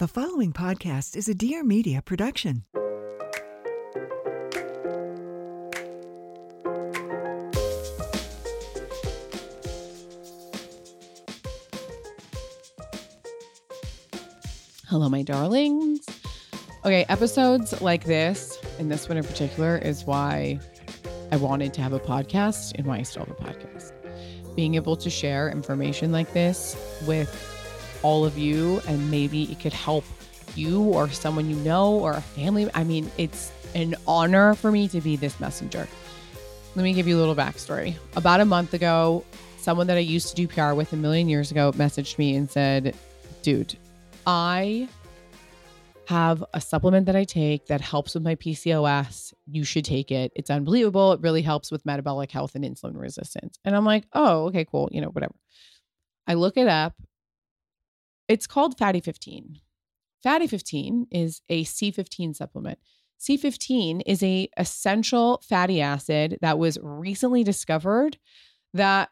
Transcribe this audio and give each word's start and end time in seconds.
The 0.00 0.08
following 0.08 0.54
podcast 0.54 1.14
is 1.14 1.28
a 1.28 1.34
Dear 1.34 1.62
Media 1.62 2.00
production. 2.00 2.64
Hello, 14.88 15.10
my 15.10 15.20
darlings. 15.20 16.06
Okay, 16.86 17.04
episodes 17.10 17.82
like 17.82 18.04
this, 18.04 18.58
and 18.78 18.90
this 18.90 19.06
one 19.06 19.18
in 19.18 19.24
particular, 19.24 19.76
is 19.76 20.06
why 20.06 20.58
I 21.30 21.36
wanted 21.36 21.74
to 21.74 21.82
have 21.82 21.92
a 21.92 22.00
podcast 22.00 22.72
and 22.76 22.86
why 22.86 23.00
I 23.00 23.02
still 23.02 23.26
have 23.26 23.38
a 23.38 23.42
podcast. 23.42 23.92
Being 24.56 24.76
able 24.76 24.96
to 24.96 25.10
share 25.10 25.50
information 25.50 26.10
like 26.10 26.32
this 26.32 26.74
with 27.06 27.49
all 28.02 28.24
of 28.24 28.38
you, 28.38 28.80
and 28.86 29.10
maybe 29.10 29.44
it 29.44 29.60
could 29.60 29.72
help 29.72 30.04
you 30.54 30.82
or 30.82 31.08
someone 31.10 31.48
you 31.48 31.56
know 31.56 31.92
or 31.98 32.12
a 32.12 32.20
family. 32.20 32.68
I 32.74 32.84
mean, 32.84 33.10
it's 33.18 33.52
an 33.74 33.94
honor 34.06 34.54
for 34.54 34.70
me 34.70 34.88
to 34.88 35.00
be 35.00 35.16
this 35.16 35.38
messenger. 35.40 35.86
Let 36.74 36.82
me 36.82 36.92
give 36.92 37.08
you 37.08 37.16
a 37.16 37.20
little 37.20 37.36
backstory. 37.36 37.96
About 38.16 38.40
a 38.40 38.44
month 38.44 38.74
ago, 38.74 39.24
someone 39.58 39.86
that 39.88 39.96
I 39.96 40.00
used 40.00 40.28
to 40.28 40.34
do 40.34 40.48
PR 40.48 40.72
with 40.72 40.92
a 40.92 40.96
million 40.96 41.28
years 41.28 41.50
ago 41.50 41.72
messaged 41.72 42.18
me 42.18 42.36
and 42.36 42.50
said, 42.50 42.96
Dude, 43.42 43.76
I 44.26 44.88
have 46.06 46.44
a 46.54 46.60
supplement 46.60 47.06
that 47.06 47.14
I 47.14 47.24
take 47.24 47.66
that 47.66 47.80
helps 47.80 48.14
with 48.14 48.24
my 48.24 48.34
PCOS. 48.34 49.32
You 49.46 49.62
should 49.62 49.84
take 49.84 50.10
it. 50.10 50.32
It's 50.34 50.50
unbelievable. 50.50 51.12
It 51.12 51.20
really 51.20 51.42
helps 51.42 51.70
with 51.70 51.86
metabolic 51.86 52.32
health 52.32 52.56
and 52.56 52.64
insulin 52.64 52.98
resistance. 52.98 53.58
And 53.64 53.76
I'm 53.76 53.84
like, 53.84 54.06
oh, 54.12 54.46
okay, 54.46 54.64
cool. 54.64 54.88
You 54.90 55.02
know, 55.02 55.08
whatever. 55.08 55.34
I 56.26 56.34
look 56.34 56.56
it 56.56 56.66
up. 56.66 56.94
It's 58.30 58.46
called 58.46 58.78
Fatty 58.78 59.00
15. 59.00 59.58
Fatty 60.22 60.46
15 60.46 61.08
is 61.10 61.42
a 61.48 61.64
C15 61.64 62.36
supplement. 62.36 62.78
C15 63.18 64.02
is 64.06 64.22
a 64.22 64.48
essential 64.56 65.42
fatty 65.48 65.80
acid 65.80 66.38
that 66.40 66.56
was 66.56 66.78
recently 66.80 67.42
discovered 67.42 68.18
that 68.72 69.08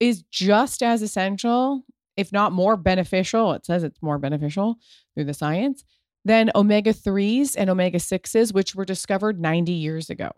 is 0.00 0.22
just 0.30 0.82
as 0.82 1.02
essential, 1.02 1.84
if 2.16 2.32
not 2.32 2.52
more 2.52 2.78
beneficial. 2.78 3.52
It 3.52 3.66
says 3.66 3.84
it's 3.84 4.00
more 4.00 4.16
beneficial 4.16 4.76
through 5.14 5.24
the 5.24 5.34
science 5.34 5.84
than 6.24 6.50
omega 6.54 6.94
3s 6.94 7.56
and 7.58 7.68
omega 7.68 7.98
6s, 7.98 8.54
which 8.54 8.74
were 8.74 8.86
discovered 8.86 9.38
90 9.38 9.72
years 9.72 10.08
ago. 10.08 10.30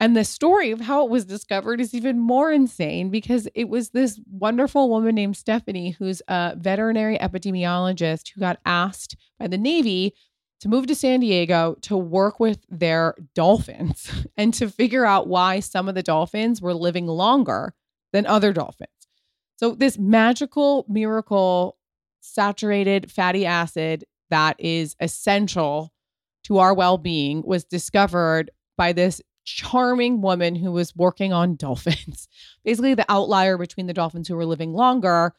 And 0.00 0.16
the 0.16 0.24
story 0.24 0.70
of 0.70 0.80
how 0.80 1.04
it 1.04 1.10
was 1.10 1.26
discovered 1.26 1.78
is 1.78 1.92
even 1.92 2.18
more 2.18 2.50
insane 2.50 3.10
because 3.10 3.46
it 3.54 3.68
was 3.68 3.90
this 3.90 4.18
wonderful 4.30 4.88
woman 4.88 5.14
named 5.14 5.36
Stephanie, 5.36 5.90
who's 5.90 6.22
a 6.26 6.54
veterinary 6.56 7.18
epidemiologist, 7.18 8.30
who 8.30 8.40
got 8.40 8.58
asked 8.64 9.14
by 9.38 9.46
the 9.46 9.58
Navy 9.58 10.14
to 10.60 10.70
move 10.70 10.86
to 10.86 10.94
San 10.94 11.20
Diego 11.20 11.76
to 11.82 11.98
work 11.98 12.40
with 12.40 12.64
their 12.70 13.14
dolphins 13.34 14.10
and 14.38 14.54
to 14.54 14.70
figure 14.70 15.04
out 15.04 15.28
why 15.28 15.60
some 15.60 15.86
of 15.86 15.94
the 15.94 16.02
dolphins 16.02 16.62
were 16.62 16.74
living 16.74 17.06
longer 17.06 17.74
than 18.14 18.26
other 18.26 18.54
dolphins. 18.54 18.88
So, 19.56 19.74
this 19.74 19.98
magical 19.98 20.86
miracle 20.88 21.76
saturated 22.20 23.10
fatty 23.10 23.44
acid 23.44 24.04
that 24.30 24.56
is 24.58 24.96
essential 24.98 25.92
to 26.44 26.58
our 26.58 26.72
well 26.72 26.96
being 26.96 27.42
was 27.44 27.64
discovered 27.64 28.50
by 28.78 28.92
this 28.94 29.20
charming 29.44 30.20
woman 30.20 30.54
who 30.54 30.72
was 30.72 30.94
working 30.94 31.32
on 31.32 31.56
dolphins. 31.56 32.28
Basically, 32.64 32.94
the 32.94 33.10
outlier 33.10 33.56
between 33.56 33.86
the 33.86 33.94
dolphins 33.94 34.28
who 34.28 34.36
were 34.36 34.46
living 34.46 34.72
longer 34.72 35.34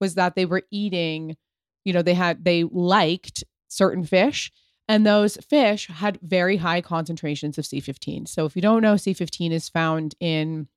was 0.00 0.14
that 0.14 0.34
they 0.34 0.46
were 0.46 0.62
eating, 0.70 1.36
you 1.84 1.92
know, 1.92 2.02
they 2.02 2.14
had, 2.14 2.44
they 2.44 2.64
liked 2.64 3.44
certain 3.68 4.04
fish. 4.04 4.52
And 4.88 5.04
those 5.04 5.36
fish 5.38 5.88
had 5.88 6.18
very 6.22 6.58
high 6.58 6.80
concentrations 6.80 7.58
of 7.58 7.64
C15. 7.64 8.28
So, 8.28 8.44
if 8.44 8.54
you 8.54 8.62
don't 8.62 8.82
know, 8.82 8.94
C15 8.94 9.50
is 9.50 9.68
found 9.68 10.14
in 10.20 10.68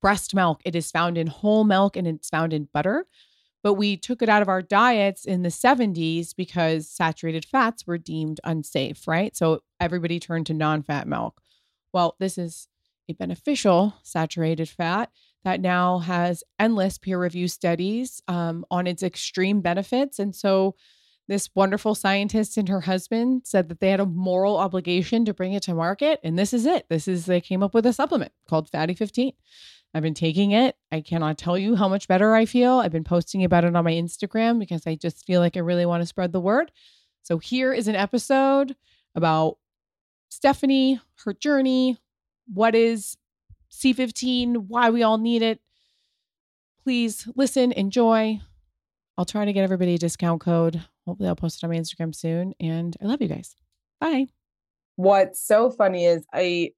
breast 0.00 0.34
milk, 0.34 0.60
it 0.64 0.74
is 0.74 0.90
found 0.90 1.16
in 1.16 1.28
whole 1.28 1.64
milk, 1.64 1.96
and 1.96 2.08
it's 2.08 2.28
found 2.28 2.52
in 2.52 2.68
butter. 2.72 3.06
But 3.62 3.74
we 3.74 3.96
took 3.96 4.22
it 4.22 4.28
out 4.28 4.42
of 4.42 4.48
our 4.48 4.62
diets 4.62 5.26
in 5.26 5.42
the 5.42 5.50
70s 5.50 6.34
because 6.34 6.88
saturated 6.88 7.44
fats 7.44 7.86
were 7.86 7.98
deemed 7.98 8.40
unsafe, 8.42 9.06
right? 9.06 9.36
So, 9.36 9.60
everybody 9.78 10.18
turned 10.18 10.46
to 10.46 10.54
non 10.54 10.82
fat 10.82 11.06
milk. 11.06 11.40
Well, 11.92 12.16
this 12.18 12.38
is 12.38 12.68
a 13.08 13.14
beneficial 13.14 13.94
saturated 14.02 14.68
fat 14.68 15.10
that 15.44 15.60
now 15.60 15.98
has 15.98 16.44
endless 16.58 16.98
peer 16.98 17.18
reviewed 17.18 17.50
studies 17.50 18.22
um, 18.28 18.64
on 18.70 18.86
its 18.86 19.02
extreme 19.02 19.60
benefits. 19.60 20.18
And 20.18 20.34
so, 20.34 20.76
this 21.28 21.48
wonderful 21.54 21.94
scientist 21.94 22.56
and 22.56 22.68
her 22.68 22.80
husband 22.80 23.42
said 23.44 23.68
that 23.68 23.78
they 23.78 23.90
had 23.90 24.00
a 24.00 24.06
moral 24.06 24.56
obligation 24.56 25.24
to 25.24 25.32
bring 25.32 25.52
it 25.52 25.62
to 25.62 25.74
market. 25.74 26.18
And 26.24 26.36
this 26.36 26.52
is 26.52 26.66
it. 26.66 26.86
This 26.88 27.06
is, 27.06 27.26
they 27.26 27.40
came 27.40 27.62
up 27.62 27.72
with 27.72 27.86
a 27.86 27.92
supplement 27.92 28.32
called 28.48 28.68
Fatty 28.68 28.94
15. 28.94 29.32
I've 29.94 30.02
been 30.02 30.12
taking 30.12 30.50
it. 30.50 30.74
I 30.90 31.00
cannot 31.00 31.38
tell 31.38 31.56
you 31.56 31.76
how 31.76 31.88
much 31.88 32.08
better 32.08 32.34
I 32.34 32.46
feel. 32.46 32.78
I've 32.78 32.90
been 32.90 33.04
posting 33.04 33.44
about 33.44 33.64
it 33.64 33.76
on 33.76 33.84
my 33.84 33.92
Instagram 33.92 34.58
because 34.58 34.88
I 34.88 34.96
just 34.96 35.24
feel 35.24 35.40
like 35.40 35.56
I 35.56 35.60
really 35.60 35.86
want 35.86 36.02
to 36.02 36.06
spread 36.06 36.32
the 36.32 36.40
word. 36.40 36.72
So 37.22 37.38
here 37.38 37.72
is 37.72 37.86
an 37.86 37.94
episode 37.94 38.74
about 39.14 39.58
Stephanie, 40.30 41.00
her 41.24 41.34
journey, 41.34 41.98
what 42.52 42.74
is 42.74 43.16
C15, 43.70 44.68
why 44.68 44.90
we 44.90 45.02
all 45.02 45.18
need 45.18 45.42
it. 45.42 45.60
Please 46.82 47.28
listen, 47.36 47.72
enjoy. 47.72 48.40
I'll 49.18 49.26
try 49.26 49.44
to 49.44 49.52
get 49.52 49.64
everybody 49.64 49.94
a 49.96 49.98
discount 49.98 50.40
code. 50.40 50.82
Hopefully, 51.06 51.28
I'll 51.28 51.36
post 51.36 51.62
it 51.62 51.66
on 51.66 51.70
my 51.70 51.76
Instagram 51.76 52.14
soon. 52.14 52.54
And 52.58 52.96
I 53.02 53.06
love 53.06 53.20
you 53.20 53.28
guys. 53.28 53.54
Bye. 54.00 54.28
What's 54.96 55.44
so 55.44 55.70
funny 55.70 56.06
is 56.06 56.24
I 56.32 56.72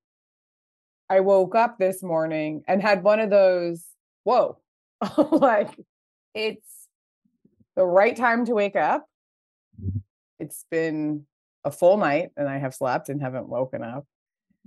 I 1.08 1.20
woke 1.20 1.54
up 1.54 1.78
this 1.78 2.02
morning 2.02 2.64
and 2.66 2.82
had 2.82 3.02
one 3.02 3.20
of 3.20 3.30
those, 3.30 3.84
whoa, 4.24 4.58
like 5.30 5.78
it's 6.34 6.88
the 7.76 7.84
right 7.84 8.16
time 8.16 8.44
to 8.46 8.54
wake 8.54 8.76
up. 8.76 9.06
It's 10.38 10.64
been 10.70 11.26
a 11.64 11.70
full 11.70 11.96
night 11.96 12.30
and 12.36 12.48
I 12.48 12.58
have 12.58 12.74
slept 12.74 13.08
and 13.08 13.20
haven't 13.20 13.48
woken 13.48 13.82
up 13.82 14.06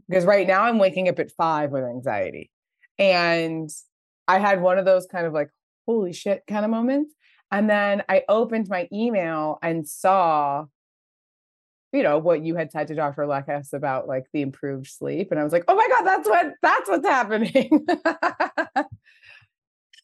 because 0.07 0.25
right 0.25 0.47
now 0.47 0.63
I'm 0.63 0.77
waking 0.77 1.09
up 1.09 1.19
at 1.19 1.31
five 1.31 1.71
with 1.71 1.83
anxiety. 1.83 2.51
And 2.97 3.69
I 4.27 4.39
had 4.39 4.61
one 4.61 4.77
of 4.77 4.85
those 4.85 5.05
kind 5.05 5.25
of 5.25 5.33
like, 5.33 5.49
holy 5.85 6.13
shit 6.13 6.43
kind 6.47 6.65
of 6.65 6.71
moments. 6.71 7.13
And 7.51 7.69
then 7.69 8.03
I 8.09 8.23
opened 8.27 8.69
my 8.69 8.87
email 8.91 9.59
and 9.61 9.87
saw, 9.87 10.65
you 11.93 12.03
know, 12.03 12.17
what 12.17 12.43
you 12.43 12.55
had 12.55 12.71
said 12.71 12.87
to 12.87 12.95
Dr. 12.95 13.23
Lekas 13.23 13.73
about 13.73 14.07
like 14.07 14.25
the 14.33 14.41
improved 14.41 14.87
sleep. 14.87 15.31
And 15.31 15.39
I 15.39 15.43
was 15.43 15.53
like, 15.53 15.65
oh 15.67 15.75
my 15.75 15.87
God, 15.87 16.03
that's 16.03 16.27
what 16.27 16.53
that's 16.61 16.89
what's 16.89 17.07
happening. 17.07 17.85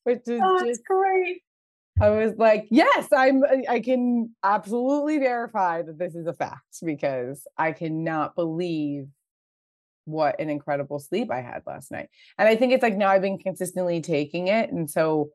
Which 0.03 0.21
is 0.27 0.41
oh, 0.43 0.65
just 0.65 0.85
great. 0.85 1.41
I 2.01 2.09
was 2.09 2.33
like, 2.37 2.65
yes, 2.71 3.09
I'm 3.15 3.43
I 3.69 3.79
can 3.79 4.31
absolutely 4.43 5.19
verify 5.19 5.83
that 5.83 5.99
this 5.99 6.15
is 6.15 6.25
a 6.25 6.33
fact 6.33 6.83
because 6.83 7.45
I 7.59 7.73
cannot 7.73 8.35
believe 8.35 9.07
what 10.05 10.39
an 10.39 10.49
incredible 10.49 10.97
sleep 10.97 11.29
I 11.29 11.41
had 11.41 11.61
last 11.67 11.91
night. 11.91 12.09
And 12.39 12.49
I 12.49 12.55
think 12.55 12.73
it's 12.73 12.81
like 12.81 12.97
now 12.97 13.09
I've 13.09 13.21
been 13.21 13.37
consistently 13.37 14.01
taking 14.01 14.47
it. 14.47 14.71
And 14.71 14.89
so 14.89 15.29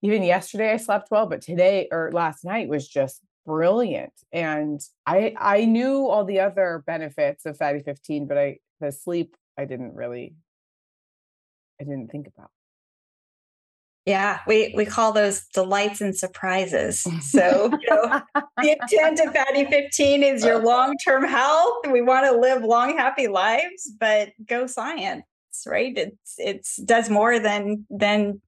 even 0.00 0.22
yesterday 0.22 0.72
I 0.72 0.78
slept 0.78 1.10
well, 1.10 1.26
but 1.26 1.42
today 1.42 1.86
or 1.92 2.10
last 2.12 2.46
night 2.46 2.68
was 2.68 2.88
just 2.88 3.20
brilliant. 3.44 4.14
And 4.32 4.80
I 5.06 5.34
I 5.38 5.66
knew 5.66 6.06
all 6.06 6.24
the 6.24 6.40
other 6.40 6.82
benefits 6.86 7.44
of 7.44 7.58
fatty 7.58 7.80
15, 7.80 8.26
but 8.26 8.38
I 8.38 8.58
the 8.80 8.90
sleep 8.90 9.36
I 9.58 9.66
didn't 9.66 9.94
really 9.94 10.34
I 11.78 11.84
didn't 11.84 12.10
think 12.10 12.26
about. 12.26 12.50
Yeah, 14.06 14.38
we 14.46 14.72
we 14.76 14.86
call 14.86 15.12
those 15.12 15.46
delights 15.48 16.00
and 16.00 16.16
surprises. 16.16 17.06
So 17.20 17.70
you 17.80 17.90
know, 17.90 18.20
the 18.62 18.78
intent 18.80 19.20
of 19.20 19.34
Fatty 19.34 19.64
15 19.64 20.22
is 20.22 20.44
your 20.44 20.62
long-term 20.62 21.24
health. 21.24 21.86
We 21.90 22.02
want 22.02 22.24
to 22.26 22.38
live 22.38 22.62
long, 22.62 22.96
happy 22.96 23.26
lives, 23.26 23.90
but 23.98 24.30
go 24.46 24.68
science, 24.68 25.24
right? 25.66 25.92
It's 25.96 26.34
it's 26.38 26.76
does 26.76 27.10
more 27.10 27.40
than 27.40 27.84
than 27.90 28.40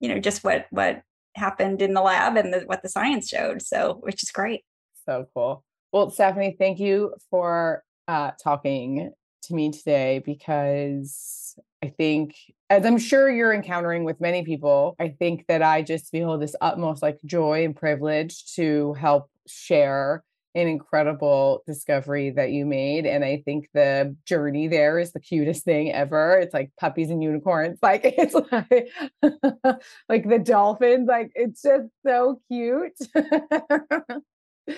you 0.00 0.10
know 0.10 0.18
just 0.18 0.44
what 0.44 0.66
what 0.70 1.02
happened 1.34 1.80
in 1.80 1.94
the 1.94 2.02
lab 2.02 2.36
and 2.36 2.52
the, 2.52 2.60
what 2.60 2.82
the 2.82 2.88
science 2.88 3.28
showed. 3.28 3.62
So 3.62 3.98
which 4.00 4.22
is 4.22 4.30
great. 4.30 4.64
So 5.06 5.26
cool. 5.32 5.64
Well, 5.92 6.10
Stephanie, 6.10 6.56
thank 6.58 6.78
you 6.78 7.14
for 7.30 7.82
uh, 8.06 8.32
talking 8.42 9.12
to 9.44 9.54
me 9.54 9.72
today 9.72 10.20
because 10.24 11.58
I 11.86 11.94
think, 11.96 12.34
as 12.68 12.84
I'm 12.84 12.98
sure 12.98 13.30
you're 13.30 13.54
encountering 13.54 14.02
with 14.02 14.20
many 14.20 14.44
people, 14.44 14.96
I 14.98 15.10
think 15.10 15.44
that 15.46 15.62
I 15.62 15.82
just 15.82 16.10
feel 16.10 16.36
this 16.36 16.56
utmost 16.60 17.00
like 17.00 17.20
joy 17.24 17.64
and 17.64 17.76
privilege 17.76 18.54
to 18.56 18.94
help 18.94 19.30
share 19.46 20.24
an 20.56 20.66
incredible 20.66 21.62
discovery 21.64 22.30
that 22.30 22.50
you 22.50 22.66
made. 22.66 23.06
And 23.06 23.24
I 23.24 23.40
think 23.44 23.68
the 23.72 24.16
journey 24.24 24.66
there 24.66 24.98
is 24.98 25.12
the 25.12 25.20
cutest 25.20 25.64
thing 25.64 25.92
ever. 25.92 26.40
It's 26.40 26.52
like 26.52 26.72
puppies 26.80 27.10
and 27.10 27.22
unicorns. 27.22 27.78
Like 27.82 28.00
it's 28.04 28.34
like 28.34 28.88
like 30.08 30.28
the 30.28 30.40
dolphins. 30.40 31.06
Like 31.06 31.30
it's 31.36 31.62
just 31.62 31.86
so 32.04 32.40
cute. 32.50 32.98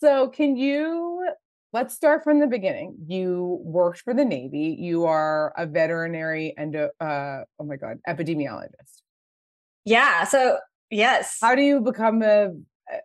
so 0.00 0.28
can 0.28 0.56
you 0.56 1.26
let's 1.72 1.94
start 1.94 2.22
from 2.24 2.40
the 2.40 2.46
beginning. 2.46 2.96
You 3.06 3.60
worked 3.62 4.00
for 4.00 4.14
the 4.14 4.24
Navy. 4.24 4.76
You 4.78 5.06
are 5.06 5.52
a 5.56 5.66
veterinary 5.66 6.54
and 6.56 6.76
uh, 6.76 6.88
oh 7.00 7.64
my 7.64 7.76
god, 7.76 7.98
epidemiologist. 8.08 9.02
Yeah. 9.84 10.24
So 10.24 10.58
yes. 10.90 11.38
How 11.40 11.54
do 11.54 11.62
you 11.62 11.80
become 11.80 12.22
a 12.22 12.50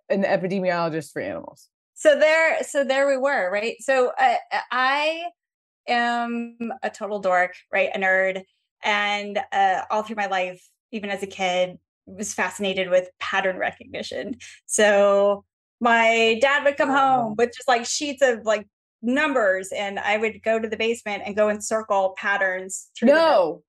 an 0.10 0.24
epidemiologist 0.24 1.12
for 1.12 1.22
animals? 1.22 1.70
So 1.94 2.18
there, 2.18 2.62
so 2.64 2.84
there 2.84 3.08
we 3.08 3.18
were, 3.18 3.50
right? 3.52 3.76
So 3.80 4.12
uh, 4.20 4.36
I 4.72 5.24
am 5.88 6.58
a 6.84 6.90
total 6.90 7.20
dork, 7.20 7.56
right? 7.74 7.90
A 7.94 7.98
nerd, 7.98 8.44
and 8.84 9.40
uh, 9.52 9.82
all 9.90 10.04
through 10.04 10.18
my 10.18 10.28
life, 10.28 10.64
even 10.92 11.10
as 11.10 11.24
a 11.24 11.28
kid, 11.28 11.78
was 12.06 12.34
fascinated 12.34 12.90
with 12.90 13.10
pattern 13.20 13.58
recognition. 13.58 14.36
So 14.68 15.44
my 15.80 16.38
dad 16.42 16.64
would 16.64 16.78
come 16.78 16.90
home 16.90 17.36
with 17.38 17.54
just 17.56 17.68
like 17.68 17.86
sheets 17.86 18.22
of 18.22 18.46
like 18.46 18.68
numbers 19.02 19.70
and 19.70 20.00
I 20.00 20.18
would 20.18 20.42
go 20.44 20.60
to 20.60 20.68
the 20.68 20.78
basement 20.78 21.24
and 21.26 21.36
go 21.36 21.50
and 21.50 21.64
circle 21.64 22.16
patterns. 22.18 22.90
no. 23.02 23.64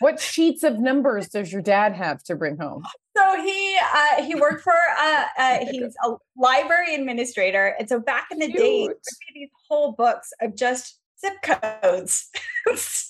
what 0.00 0.20
sheets 0.20 0.62
of 0.62 0.78
numbers 0.78 1.28
does 1.28 1.52
your 1.52 1.62
dad 1.62 1.94
have 1.94 2.22
to 2.24 2.36
bring 2.36 2.56
home? 2.58 2.82
So 3.16 3.42
he 3.42 3.78
uh, 3.94 4.22
he 4.22 4.34
worked 4.34 4.62
for 4.62 4.74
uh, 4.98 5.24
uh, 5.38 5.58
he's 5.70 5.94
a 6.04 6.14
library 6.36 6.94
administrator, 6.94 7.74
and 7.78 7.88
so 7.88 8.00
back 8.00 8.26
in 8.30 8.38
the 8.38 8.46
Cute. 8.46 8.58
day, 8.58 8.88
these 9.34 9.48
whole 9.68 9.92
books 9.92 10.30
of 10.40 10.56
just 10.56 10.98
zip 11.24 11.34
codes. 11.42 12.28
so, 12.74 13.06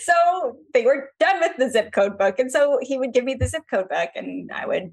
so 0.00 0.56
they 0.74 0.84
were 0.84 1.10
done 1.20 1.40
with 1.40 1.56
the 1.58 1.70
zip 1.70 1.92
code 1.92 2.18
book, 2.18 2.38
and 2.38 2.50
so 2.50 2.78
he 2.82 2.98
would 2.98 3.12
give 3.12 3.24
me 3.24 3.34
the 3.34 3.46
zip 3.46 3.62
code 3.70 3.88
book, 3.88 4.10
and 4.14 4.50
I 4.52 4.66
would 4.66 4.92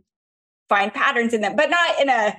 find 0.70 0.94
patterns 0.94 1.34
in 1.34 1.42
them, 1.42 1.56
but 1.56 1.70
not 1.70 2.00
in 2.02 2.10
a 2.10 2.36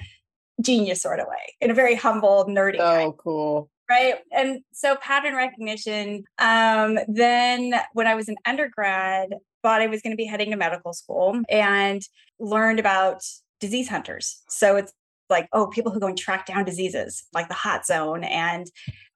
genius 0.61 1.03
sort 1.03 1.21
of 1.21 1.27
way, 1.27 1.55
in 1.61 1.71
a 1.71 1.75
very 1.75 1.95
humble, 1.95 2.47
nerdy. 2.47 2.79
Oh, 2.79 2.79
kind. 2.79 3.13
cool. 3.19 3.71
Right. 3.89 4.17
And 4.33 4.61
so 4.73 4.97
pattern 4.97 5.35
recognition. 5.35 6.25
Um, 6.39 6.99
then 7.09 7.75
when 7.95 8.07
I 8.07 8.15
was 8.15 8.29
an 8.29 8.37
undergrad, 8.45 9.31
thought 9.63 9.81
I 9.81 9.87
was 9.87 10.03
going 10.03 10.13
to 10.13 10.17
be 10.17 10.27
heading 10.27 10.51
to 10.51 10.57
medical 10.57 10.93
school 10.93 11.41
and 11.49 12.03
learned 12.39 12.81
about 12.81 13.23
disease 13.61 13.89
hunters. 13.89 14.43
So 14.49 14.77
it's 14.77 14.93
like, 15.31 15.49
oh, 15.53 15.67
people 15.67 15.93
who 15.93 16.01
go 16.01 16.07
and 16.07 16.19
track 16.19 16.47
down 16.47 16.65
diseases 16.65 17.25
like 17.33 17.49
the 17.49 17.55
hot 17.55 17.87
zone 17.87 18.25
and 18.25 18.67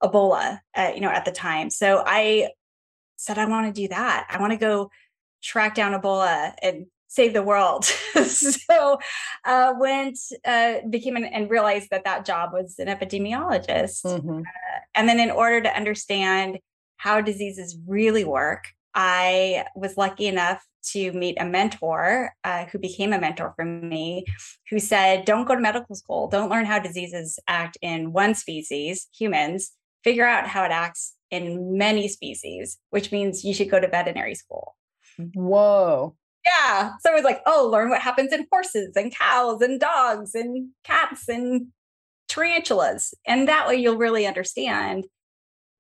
Ebola, 0.02 0.58
uh, 0.76 0.90
you 0.94 1.00
know, 1.00 1.10
at 1.10 1.24
the 1.24 1.32
time. 1.32 1.70
So 1.70 2.02
I 2.06 2.48
said, 3.16 3.38
I 3.38 3.46
want 3.46 3.74
to 3.74 3.80
do 3.80 3.88
that. 3.88 4.26
I 4.30 4.40
want 4.40 4.52
to 4.52 4.58
go 4.58 4.90
track 5.42 5.74
down 5.74 5.98
Ebola 5.98 6.52
and 6.62 6.86
save 7.12 7.34
the 7.34 7.42
world. 7.42 7.84
so 8.26 8.98
uh, 9.44 9.74
went, 9.78 10.18
uh, 10.46 10.76
became 10.88 11.14
an, 11.16 11.24
and 11.24 11.50
realized 11.50 11.90
that 11.90 12.04
that 12.04 12.24
job 12.24 12.54
was 12.54 12.78
an 12.78 12.88
epidemiologist. 12.88 14.02
Mm-hmm. 14.04 14.38
Uh, 14.38 14.78
and 14.94 15.06
then 15.06 15.20
in 15.20 15.30
order 15.30 15.60
to 15.60 15.76
understand 15.76 16.58
how 16.96 17.20
diseases 17.20 17.76
really 17.86 18.24
work, 18.24 18.64
I 18.94 19.66
was 19.76 19.98
lucky 19.98 20.26
enough 20.26 20.66
to 20.92 21.12
meet 21.12 21.36
a 21.38 21.44
mentor 21.44 22.32
uh, 22.44 22.64
who 22.64 22.78
became 22.78 23.12
a 23.12 23.20
mentor 23.20 23.52
for 23.56 23.64
me, 23.66 24.24
who 24.70 24.78
said, 24.78 25.26
Don't 25.26 25.46
go 25.46 25.54
to 25.54 25.60
medical 25.60 25.94
school. 25.94 26.28
Don't 26.28 26.48
learn 26.48 26.64
how 26.64 26.78
diseases 26.78 27.38
act 27.46 27.76
in 27.82 28.12
one 28.12 28.34
species, 28.34 29.08
humans. 29.16 29.72
Figure 30.02 30.26
out 30.26 30.48
how 30.48 30.64
it 30.64 30.70
acts 30.70 31.14
in 31.30 31.76
many 31.76 32.08
species, 32.08 32.78
which 32.88 33.12
means 33.12 33.44
you 33.44 33.52
should 33.52 33.70
go 33.70 33.78
to 33.78 33.86
veterinary 33.86 34.34
school. 34.34 34.76
Whoa. 35.34 36.16
Yeah. 36.44 36.92
So 37.00 37.10
it 37.10 37.14
was 37.14 37.24
like, 37.24 37.40
oh, 37.46 37.68
learn 37.70 37.90
what 37.90 38.00
happens 38.00 38.32
in 38.32 38.46
horses 38.50 38.96
and 38.96 39.14
cows 39.14 39.60
and 39.60 39.78
dogs 39.78 40.34
and 40.34 40.70
cats 40.84 41.28
and 41.28 41.68
tarantulas. 42.28 43.14
And 43.26 43.48
that 43.48 43.68
way 43.68 43.76
you'll 43.76 43.96
really 43.96 44.26
understand 44.26 45.06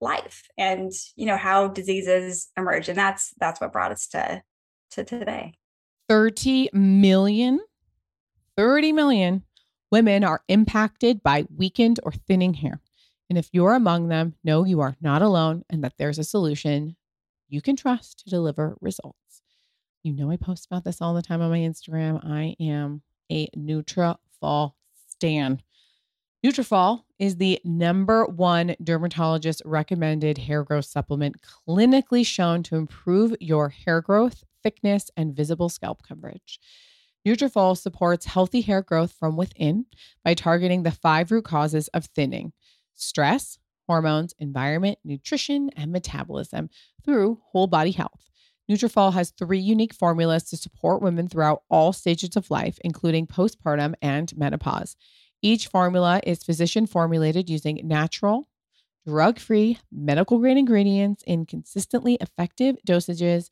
life 0.00 0.48
and 0.58 0.92
you 1.14 1.26
know 1.26 1.36
how 1.36 1.68
diseases 1.68 2.50
emerge. 2.56 2.88
And 2.88 2.98
that's 2.98 3.32
that's 3.38 3.60
what 3.60 3.72
brought 3.72 3.92
us 3.92 4.06
to 4.08 4.42
to 4.92 5.04
today. 5.04 5.54
30 6.08 6.70
million 6.72 7.60
30 8.56 8.92
million 8.92 9.42
women 9.90 10.24
are 10.24 10.42
impacted 10.48 11.22
by 11.22 11.44
weakened 11.54 12.00
or 12.02 12.12
thinning 12.12 12.54
hair. 12.54 12.80
And 13.30 13.38
if 13.38 13.48
you're 13.52 13.74
among 13.74 14.08
them, 14.08 14.34
know 14.44 14.64
you 14.64 14.80
are 14.80 14.96
not 15.00 15.22
alone 15.22 15.64
and 15.70 15.82
that 15.84 15.94
there's 15.96 16.18
a 16.18 16.24
solution 16.24 16.96
you 17.48 17.62
can 17.62 17.76
trust 17.76 18.18
to 18.24 18.30
deliver 18.30 18.76
results. 18.80 19.21
You 20.02 20.12
know, 20.12 20.30
I 20.30 20.36
post 20.36 20.66
about 20.66 20.82
this 20.82 21.00
all 21.00 21.14
the 21.14 21.22
time 21.22 21.40
on 21.40 21.50
my 21.50 21.58
Instagram. 21.58 22.24
I 22.24 22.56
am 22.58 23.02
a 23.30 23.46
Nutrafol 23.56 24.72
stan. 25.08 25.62
Nutrafol 26.44 27.04
is 27.20 27.36
the 27.36 27.60
number 27.64 28.24
one 28.24 28.74
dermatologist 28.82 29.62
recommended 29.64 30.38
hair 30.38 30.64
growth 30.64 30.86
supplement 30.86 31.36
clinically 31.40 32.26
shown 32.26 32.64
to 32.64 32.74
improve 32.74 33.36
your 33.38 33.68
hair 33.68 34.00
growth, 34.00 34.42
thickness, 34.60 35.08
and 35.16 35.36
visible 35.36 35.68
scalp 35.68 36.02
coverage. 36.02 36.58
Nutrafol 37.24 37.78
supports 37.78 38.26
healthy 38.26 38.62
hair 38.62 38.82
growth 38.82 39.12
from 39.12 39.36
within 39.36 39.86
by 40.24 40.34
targeting 40.34 40.82
the 40.82 40.90
five 40.90 41.30
root 41.30 41.44
causes 41.44 41.86
of 41.94 42.06
thinning: 42.06 42.52
stress, 42.96 43.56
hormones, 43.86 44.34
environment, 44.40 44.98
nutrition, 45.04 45.70
and 45.76 45.92
metabolism 45.92 46.70
through 47.04 47.40
whole 47.52 47.68
body 47.68 47.92
health. 47.92 48.31
Nutrafol 48.72 49.12
has 49.12 49.32
three 49.32 49.58
unique 49.58 49.92
formulas 49.92 50.44
to 50.44 50.56
support 50.56 51.02
women 51.02 51.28
throughout 51.28 51.62
all 51.68 51.92
stages 51.92 52.36
of 52.36 52.50
life, 52.50 52.78
including 52.82 53.26
postpartum 53.26 53.92
and 54.00 54.34
menopause. 54.34 54.96
Each 55.42 55.66
formula 55.66 56.22
is 56.24 56.42
physician 56.42 56.86
formulated 56.86 57.50
using 57.50 57.80
natural, 57.84 58.48
drug 59.06 59.38
free, 59.38 59.78
medical 59.90 60.38
grade 60.38 60.56
ingredients 60.56 61.22
in 61.26 61.44
consistently 61.44 62.16
effective 62.20 62.76
dosages 62.88 63.50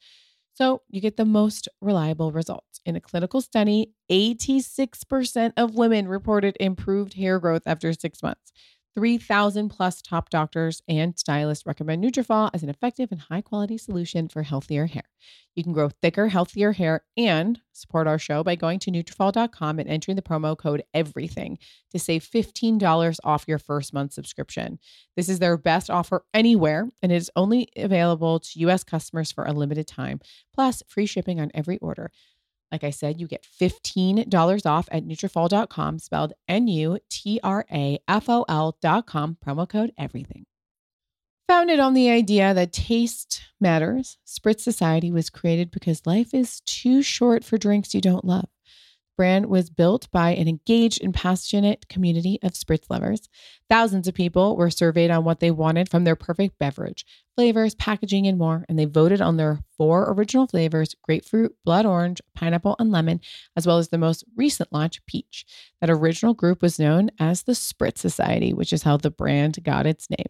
so 0.55 0.81
you 0.89 1.03
get 1.03 1.17
the 1.17 1.25
most 1.25 1.69
reliable 1.81 2.33
results. 2.33 2.81
In 2.87 2.97
a 2.97 3.01
clinical 3.01 3.41
study, 3.41 3.93
86% 4.11 5.53
of 5.57 5.75
women 5.75 6.09
reported 6.09 6.57
improved 6.59 7.15
hair 7.15 7.39
growth 7.39 7.63
after 7.67 7.93
six 7.93 8.23
months. 8.23 8.53
3,000 8.97 9.69
plus 9.69 10.03
top 10.03 10.31
doctors 10.31 10.83
and 10.89 11.19
stylists 11.19 11.67
recommend 11.67 12.03
Nutrafol 12.03 12.51
as 12.53 12.63
an 12.63 12.69
effective 12.69 13.13
and 13.13 13.21
high 13.21 13.41
quality 13.41 13.79
solution 13.79 14.29
for 14.29 14.43
healthier 14.43 14.87
hair. 14.87 15.05
You 15.55 15.63
can 15.63 15.73
grow 15.73 15.89
thicker, 15.89 16.29
healthier 16.29 16.73
hair 16.73 17.05
and 17.17 17.61
support 17.73 18.07
our 18.07 18.19
show 18.19 18.43
by 18.43 18.57
going 18.57 18.79
to 18.81 18.91
Nutrafol.com 18.91 19.79
and 19.79 19.89
entering 19.89 20.17
the 20.17 20.23
promo 20.23 20.57
code 20.57 20.83
EVERYTHING 20.95 21.59
to 21.91 21.99
save 21.99 22.25
$15 22.25 23.19
off 23.25 23.45
your 23.47 23.59
first 23.59 23.93
month 23.93 24.13
subscription. 24.13 24.79
This 25.17 25.29
is 25.29 25.39
their 25.39 25.57
best 25.57 25.91
offer 25.91 26.25
anywhere, 26.33 26.89
and 27.03 27.13
it 27.13 27.17
is 27.17 27.31
only 27.37 27.69
available 27.77 28.41
to 28.41 28.61
U.S. 28.61 28.85
customers 28.85 29.33
for 29.33 29.45
a 29.45 29.53
limited 29.53 29.87
time, 29.87 30.21
plus 30.55 30.83
free 30.89 31.07
shipping 31.07 31.41
on 31.41 31.51
every 31.55 31.79
order. 31.79 32.11
Like 32.73 32.85
I 32.85 32.91
said, 32.91 33.21
you 33.21 33.27
get 33.27 33.47
$15 33.61 34.67
off 34.67 34.89
at 34.93 35.05
Nutrafol.com, 35.05 35.99
spelled 35.99 36.33
N-U-T-R-A-F-O-L.com, 36.49 36.97
promo 39.45 39.69
code 39.69 39.93
everything. 39.99 40.47
Founded 41.49 41.81
on 41.81 41.95
the 41.95 42.11
idea 42.11 42.55
that 42.55 42.73
taste 42.73 43.43
matters, 43.61 44.19
Spritz 44.25 44.61
Society 44.61 45.11
was 45.11 45.31
created 45.31 45.73
because 45.73 46.07
life 46.07 46.33
is 46.33 46.61
too 46.61 47.03
short 47.03 47.43
for 47.43 47.59
drinks 47.59 47.93
you 47.93 48.01
don't 48.01 48.25
love. 48.25 48.49
Brand 49.21 49.51
was 49.51 49.69
built 49.69 50.11
by 50.13 50.31
an 50.31 50.49
engaged 50.49 51.05
and 51.05 51.13
passionate 51.13 51.87
community 51.91 52.39
of 52.43 52.53
spritz 52.53 52.85
lovers. 52.89 53.29
Thousands 53.69 54.09
of 54.09 54.15
people 54.15 54.57
were 54.57 54.71
surveyed 54.71 55.11
on 55.11 55.25
what 55.25 55.41
they 55.41 55.51
wanted 55.51 55.91
from 55.91 56.05
their 56.05 56.17
perfect 56.17 56.59
beverage, 56.59 57.05
flavors, 57.37 57.75
packaging, 57.75 58.27
and 58.27 58.39
more, 58.39 58.65
and 58.67 58.79
they 58.79 58.87
voted 58.87 59.21
on 59.21 59.37
their 59.37 59.59
four 59.77 60.11
original 60.11 60.47
flavors 60.47 60.97
grapefruit, 61.03 61.55
blood 61.67 61.85
orange, 61.85 62.23
pineapple, 62.35 62.77
and 62.79 62.93
lemon, 62.93 63.21
as 63.59 63.67
well 63.67 63.77
as 63.77 63.91
the 63.91 63.99
most 63.99 64.25
recent 64.37 64.73
launch, 64.73 65.05
peach. 65.05 65.45
That 65.83 65.91
original 65.91 66.33
group 66.33 66.63
was 66.63 66.79
known 66.79 67.11
as 67.21 67.43
the 67.43 67.53
Spritz 67.53 67.99
Society, 67.99 68.55
which 68.55 68.73
is 68.73 68.85
how 68.85 68.97
the 68.97 69.11
brand 69.11 69.63
got 69.63 69.85
its 69.85 70.09
name. 70.09 70.29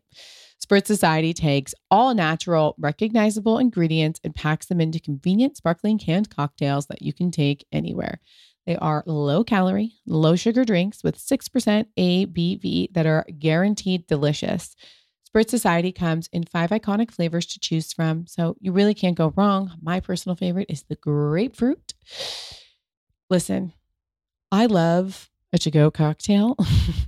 Spritz 0.60 0.88
Society 0.88 1.32
takes 1.32 1.76
all 1.92 2.12
natural, 2.12 2.74
recognizable 2.76 3.58
ingredients 3.58 4.20
and 4.24 4.34
packs 4.34 4.66
them 4.66 4.80
into 4.80 4.98
convenient, 4.98 5.56
sparkling 5.56 5.96
canned 5.96 6.28
cocktails 6.28 6.86
that 6.86 7.02
you 7.02 7.12
can 7.12 7.30
take 7.30 7.64
anywhere. 7.70 8.18
They 8.70 8.76
are 8.76 9.02
low 9.04 9.42
calorie, 9.42 9.94
low 10.06 10.36
sugar 10.36 10.64
drinks 10.64 11.02
with 11.02 11.18
6% 11.18 11.86
ABV 11.98 12.92
that 12.92 13.04
are 13.04 13.26
guaranteed 13.36 14.06
delicious. 14.06 14.76
Spritz 15.28 15.50
Society 15.50 15.90
comes 15.90 16.28
in 16.32 16.44
five 16.44 16.70
iconic 16.70 17.10
flavors 17.10 17.46
to 17.46 17.58
choose 17.58 17.92
from, 17.92 18.28
so 18.28 18.54
you 18.60 18.70
really 18.70 18.94
can't 18.94 19.16
go 19.16 19.34
wrong. 19.34 19.72
My 19.82 19.98
personal 19.98 20.36
favorite 20.36 20.70
is 20.70 20.84
the 20.84 20.94
grapefruit. 20.94 21.94
Listen, 23.28 23.72
I 24.52 24.66
love 24.66 25.30
a 25.52 25.58
to 25.58 25.72
go 25.72 25.90
cocktail. 25.90 26.56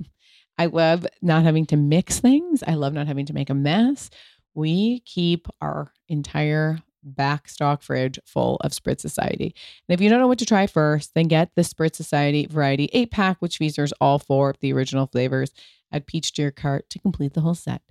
I 0.59 0.67
love 0.67 1.07
not 1.23 1.45
having 1.45 1.67
to 1.67 1.77
mix 1.77 2.19
things. 2.19 2.65
I 2.67 2.75
love 2.75 2.93
not 2.93 3.07
having 3.07 3.27
to 3.27 3.35
make 3.35 3.51
a 3.51 3.55
mess. 3.55 4.11
We 4.53 4.99
keep 5.07 5.47
our 5.61 5.93
entire 6.09 6.81
back 7.03 7.49
stock 7.49 7.83
fridge 7.83 8.19
full 8.25 8.57
of 8.63 8.73
Spritz 8.73 9.01
Society. 9.01 9.55
And 9.89 9.95
if 9.95 10.01
you 10.01 10.09
don't 10.09 10.21
know 10.21 10.29
what 10.29 10.39
to 10.39 10.47
try 10.47 10.67
first, 10.67 11.15
then 11.15 11.29
get 11.29 11.51
the 11.55 11.63
Spritz 11.63 11.97
Society 11.97 12.47
Variety 12.47 12.89
8 12.93 13.11
pack, 13.11 13.37
which 13.41 13.59
features 13.59 13.93
all 14.01 14.19
four 14.19 14.51
of 14.51 14.59
the 14.61 14.73
original 14.73 15.07
flavors. 15.07 15.53
Add 15.93 16.07
peach 16.07 16.33
to 16.35 16.43
your 16.43 16.51
cart 16.51 16.89
to 16.91 16.99
complete 16.99 17.35
the 17.35 17.43
whole 17.43 17.55
set. 17.55 17.83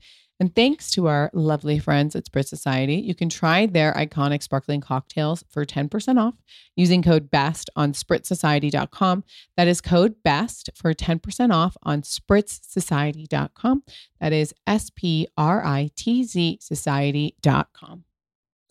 And 0.42 0.56
thanks 0.56 0.90
to 0.92 1.08
our 1.08 1.30
lovely 1.34 1.78
friends 1.78 2.16
at 2.16 2.26
Spritz 2.26 2.48
Society, 2.48 2.96
you 2.96 3.14
can 3.14 3.30
try 3.30 3.68
their 3.68 3.94
iconic 3.94 4.42
sparkling 4.42 4.82
cocktails 4.82 5.44
for 5.48 5.64
10% 5.68 6.20
off 6.20 6.34
using 6.76 7.04
code 7.04 7.30
BEST 7.30 7.70
on 7.76 7.94
spritzsociety.com. 7.94 9.24
That 9.56 9.68
is 9.68 9.82
code 9.82 10.16
BEST 10.24 10.72
for 10.74 10.96
10% 10.96 11.54
off 11.54 11.78
on 11.84 12.02
spritzsociety.com. 12.02 13.84
That 14.20 14.34
is 14.34 14.56
S 14.66 14.90
P 14.90 15.28
R 15.38 15.64
I 15.64 15.92
T 15.96 16.24
Z 16.24 16.58
society.com. 16.60 18.06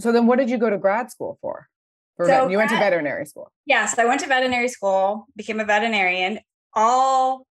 So 0.00 0.12
then 0.12 0.26
what 0.26 0.38
did 0.38 0.50
you 0.50 0.58
go 0.58 0.70
to 0.70 0.78
grad 0.78 1.10
school 1.10 1.38
for? 1.40 1.68
for 2.16 2.26
So 2.26 2.48
you 2.48 2.56
went 2.58 2.70
to 2.70 2.76
veterinary 2.76 3.26
school. 3.26 3.50
Yeah, 3.66 3.86
so 3.86 4.02
I 4.02 4.06
went 4.06 4.20
to 4.20 4.26
veterinary 4.26 4.68
school, 4.68 5.26
became 5.36 5.60
a 5.60 5.64
veterinarian, 5.64 6.40
all 6.74 7.46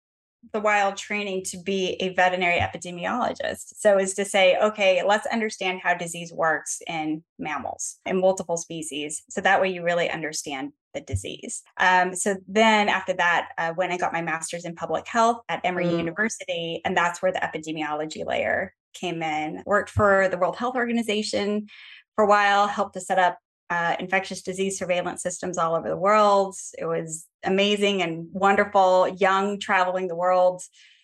the 0.53 0.59
while 0.59 0.93
training 0.93 1.43
to 1.43 1.57
be 1.57 1.95
a 1.99 2.09
veterinary 2.09 2.59
epidemiologist. 2.59 3.73
So 3.77 3.97
is 3.97 4.13
to 4.13 4.25
say, 4.25 4.55
okay, 4.57 5.01
let's 5.03 5.25
understand 5.27 5.79
how 5.81 5.95
disease 5.95 6.31
works 6.31 6.81
in 6.87 7.23
mammals 7.39 7.97
in 8.05 8.21
multiple 8.21 8.57
species. 8.57 9.23
So 9.29 9.41
that 9.41 9.59
way 9.59 9.69
you 9.69 9.83
really 9.83 10.09
understand 10.09 10.73
the 10.93 11.01
disease. 11.01 11.63
Um, 11.77 12.15
so 12.15 12.35
then 12.47 12.89
after 12.89 13.13
that, 13.13 13.49
when 13.75 13.91
I 13.91 13.97
got 13.97 14.13
my 14.13 14.21
master's 14.21 14.65
in 14.65 14.75
public 14.75 15.07
health 15.07 15.41
at 15.49 15.61
Emory 15.63 15.85
Mm. 15.85 15.97
University. 15.97 16.81
And 16.85 16.95
that's 16.95 17.21
where 17.21 17.31
the 17.31 17.39
epidemiology 17.39 18.23
layer 18.25 18.73
came 18.93 19.23
in. 19.23 19.63
Worked 19.65 19.89
for 19.89 20.27
the 20.29 20.37
World 20.37 20.57
Health 20.57 20.75
Organization 20.75 21.67
for 22.15 22.23
a 22.23 22.27
while, 22.27 22.67
helped 22.67 22.93
to 22.95 23.01
set 23.01 23.19
up 23.19 23.37
uh, 23.69 23.95
infectious 23.99 24.41
disease 24.41 24.77
surveillance 24.77 25.21
systems 25.21 25.57
all 25.57 25.75
over 25.75 25.89
the 25.89 25.97
world. 25.97 26.55
It 26.77 26.85
was 26.85 27.27
amazing 27.43 28.01
and 28.01 28.27
wonderful, 28.31 29.07
young, 29.07 29.59
traveling 29.59 30.07
the 30.07 30.15
world. 30.15 30.61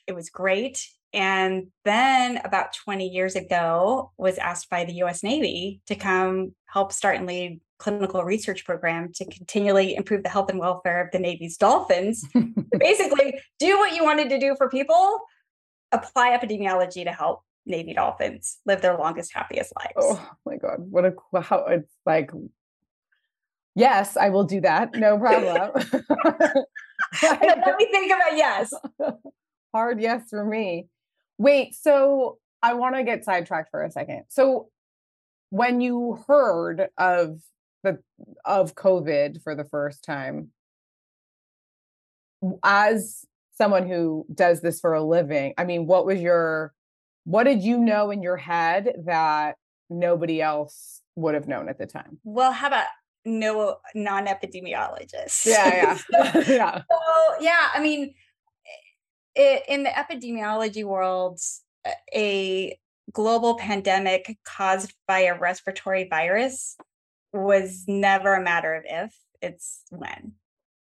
It 0.08 0.14
was 0.14 0.30
great. 0.30 0.88
And 1.14 1.68
then 1.84 2.38
about 2.46 2.74
20 2.74 3.08
years 3.08 3.36
ago, 3.36 4.12
was 4.18 4.38
asked 4.38 4.70
by 4.70 4.86
the 4.86 4.94
US 5.04 5.24
Navy 5.24 5.82
to 5.88 5.96
come 5.96 6.56
help 6.68 6.94
start 6.94 7.18
and 7.18 7.28
lead 7.28 7.60
clinical 7.80 8.24
research 8.24 8.64
program 8.64 9.12
to 9.12 9.26
continually 9.26 9.96
improve 9.96 10.24
the 10.24 10.30
health 10.30 10.50
and 10.50 10.60
welfare 10.60 11.04
of 11.04 11.12
the 11.12 11.20
Navy's 11.20 11.58
dolphins. 11.58 12.24
Basically, 12.80 13.40
do 13.60 13.78
what 13.80 13.96
you 13.96 14.04
wanted 14.04 14.30
to 14.30 14.40
do 14.40 14.56
for 14.56 14.70
people, 14.70 15.20
apply 15.92 16.38
epidemiology 16.38 17.04
to 17.04 17.12
help 17.12 17.42
Navy 17.66 17.94
dolphins 17.94 18.60
live 18.66 18.82
their 18.82 18.98
longest, 18.98 19.34
happiest 19.34 19.74
lives. 19.78 19.94
Oh 19.98 20.30
my 20.46 20.58
god, 20.58 20.80
what 20.80 21.06
a 21.06 21.42
how 21.42 21.66
it's 21.66 21.94
like. 22.06 22.32
Yes, 23.76 24.18
I 24.18 24.30
will 24.30 24.44
do 24.44 24.62
that. 24.62 24.96
No 24.96 25.18
problem. 25.18 25.72
Let 27.24 27.78
me 27.78 27.88
think 27.92 28.12
about 28.12 28.36
yes. 28.36 28.74
Hard 29.74 30.02
yes 30.02 30.30
for 30.30 30.44
me. 30.44 30.88
Wait, 31.38 31.76
so 31.76 32.38
I 32.62 32.74
want 32.74 32.96
to 32.96 33.04
get 33.04 33.26
sidetracked 33.26 33.72
for 33.72 33.84
a 33.84 33.92
second. 33.92 34.24
So 34.30 34.70
when 35.50 35.82
you 35.82 36.24
heard 36.28 36.90
of 36.98 37.40
the 37.84 38.00
of 38.46 38.76
COVID 38.76 39.42
for 39.44 39.56
the 39.56 39.66
first 39.66 40.04
time, 40.04 40.50
as 42.64 43.26
someone 43.54 43.88
who 43.88 44.26
does 44.34 44.62
this 44.62 44.80
for 44.80 44.94
a 44.94 45.04
living, 45.04 45.54
I 45.58 45.64
mean, 45.64 45.88
what 45.88 46.06
was 46.06 46.20
your 46.20 46.74
what 47.24 47.44
did 47.44 47.62
you 47.62 47.78
know 47.78 48.12
in 48.12 48.22
your 48.22 48.38
head 48.38 48.94
that 49.06 49.56
nobody 49.90 50.42
else 50.42 51.02
would 51.16 51.34
have 51.36 51.48
known 51.48 51.70
at 51.70 51.78
the 51.78 51.86
time? 51.86 52.20
Well, 52.24 52.52
how 52.52 52.68
about 52.68 52.88
no 53.26 53.78
non-epidemiologists? 53.94 55.46
Yeah, 55.46 55.98
yeah. 56.12 56.34
yeah. 56.48 56.78
So 56.78 57.36
yeah, 57.40 57.70
I 57.74 57.82
mean, 57.82 58.14
eh, 59.36 59.60
i 59.60 59.62
in 59.68 59.84
the 59.84 59.90
epidemiology 59.90 60.84
world, 60.84 61.40
a- 61.86 61.96
a 62.16 62.80
global 63.12 63.58
pandemic 63.58 64.38
caused 64.46 64.94
by 65.08 65.22
a 65.22 65.38
respiratory 65.38 66.08
virus 66.10 66.78
was 67.34 67.86
never 67.88 68.34
a 68.34 68.44
matter 68.44 68.74
of 68.74 68.84
if, 68.88 69.16
it's 69.42 69.84
when. 69.90 70.34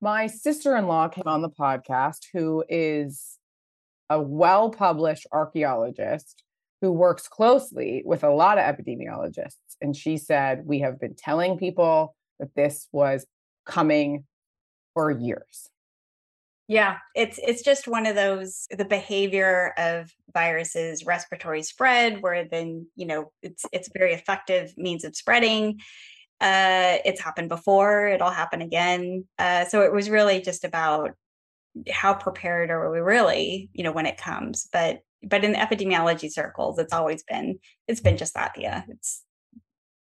My 0.00 0.26
sister 0.26 0.76
in 0.76 0.86
law 0.88 1.08
came 1.08 1.26
on 1.26 1.42
the 1.42 1.50
podcast, 1.50 2.26
who 2.32 2.64
is 2.68 3.38
a 4.12 4.20
well 4.20 4.70
published 4.70 5.26
archaeologist 5.32 6.42
who 6.82 6.92
works 6.92 7.28
closely 7.28 8.02
with 8.04 8.24
a 8.24 8.30
lot 8.30 8.58
of 8.58 8.64
epidemiologists. 8.64 9.76
And 9.80 9.96
she 9.96 10.16
said, 10.18 10.62
We 10.66 10.80
have 10.80 11.00
been 11.00 11.14
telling 11.16 11.56
people 11.56 12.14
that 12.38 12.54
this 12.54 12.88
was 12.92 13.24
coming 13.64 14.24
for 14.94 15.10
years. 15.10 15.70
Yeah, 16.68 16.98
it's 17.14 17.38
it's 17.42 17.62
just 17.62 17.88
one 17.88 18.06
of 18.06 18.14
those 18.14 18.66
the 18.70 18.84
behavior 18.84 19.74
of 19.76 20.10
viruses, 20.32 21.04
respiratory 21.04 21.62
spread, 21.62 22.22
where 22.22 22.44
then 22.44 22.86
you 22.96 23.06
know 23.06 23.32
it's 23.42 23.64
it's 23.72 23.90
very 23.96 24.12
effective 24.12 24.72
means 24.76 25.04
of 25.04 25.16
spreading. 25.16 25.80
Uh, 26.40 26.98
it's 27.04 27.20
happened 27.20 27.48
before; 27.48 28.08
it'll 28.08 28.30
happen 28.30 28.62
again. 28.62 29.24
Uh, 29.38 29.64
so 29.64 29.82
it 29.82 29.92
was 29.92 30.08
really 30.08 30.40
just 30.40 30.64
about 30.64 31.10
how 31.90 32.14
prepared 32.14 32.70
are 32.70 32.90
we 32.90 33.00
really, 33.00 33.70
you 33.72 33.84
know, 33.84 33.92
when 33.92 34.06
it 34.06 34.16
comes. 34.16 34.68
But 34.72 35.00
but 35.24 35.44
in 35.44 35.52
the 35.52 35.58
epidemiology 35.58 36.30
circles, 36.30 36.78
it's 36.78 36.92
always 36.92 37.22
been 37.22 37.58
it's 37.88 38.00
been 38.00 38.16
just 38.16 38.34
that. 38.34 38.52
Yeah, 38.56 38.82
it's 38.88 39.22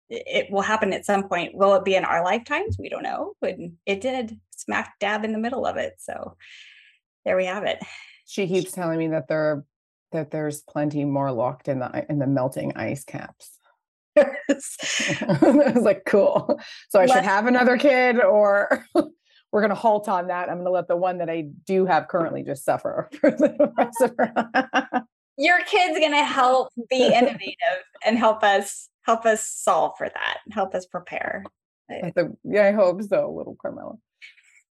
it 0.09 0.51
will 0.51 0.61
happen 0.61 0.93
at 0.93 1.05
some 1.05 1.27
point. 1.27 1.55
Will 1.55 1.75
it 1.75 1.85
be 1.85 1.95
in 1.95 2.05
our 2.05 2.23
lifetimes? 2.23 2.77
We 2.79 2.89
don't 2.89 3.03
know. 3.03 3.33
But 3.41 3.55
it 3.85 4.01
did 4.01 4.39
smack 4.55 4.93
dab 4.99 5.25
in 5.25 5.31
the 5.31 5.39
middle 5.39 5.65
of 5.65 5.77
it. 5.77 5.93
So 5.97 6.35
there 7.23 7.35
we 7.37 7.45
have 7.45 7.63
it. 7.63 7.79
She 8.25 8.47
keeps 8.47 8.71
telling 8.71 8.99
me 8.99 9.07
that 9.09 9.27
there 9.27 9.65
that 10.11 10.31
there's 10.31 10.61
plenty 10.61 11.05
more 11.05 11.31
locked 11.31 11.67
in 11.67 11.79
the 11.79 12.05
in 12.09 12.19
the 12.19 12.27
melting 12.27 12.75
ice 12.75 13.03
caps. 13.03 13.51
I 14.17 15.71
was 15.75 15.83
like, 15.83 16.03
cool. 16.05 16.59
So 16.89 16.99
I 16.99 17.05
should 17.05 17.15
Let's- 17.15 17.27
have 17.27 17.47
another 17.47 17.77
kid, 17.77 18.19
or 18.21 18.85
we're 19.51 19.61
gonna 19.61 19.75
halt 19.75 20.09
on 20.09 20.27
that. 20.27 20.49
I'm 20.49 20.57
gonna 20.57 20.69
let 20.71 20.87
the 20.87 20.97
one 20.97 21.17
that 21.19 21.29
I 21.29 21.47
do 21.65 21.85
have 21.85 22.07
currently 22.07 22.43
just 22.43 22.65
suffer 22.65 23.09
for 23.19 23.31
the 23.31 23.73
rest 23.77 24.01
of 24.01 24.13
her. 24.17 25.01
Your 25.37 25.59
kid's 25.65 25.99
gonna 25.99 26.23
help 26.23 26.69
be 26.89 27.05
innovative 27.13 27.83
and 28.05 28.17
help 28.17 28.43
us 28.43 28.89
help 29.03 29.25
us 29.25 29.47
solve 29.47 29.93
for 29.97 30.09
that. 30.09 30.39
Help 30.51 30.73
us 30.75 30.85
prepare. 30.85 31.43
I 31.89 32.09
think- 32.11 32.37
yeah, 32.43 32.65
I 32.65 32.71
hope 32.71 33.03
so, 33.03 33.31
little 33.31 33.55
Carmela. 33.61 33.95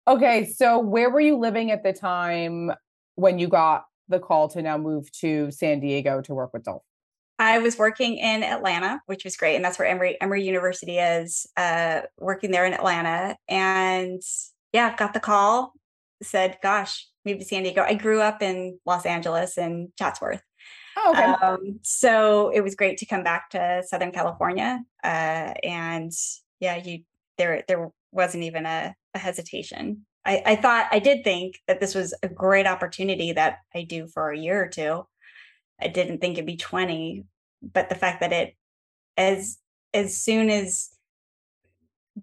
Okay, 0.08 0.46
so 0.46 0.78
where 0.78 1.10
were 1.10 1.20
you 1.20 1.36
living 1.36 1.70
at 1.70 1.82
the 1.82 1.92
time 1.92 2.72
when 3.16 3.38
you 3.38 3.48
got 3.48 3.84
the 4.08 4.18
call 4.18 4.48
to 4.48 4.62
now 4.62 4.78
move 4.78 5.10
to 5.12 5.50
San 5.50 5.80
Diego 5.80 6.20
to 6.22 6.34
work 6.34 6.52
with 6.52 6.64
Dolphin? 6.64 6.82
I 7.38 7.58
was 7.58 7.78
working 7.78 8.18
in 8.18 8.42
Atlanta, 8.42 9.00
which 9.06 9.24
was 9.24 9.36
great, 9.36 9.56
and 9.56 9.64
that's 9.64 9.78
where 9.78 9.88
Emory 9.88 10.16
Emory 10.20 10.44
University 10.44 10.98
is. 10.98 11.46
Uh, 11.56 12.02
working 12.18 12.50
there 12.50 12.66
in 12.66 12.74
Atlanta, 12.74 13.36
and 13.48 14.20
yeah, 14.72 14.94
got 14.96 15.12
the 15.12 15.20
call. 15.20 15.72
Said, 16.22 16.58
"Gosh, 16.62 17.08
move 17.24 17.38
to 17.38 17.44
San 17.44 17.62
Diego." 17.62 17.82
I 17.82 17.94
grew 17.94 18.20
up 18.20 18.42
in 18.42 18.78
Los 18.84 19.06
Angeles 19.06 19.56
and 19.56 19.88
Chatsworth, 19.98 20.42
Oh, 20.96 21.12
okay. 21.12 21.22
Um, 21.22 21.80
so 21.82 22.50
it 22.50 22.60
was 22.62 22.74
great 22.74 22.98
to 22.98 23.06
come 23.06 23.22
back 23.22 23.50
to 23.50 23.82
Southern 23.86 24.12
California. 24.12 24.82
Uh, 25.02 25.54
and 25.62 26.12
yeah, 26.58 26.76
you 26.76 27.00
there 27.38 27.64
there 27.68 27.90
wasn't 28.12 28.44
even 28.44 28.66
a, 28.66 28.94
a 29.14 29.18
hesitation. 29.18 30.04
I, 30.24 30.42
I 30.44 30.56
thought 30.56 30.88
I 30.90 30.98
did 30.98 31.24
think 31.24 31.58
that 31.66 31.80
this 31.80 31.94
was 31.94 32.14
a 32.22 32.28
great 32.28 32.66
opportunity 32.66 33.32
that 33.32 33.58
I 33.74 33.84
do 33.84 34.06
for 34.08 34.30
a 34.30 34.38
year 34.38 34.62
or 34.62 34.68
two. 34.68 35.06
I 35.80 35.88
didn't 35.88 36.20
think 36.20 36.34
it'd 36.34 36.44
be 36.44 36.56
20, 36.56 37.24
but 37.62 37.88
the 37.88 37.94
fact 37.94 38.20
that 38.20 38.32
it 38.32 38.54
as 39.16 39.58
as 39.94 40.16
soon 40.16 40.50
as 40.50 40.90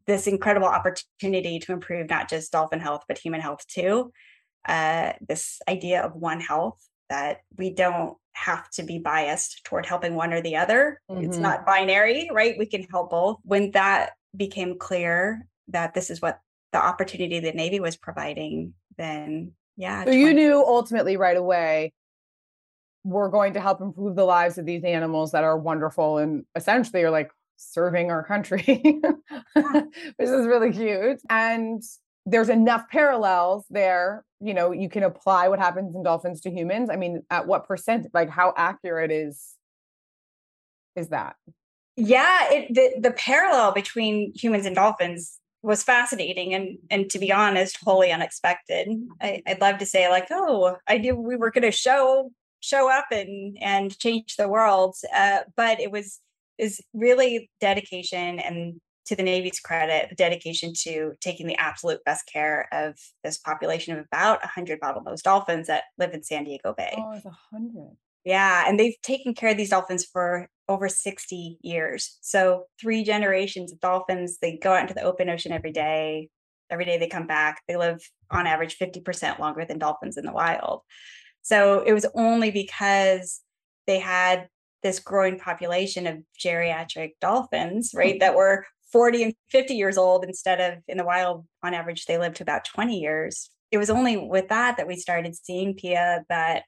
this 0.06 0.28
incredible 0.28 0.68
opportunity 0.68 1.60
to 1.60 1.72
improve 1.72 2.10
not 2.10 2.30
just 2.30 2.52
dolphin 2.52 2.80
health 2.80 3.04
but 3.08 3.18
human 3.18 3.42
health 3.42 3.66
too. 3.68 4.12
Uh, 4.68 5.14
this 5.28 5.60
idea 5.68 6.02
of 6.02 6.14
one 6.14 6.42
health 6.42 6.80
that 7.10 7.40
we 7.58 7.74
don't 7.74 8.18
have 8.34 8.70
to 8.70 8.84
be 8.84 9.00
biased 9.00 9.64
toward 9.64 9.86
helping 9.86 10.14
one 10.14 10.34
or 10.34 10.42
the 10.42 10.58
other. 10.58 11.02
Mm-hmm. 11.10 11.26
it's 11.26 11.38
not 11.38 11.66
binary 11.66 12.30
right? 12.32 12.58
We 12.58 12.66
can 12.66 12.84
help 12.84 13.12
both. 13.12 13.38
When 13.44 13.72
that 13.72 14.12
became 14.36 14.78
clear 14.78 15.48
that 15.70 15.94
this 15.94 16.10
is 16.10 16.22
what 16.22 16.40
the 16.74 16.84
opportunity 16.84 17.40
the 17.40 17.54
navy 17.54 17.80
was 17.80 17.96
providing 17.96 18.74
then 18.98 19.52
yeah 19.78 20.04
so 20.04 20.12
20- 20.12 20.20
you 20.20 20.34
knew 20.34 20.64
ultimately 20.66 21.18
right 21.18 21.38
away 21.38 21.94
we're 23.04 23.30
going 23.30 23.54
to 23.54 23.62
help 23.62 23.80
improve 23.80 24.16
the 24.16 24.26
lives 24.26 24.58
of 24.58 24.66
these 24.66 24.84
animals 24.84 25.32
that 25.32 25.44
are 25.44 25.58
wonderful 25.58 26.18
and 26.18 26.46
essentially 26.56 27.04
are 27.04 27.12
like 27.12 27.32
serving 27.58 28.12
our 28.12 28.24
country, 28.24 28.64
which 29.54 30.30
is 30.30 30.48
really 30.48 30.72
cute. 30.72 31.20
And 31.30 31.84
there's 32.26 32.50
enough 32.50 32.84
parallels 32.90 33.66
there. 33.70 34.24
You 34.40 34.54
know, 34.54 34.72
you 34.72 34.90
can 34.90 35.04
apply 35.04 35.48
what 35.48 35.60
happens 35.60 35.96
in 35.96 36.04
dolphins 36.04 36.42
to 36.42 36.52
humans. 36.52 36.90
I 36.90 36.96
mean, 36.96 37.24
at 37.30 37.48
what 37.48 37.68
percent, 37.68 38.08
like 38.14 38.30
how 38.30 38.54
accurate 38.56 39.12
is 39.12 39.56
is 40.96 41.10
that? 41.10 41.36
Yeah, 41.96 42.52
it, 42.52 42.74
the 42.74 43.10
the 43.10 43.12
parallel 43.12 43.74
between 43.74 44.34
humans 44.36 44.66
and 44.66 44.76
dolphins 44.76 45.40
was 45.64 45.84
fascinating 45.84 46.54
and 46.54 46.78
and 46.92 47.10
to 47.10 47.20
be 47.20 47.32
honest, 47.32 47.78
wholly 47.84 48.12
unexpected. 48.12 48.88
I, 49.22 49.42
would 49.48 49.62
love 49.62 49.80
to 49.80 49.86
say 49.86 50.10
like, 50.10 50.28
oh, 50.30 50.78
I 50.88 50.98
knew 50.98 51.16
we 51.16 51.36
were 51.36 51.52
going 51.52 51.64
to 51.64 51.72
show 51.72 52.32
show 52.60 52.92
up 52.92 53.06
and 53.12 53.58
and 53.62 53.98
change 53.98 54.36
the 54.36 54.48
world, 54.48 54.96
uh, 55.16 55.40
but 55.56 55.80
it 55.80 55.92
was 55.92 56.20
is 56.58 56.82
really 56.94 57.50
dedication 57.62 58.40
and 58.40 58.80
to 59.08 59.16
the 59.16 59.24
Navy's 59.24 59.60
credit, 59.60 60.10
the 60.10 60.16
dedication 60.16 60.74
to 60.80 61.14
taking 61.22 61.48
the 61.48 61.56
absolute 61.56 62.04
best 62.04 62.30
care 62.32 62.68
of 62.74 62.96
this 63.24 63.38
population 63.38 63.98
of 63.98 64.06
about 64.06 64.42
100 64.42 64.80
bottlenose 64.82 65.22
dolphins 65.22 65.68
that 65.68 65.86
live 65.98 66.14
in 66.14 66.24
San 66.24 66.44
Diego 66.44 66.74
Bay. 66.78 66.94
Oh, 66.98 67.14
it's 67.14 67.26
100. 67.26 67.96
Yeah, 68.26 68.66
and 68.68 68.78
they've 68.78 69.00
taken 69.02 69.34
care 69.34 69.52
of 69.52 69.58
these 69.58 69.70
dolphins 69.70 70.04
for 70.04 70.50
over 70.68 70.90
60 70.90 71.60
years. 71.62 72.18
So, 72.22 72.66
three 72.80 73.06
generations 73.06 73.72
of 73.72 73.80
dolphins, 73.80 74.40
they 74.42 74.58
go 74.58 74.74
out 74.74 74.82
into 74.82 74.94
the 74.94 75.04
open 75.04 75.30
ocean 75.30 75.54
every 75.54 75.72
day. 75.72 76.28
Every 76.70 76.84
day 76.84 76.98
they 76.98 77.08
come 77.08 77.28
back. 77.28 77.62
They 77.70 77.78
live 77.78 78.02
on 78.30 78.46
average 78.46 78.78
50% 78.78 79.40
longer 79.40 79.64
than 79.64 79.80
dolphins 79.80 80.18
in 80.18 80.26
the 80.26 80.34
wild. 80.34 80.82
So, 81.42 81.82
it 81.84 81.94
was 81.94 82.06
only 82.14 82.52
because 82.52 83.40
they 83.86 84.00
had 84.00 84.50
this 84.88 85.00
growing 85.00 85.38
population 85.38 86.08
of 86.08 86.20
geriatric 86.40 87.12
dolphins, 87.20 87.92
right, 87.94 88.20
that 88.22 88.36
were 88.36 88.66
40 88.94 89.24
and 89.24 89.34
50 89.52 89.76
years 89.76 89.98
old 89.98 90.24
instead 90.24 90.62
of 90.62 90.82
in 90.88 90.98
the 90.98 91.04
wild, 91.04 91.46
on 91.62 91.74
average, 91.74 92.06
they 92.06 92.18
lived 92.18 92.38
to 92.38 92.44
about 92.44 92.64
20 92.64 92.98
years. 92.98 93.50
It 93.70 93.78
was 93.78 93.90
only 93.90 94.16
with 94.16 94.48
that 94.48 94.78
that 94.78 94.88
we 94.88 94.96
started 94.96 95.36
seeing 95.36 95.76
Pia 95.76 96.24
that 96.30 96.64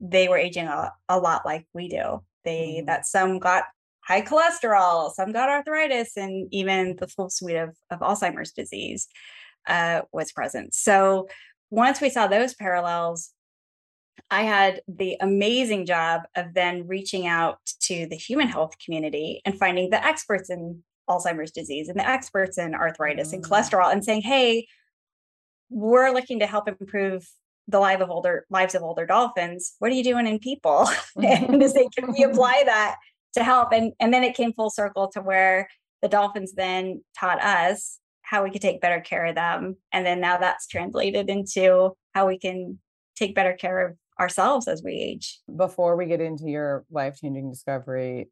they 0.00 0.28
were 0.28 0.38
aging 0.38 0.66
a, 0.66 0.92
a 1.10 1.18
lot 1.18 1.44
like 1.44 1.66
we 1.74 1.88
do. 1.88 2.22
They 2.44 2.76
mm-hmm. 2.78 2.86
that 2.86 3.06
some 3.06 3.38
got 3.38 3.64
high 4.00 4.22
cholesterol, 4.22 5.12
some 5.12 5.32
got 5.32 5.50
arthritis, 5.50 6.16
and 6.16 6.48
even 6.50 6.96
the 6.96 7.08
full 7.08 7.28
suite 7.28 7.56
of, 7.56 7.76
of 7.90 8.00
Alzheimer's 8.00 8.52
disease 8.52 9.08
uh, 9.66 10.02
was 10.10 10.32
present. 10.32 10.74
So 10.74 11.28
once 11.68 12.00
we 12.00 12.08
saw 12.08 12.28
those 12.28 12.54
parallels, 12.54 13.34
I 14.30 14.42
had 14.42 14.82
the 14.88 15.16
amazing 15.20 15.86
job 15.86 16.22
of 16.36 16.54
then 16.54 16.86
reaching 16.86 17.26
out 17.26 17.58
to 17.82 18.06
the 18.06 18.16
human 18.16 18.48
health 18.48 18.74
community 18.84 19.40
and 19.44 19.58
finding 19.58 19.90
the 19.90 20.04
experts 20.04 20.50
in 20.50 20.82
Alzheimer's 21.08 21.50
disease 21.50 21.88
and 21.88 21.98
the 21.98 22.08
experts 22.08 22.58
in 22.58 22.74
arthritis 22.74 23.32
and 23.32 23.42
mm. 23.42 23.48
cholesterol 23.48 23.90
and 23.92 24.04
saying, 24.04 24.22
hey, 24.22 24.66
we're 25.70 26.10
looking 26.10 26.40
to 26.40 26.46
help 26.46 26.68
improve 26.68 27.28
the 27.66 27.78
life 27.78 28.00
of 28.00 28.10
older 28.10 28.46
lives 28.50 28.74
of 28.74 28.82
older 28.82 29.06
dolphins. 29.06 29.74
What 29.78 29.90
are 29.90 29.94
you 29.94 30.04
doing 30.04 30.26
in 30.26 30.38
people? 30.38 30.88
and 31.16 31.60
to 31.60 31.68
say, 31.68 31.86
can 31.96 32.12
we 32.12 32.24
apply 32.24 32.62
that 32.64 32.96
to 33.34 33.44
help? 33.44 33.72
And 33.72 33.92
and 34.00 34.12
then 34.12 34.24
it 34.24 34.34
came 34.34 34.52
full 34.52 34.70
circle 34.70 35.08
to 35.12 35.20
where 35.20 35.68
the 36.00 36.08
dolphins 36.08 36.54
then 36.54 37.02
taught 37.18 37.42
us 37.42 37.98
how 38.22 38.44
we 38.44 38.50
could 38.50 38.62
take 38.62 38.80
better 38.80 39.00
care 39.00 39.26
of 39.26 39.34
them. 39.34 39.76
And 39.92 40.04
then 40.04 40.20
now 40.20 40.36
that's 40.38 40.66
translated 40.66 41.30
into 41.30 41.92
how 42.14 42.26
we 42.26 42.38
can 42.38 42.78
take 43.16 43.34
better 43.34 43.54
care 43.54 43.86
of 43.86 43.96
ourselves 44.20 44.68
as 44.68 44.82
we 44.82 44.92
age. 44.92 45.40
Before 45.54 45.96
we 45.96 46.06
get 46.06 46.20
into 46.20 46.46
your 46.46 46.84
life 46.90 47.18
changing 47.20 47.50
discovery, 47.50 48.28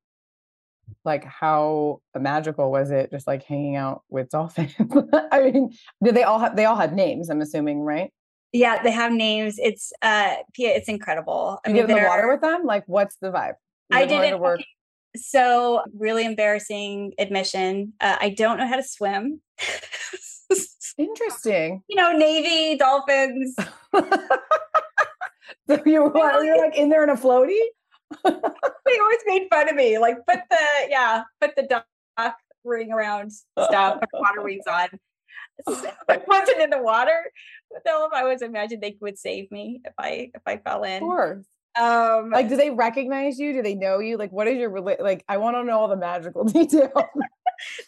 like 1.04 1.24
how 1.24 2.00
magical 2.16 2.70
was 2.70 2.90
it 2.90 3.10
just 3.10 3.26
like 3.26 3.44
hanging 3.44 3.76
out 3.76 4.02
with 4.08 4.30
dolphins? 4.30 4.74
I 5.32 5.50
mean, 5.50 5.72
did 6.02 6.14
they 6.14 6.22
all 6.22 6.38
have 6.38 6.56
they 6.56 6.64
all 6.64 6.76
had 6.76 6.94
names, 6.94 7.28
I'm 7.30 7.40
assuming, 7.40 7.80
right? 7.80 8.12
Yeah, 8.52 8.82
they 8.82 8.92
have 8.92 9.12
names. 9.12 9.56
It's 9.58 9.92
uh 10.02 10.34
Pia, 10.54 10.70
it's 10.70 10.88
incredible. 10.88 11.60
I 11.64 11.68
you 11.68 11.74
mean, 11.74 11.86
get 11.86 11.96
in 11.96 12.02
the 12.02 12.08
water 12.08 12.28
with 12.28 12.40
them? 12.40 12.64
Like 12.64 12.84
what's 12.86 13.16
the 13.16 13.30
vibe? 13.30 13.54
I 13.90 14.06
didn't 14.06 14.40
work. 14.40 14.60
So 15.16 15.82
really 15.96 16.24
embarrassing 16.24 17.14
admission. 17.18 17.94
Uh, 18.00 18.16
I 18.20 18.30
don't 18.30 18.58
know 18.58 18.66
how 18.66 18.76
to 18.76 18.82
swim. 18.82 19.40
Interesting. 20.98 21.82
You 21.88 21.96
know, 21.96 22.12
Navy, 22.12 22.76
dolphins. 22.76 23.56
So 25.68 25.80
you 25.86 26.02
were 26.02 26.42
you're 26.42 26.58
like 26.58 26.76
in 26.76 26.88
there 26.88 27.04
in 27.04 27.10
a 27.10 27.16
floaty? 27.16 27.60
they 28.24 28.30
always 28.30 29.18
made 29.26 29.46
fun 29.50 29.68
of 29.68 29.76
me. 29.76 29.98
Like 29.98 30.16
put 30.26 30.40
the 30.50 30.66
yeah, 30.88 31.22
put 31.40 31.54
the 31.56 31.62
duck 31.62 31.86
ring 32.64 32.92
around 32.92 33.32
stuff, 33.32 34.00
put 34.00 34.08
water 34.20 34.42
wings 34.42 34.64
on. 34.68 34.88
So 35.68 35.90
I 36.08 36.20
wasn't 36.26 36.60
in 36.60 36.70
the 36.70 36.82
water 36.82 37.30
with 37.70 37.84
them. 37.84 38.08
I 38.12 38.22
always 38.22 38.42
imagined 38.42 38.82
they 38.82 38.96
would 39.00 39.18
save 39.18 39.50
me 39.50 39.80
if 39.84 39.92
I 39.98 40.30
if 40.34 40.42
I 40.46 40.58
fell 40.58 40.84
in. 40.84 41.02
Of 41.02 41.08
course. 41.08 41.46
Um, 41.78 42.30
like, 42.30 42.48
do 42.48 42.56
they 42.56 42.70
recognize 42.70 43.38
you? 43.38 43.52
Do 43.52 43.62
they 43.62 43.74
know 43.74 43.98
you? 43.98 44.16
Like, 44.16 44.32
what 44.32 44.48
is 44.48 44.56
your 44.56 44.80
like? 44.80 45.24
I 45.28 45.36
want 45.36 45.56
to 45.56 45.64
know 45.64 45.78
all 45.78 45.88
the 45.88 45.96
magical 45.96 46.44
details. 46.44 46.90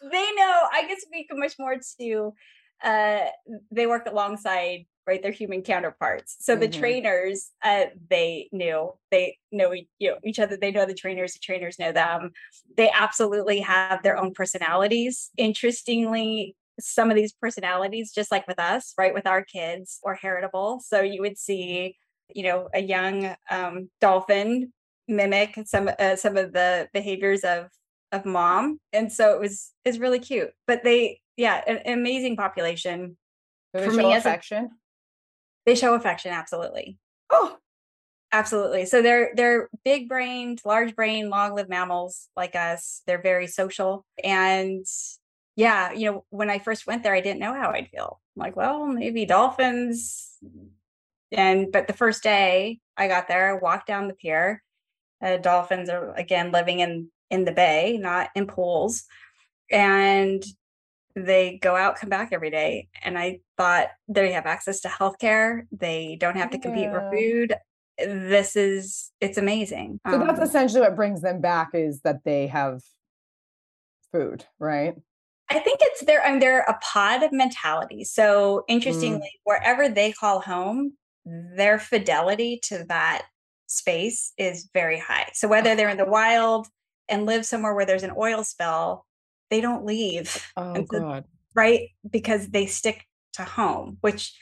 they 0.03 0.33
know. 0.37 0.62
I 0.73 0.85
get 0.87 0.97
to 0.97 1.01
speak 1.01 1.27
much 1.33 1.55
more 1.59 1.77
to. 2.01 2.35
Uh, 2.83 3.25
they 3.73 3.87
work 3.87 4.07
alongside 4.07 4.87
right? 5.09 5.23
They're 5.23 5.33
human 5.33 5.62
counterparts. 5.62 6.37
So 6.38 6.53
mm-hmm. 6.53 6.61
the 6.61 6.68
trainers, 6.68 7.51
uh, 7.64 7.87
they 8.11 8.49
knew 8.53 8.92
they 9.11 9.38
know 9.51 9.73
you 9.73 9.87
know, 10.01 10.18
each 10.23 10.38
other. 10.38 10.57
They 10.57 10.71
know 10.71 10.87
the 10.87 10.94
trainers. 10.94 11.33
The 11.33 11.40
trainers 11.40 11.79
know 11.79 11.90
them. 11.90 12.31
They 12.77 12.90
absolutely 12.90 13.61
have 13.61 14.03
their 14.03 14.18
own 14.18 14.35
personalities. 14.35 15.31
Interestingly, 15.38 16.55
some 16.79 17.11
of 17.11 17.16
these 17.16 17.33
personalities, 17.33 18.12
just 18.12 18.31
like 18.31 18.47
with 18.47 18.61
us, 18.61 18.94
right, 18.99 19.14
with 19.14 19.27
our 19.27 19.42
kids, 19.42 19.99
are 20.05 20.14
heritable. 20.14 20.81
So 20.87 21.01
you 21.01 21.23
would 21.23 21.38
see, 21.38 21.97
you 22.35 22.44
know, 22.44 22.68
a 22.75 22.81
young 22.81 23.35
um, 23.51 23.90
dolphin 24.01 24.73
mimic 25.09 25.59
some 25.64 25.90
uh, 25.99 26.16
some 26.16 26.37
of 26.37 26.53
the 26.53 26.87
behaviors 26.92 27.40
of 27.40 27.68
of 28.12 28.25
mom, 28.25 28.79
and 28.92 29.11
so 29.11 29.35
it 29.35 29.40
was 29.40 29.73
is 29.85 29.99
really 29.99 30.18
cute. 30.18 30.51
But 30.66 30.85
they, 30.85 31.21
yeah, 31.37 31.62
an, 31.66 31.79
an 31.79 31.99
amazing 31.99 32.37
population. 32.37 33.16
For 33.73 33.90
me, 33.90 34.14
affection. 34.14 34.71
They 35.68 35.74
show 35.74 35.92
affection, 35.92 36.33
absolutely. 36.33 36.96
Oh, 37.28 37.59
absolutely. 38.33 38.87
So 38.87 39.02
they're 39.02 39.33
they're 39.35 39.68
big 39.85 40.09
brained, 40.09 40.62
large 40.64 40.96
brain, 40.96 41.28
long 41.28 41.54
lived 41.54 41.68
mammals 41.68 42.31
like 42.35 42.57
us. 42.57 43.02
They're 43.07 43.20
very 43.20 43.46
social. 43.46 44.07
And 44.24 44.87
yeah, 45.57 45.92
you 45.92 46.11
know, 46.11 46.24
when 46.31 46.48
I 46.48 46.59
first 46.59 46.87
went 46.87 47.02
there, 47.02 47.12
I 47.12 47.20
didn't 47.20 47.40
know 47.40 47.52
how 47.52 47.68
I'd 47.68 47.90
feel. 47.90 48.18
I'm 48.35 48.44
like, 48.44 48.57
well, 48.57 48.87
maybe 48.87 49.26
dolphins. 49.26 50.38
And 51.33 51.70
but 51.70 51.87
the 51.87 51.92
first 51.92 52.22
day 52.22 52.78
I 52.96 53.07
got 53.07 53.28
there, 53.28 53.54
I 53.54 53.61
walked 53.61 53.88
down 53.88 54.09
the 54.09 54.14
pier. 54.14 54.62
Uh, 55.22 55.37
dolphins 55.37 55.90
are 55.90 56.14
again 56.14 56.50
living 56.50 56.81
in 56.81 57.11
in 57.28 57.44
the 57.44 57.52
bay, 57.52 57.98
not 58.00 58.31
in 58.35 58.46
pools. 58.46 59.04
And 59.70 60.42
they 61.14 61.59
go 61.62 61.77
out, 61.77 61.97
come 61.97 62.11
back 62.11 62.31
every 62.33 62.51
day. 62.51 62.88
And 63.03 63.18
I 63.18 63.40
thought 63.57 63.88
they 64.09 64.33
have 64.33 64.47
access 64.47 64.81
to 64.81 64.88
healthcare. 64.88 65.62
They 65.73 66.16
don't 66.21 66.37
have 66.37 66.51
to 66.51 66.59
compete 66.59 66.85
yeah. 66.85 66.92
for 66.92 67.11
food. 67.12 67.55
This 67.99 68.55
is 68.55 69.11
it's 69.21 69.38
amazing. 69.38 70.01
So 70.09 70.21
um, 70.21 70.27
that's 70.27 70.40
essentially 70.40 70.81
what 70.81 70.94
brings 70.97 71.21
them 71.21 71.40
back 71.40 71.71
is 71.75 72.01
that 72.03 72.23
they 72.25 72.47
have 72.47 72.83
food, 74.12 74.44
right? 74.59 74.94
I 75.51 75.59
think 75.61 75.79
it's 75.83 76.05
their 76.05 76.23
mean, 76.31 76.40
they're 76.40 76.61
a 76.61 76.79
pod 76.81 77.23
mentality. 77.33 78.05
So 78.05 78.59
mm. 78.59 78.62
interestingly, 78.68 79.18
mm. 79.21 79.40
wherever 79.44 79.88
they 79.88 80.12
call 80.12 80.40
home, 80.40 80.92
their 81.25 81.79
fidelity 81.79 82.61
to 82.64 82.85
that 82.88 83.27
space 83.66 84.33
is 84.38 84.68
very 84.73 84.99
high. 84.99 85.29
So 85.35 85.49
whether 85.49 85.75
they're 85.75 85.88
in 85.88 85.97
the 85.97 86.05
wild 86.05 86.68
and 87.09 87.27
live 87.27 87.44
somewhere 87.44 87.75
where 87.75 87.87
there's 87.87 88.03
an 88.03 88.14
oil 88.16 88.44
spill, 88.44 89.05
they 89.51 89.61
don't 89.61 89.85
leave. 89.85 90.45
Oh 90.57 90.75
so- 90.75 91.01
god. 91.01 91.25
right? 91.55 91.91
Because 92.09 92.49
they 92.49 92.67
stick 92.67 93.05
to 93.35 93.45
home, 93.45 93.99
which 94.01 94.35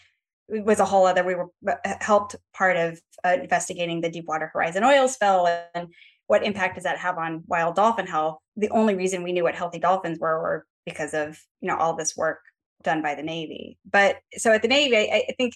was 0.49 0.81
a 0.81 0.85
whole 0.85 1.07
other. 1.07 1.25
We 1.25 1.35
were 1.35 1.51
uh, 1.69 1.95
helped 2.01 2.37
part 2.55 2.77
of 2.77 3.01
uh, 3.25 3.37
investigating 3.40 4.01
the 4.01 4.11
Deepwater 4.11 4.51
Horizon 4.53 4.85
oil 4.85 5.09
spill 5.09 5.49
and 5.75 5.88
what 6.29 6.45
impact 6.45 6.75
does 6.75 6.85
that 6.85 6.99
have 6.99 7.19
on 7.19 7.45
wild 7.47 7.77
dolphin 7.77 8.07
health. 8.07 8.38
The 8.57 8.71
only 8.71 8.95
reason 8.95 9.23
we 9.23 9.33
knew 9.33 9.45
what 9.45 9.55
healthy 9.55 9.79
dolphins 9.79 10.19
were 10.19 10.40
were 10.40 10.66
because 10.85 11.14
of 11.14 11.38
you 11.61 11.69
know 11.69 11.77
all 11.77 11.95
this 11.95 12.16
work 12.16 12.40
done 12.83 13.03
by 13.03 13.14
the 13.14 13.23
Navy. 13.23 13.79
But 13.90 14.19
so 14.37 14.53
at 14.53 14.62
the 14.62 14.69
Navy, 14.69 14.97
I, 14.97 15.25
I 15.29 15.35
think 15.37 15.55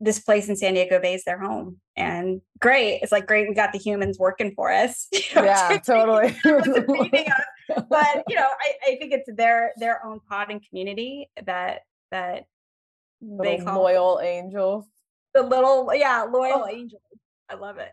this 0.00 0.20
place 0.20 0.48
in 0.48 0.56
San 0.56 0.74
Diego 0.74 1.00
Bay 1.00 1.14
is 1.14 1.24
their 1.24 1.38
home, 1.38 1.80
and 1.96 2.40
great. 2.60 3.00
It's 3.02 3.12
like 3.12 3.26
great. 3.26 3.48
We 3.48 3.54
got 3.54 3.72
the 3.72 3.78
humans 3.78 4.18
working 4.18 4.52
for 4.54 4.70
us. 4.70 5.08
you 5.12 5.20
know, 5.34 5.44
Yeah, 5.44 5.78
totally. 5.78 6.36
but 6.44 8.24
you 8.28 8.36
know, 8.36 8.46
I, 8.46 8.74
I 8.86 8.96
think 8.98 9.12
it's 9.12 9.28
their 9.34 9.72
their 9.76 10.04
own 10.04 10.20
pod 10.28 10.50
and 10.50 10.60
community 10.68 11.30
that 11.44 11.80
that 12.10 12.44
they 13.20 13.58
call 13.58 13.82
loyal 13.82 14.20
angels. 14.22 14.84
the 15.34 15.42
little 15.42 15.90
yeah 15.94 16.22
loyal 16.22 16.64
oh. 16.64 16.68
angels. 16.68 17.02
I 17.48 17.54
love 17.54 17.78
it. 17.78 17.92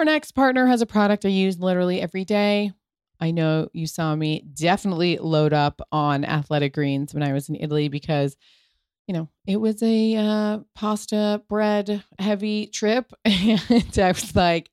Our 0.00 0.06
next 0.06 0.32
partner 0.32 0.66
has 0.66 0.80
a 0.80 0.86
product 0.86 1.26
I 1.26 1.28
use 1.28 1.58
literally 1.58 2.00
every 2.00 2.24
day. 2.24 2.72
I 3.20 3.32
know 3.32 3.68
you 3.74 3.86
saw 3.86 4.16
me 4.16 4.40
definitely 4.54 5.18
load 5.18 5.52
up 5.52 5.82
on 5.92 6.24
athletic 6.24 6.72
greens 6.72 7.12
when 7.12 7.22
I 7.22 7.34
was 7.34 7.50
in 7.50 7.56
Italy 7.56 7.88
because, 7.88 8.34
you 9.06 9.12
know, 9.12 9.28
it 9.46 9.58
was 9.58 9.82
a 9.82 10.16
uh, 10.16 10.58
pasta 10.74 11.42
bread 11.50 12.02
heavy 12.18 12.68
trip. 12.68 13.12
And 13.26 13.98
I 13.98 14.08
was 14.08 14.34
like, 14.34 14.70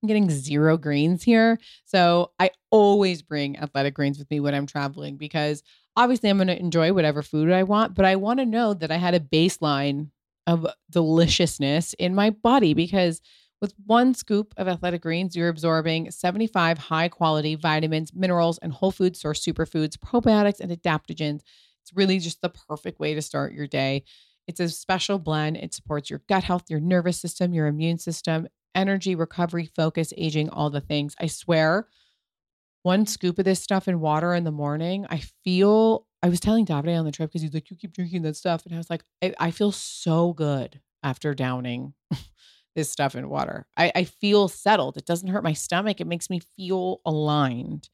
I'm 0.00 0.06
getting 0.06 0.30
zero 0.30 0.78
greens 0.78 1.24
here. 1.24 1.58
So 1.84 2.30
I 2.38 2.50
always 2.70 3.22
bring 3.22 3.58
athletic 3.58 3.94
greens 3.94 4.20
with 4.20 4.30
me 4.30 4.38
when 4.38 4.54
I'm 4.54 4.66
traveling 4.66 5.16
because 5.16 5.64
obviously 5.96 6.30
I'm 6.30 6.36
going 6.36 6.46
to 6.46 6.60
enjoy 6.60 6.92
whatever 6.92 7.22
food 7.22 7.50
I 7.50 7.64
want, 7.64 7.96
but 7.96 8.04
I 8.04 8.14
want 8.14 8.38
to 8.38 8.46
know 8.46 8.72
that 8.72 8.92
I 8.92 8.98
had 8.98 9.14
a 9.14 9.20
baseline 9.20 10.10
of 10.46 10.64
deliciousness 10.90 11.92
in 11.94 12.14
my 12.14 12.30
body 12.30 12.72
because 12.72 13.20
with 13.64 13.72
one 13.86 14.12
scoop 14.12 14.52
of 14.58 14.68
athletic 14.68 15.00
greens, 15.00 15.34
you're 15.34 15.48
absorbing 15.48 16.10
75 16.10 16.76
high 16.76 17.08
quality 17.08 17.54
vitamins, 17.54 18.12
minerals, 18.14 18.58
and 18.58 18.70
whole 18.70 18.90
food 18.90 19.16
source 19.16 19.42
superfoods, 19.42 19.96
probiotics, 19.96 20.60
and 20.60 20.70
adaptogens. 20.70 21.40
It's 21.80 21.94
really 21.94 22.18
just 22.18 22.42
the 22.42 22.50
perfect 22.50 23.00
way 23.00 23.14
to 23.14 23.22
start 23.22 23.54
your 23.54 23.66
day. 23.66 24.04
It's 24.46 24.60
a 24.60 24.68
special 24.68 25.18
blend. 25.18 25.56
It 25.56 25.72
supports 25.72 26.10
your 26.10 26.20
gut 26.28 26.44
health, 26.44 26.64
your 26.68 26.80
nervous 26.80 27.18
system, 27.18 27.54
your 27.54 27.66
immune 27.66 27.96
system, 27.96 28.48
energy, 28.74 29.14
recovery, 29.14 29.70
focus, 29.74 30.12
aging, 30.18 30.50
all 30.50 30.68
the 30.68 30.82
things. 30.82 31.16
I 31.18 31.28
swear, 31.28 31.88
one 32.82 33.06
scoop 33.06 33.38
of 33.38 33.46
this 33.46 33.62
stuff 33.62 33.88
in 33.88 33.98
water 33.98 34.34
in 34.34 34.44
the 34.44 34.52
morning, 34.52 35.06
I 35.08 35.22
feel. 35.42 36.06
I 36.22 36.28
was 36.28 36.38
telling 36.40 36.66
Davide 36.66 36.98
on 36.98 37.06
the 37.06 37.12
trip 37.12 37.30
because 37.30 37.40
he's 37.40 37.54
like, 37.54 37.70
You 37.70 37.78
keep 37.78 37.94
drinking 37.94 38.20
that 38.22 38.36
stuff. 38.36 38.66
And 38.66 38.74
I 38.74 38.76
was 38.76 38.90
like, 38.90 39.04
I, 39.22 39.32
I 39.40 39.50
feel 39.52 39.72
so 39.72 40.34
good 40.34 40.82
after 41.02 41.34
downing 41.34 41.94
this 42.74 42.90
stuff 42.90 43.14
in 43.14 43.28
water. 43.28 43.66
I, 43.76 43.92
I 43.94 44.04
feel 44.04 44.48
settled. 44.48 44.96
It 44.96 45.06
doesn't 45.06 45.28
hurt 45.28 45.44
my 45.44 45.52
stomach. 45.52 46.00
It 46.00 46.06
makes 46.06 46.30
me 46.30 46.40
feel 46.56 47.00
aligned. 47.04 47.88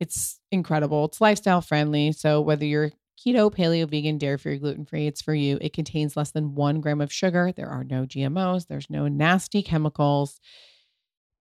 It's 0.00 0.40
incredible. 0.50 1.04
It's 1.06 1.20
lifestyle 1.20 1.60
friendly. 1.60 2.12
So 2.12 2.40
whether 2.40 2.64
you're 2.64 2.90
keto, 3.24 3.52
paleo, 3.52 3.88
vegan, 3.88 4.18
dairy 4.18 4.38
free, 4.38 4.58
gluten 4.58 4.84
free, 4.84 5.06
it's 5.06 5.22
for 5.22 5.34
you. 5.34 5.58
It 5.60 5.72
contains 5.72 6.16
less 6.16 6.32
than 6.32 6.54
one 6.54 6.80
gram 6.80 7.00
of 7.00 7.12
sugar. 7.12 7.52
There 7.52 7.68
are 7.68 7.84
no 7.84 8.04
GMOs. 8.04 8.66
There's 8.66 8.90
no 8.90 9.08
nasty 9.08 9.62
chemicals. 9.62 10.40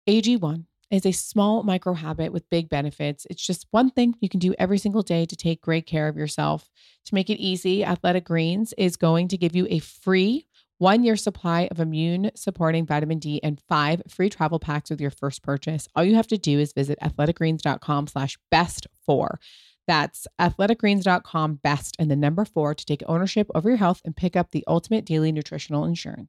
AG1 0.08 0.64
is 0.90 1.06
a 1.06 1.12
small 1.12 1.62
micro 1.62 1.94
habit 1.94 2.32
with 2.32 2.48
big 2.50 2.68
benefits. 2.68 3.26
It's 3.30 3.44
just 3.44 3.66
one 3.70 3.90
thing 3.90 4.14
you 4.20 4.28
can 4.28 4.40
do 4.40 4.54
every 4.58 4.78
single 4.78 5.02
day 5.02 5.24
to 5.26 5.36
take 5.36 5.60
great 5.60 5.86
care 5.86 6.08
of 6.08 6.16
yourself. 6.16 6.70
To 7.06 7.14
make 7.14 7.30
it 7.30 7.40
easy, 7.40 7.84
Athletic 7.84 8.24
Greens 8.24 8.74
is 8.76 8.96
going 8.96 9.28
to 9.28 9.38
give 9.38 9.56
you 9.56 9.66
a 9.70 9.78
free 9.78 10.46
one 10.84 11.02
year 11.02 11.16
supply 11.16 11.66
of 11.70 11.80
immune 11.80 12.30
supporting 12.34 12.84
vitamin 12.84 13.18
D 13.18 13.40
and 13.42 13.58
five 13.58 14.02
free 14.06 14.28
travel 14.28 14.58
packs 14.58 14.90
with 14.90 15.00
your 15.00 15.10
first 15.10 15.42
purchase. 15.42 15.88
All 15.96 16.04
you 16.04 16.14
have 16.14 16.26
to 16.26 16.36
do 16.36 16.58
is 16.60 16.74
visit 16.74 16.98
athleticgreens.com 17.00 18.08
slash 18.08 18.36
best 18.50 18.86
four. 19.06 19.40
That's 19.88 20.26
athleticgreens.com 20.38 21.60
best 21.62 21.96
and 21.98 22.10
the 22.10 22.16
number 22.16 22.44
four 22.44 22.74
to 22.74 22.84
take 22.84 23.02
ownership 23.06 23.50
over 23.54 23.70
your 23.70 23.78
health 23.78 24.02
and 24.04 24.14
pick 24.14 24.36
up 24.36 24.50
the 24.50 24.62
ultimate 24.68 25.06
daily 25.06 25.32
nutritional 25.32 25.86
insurance. 25.86 26.28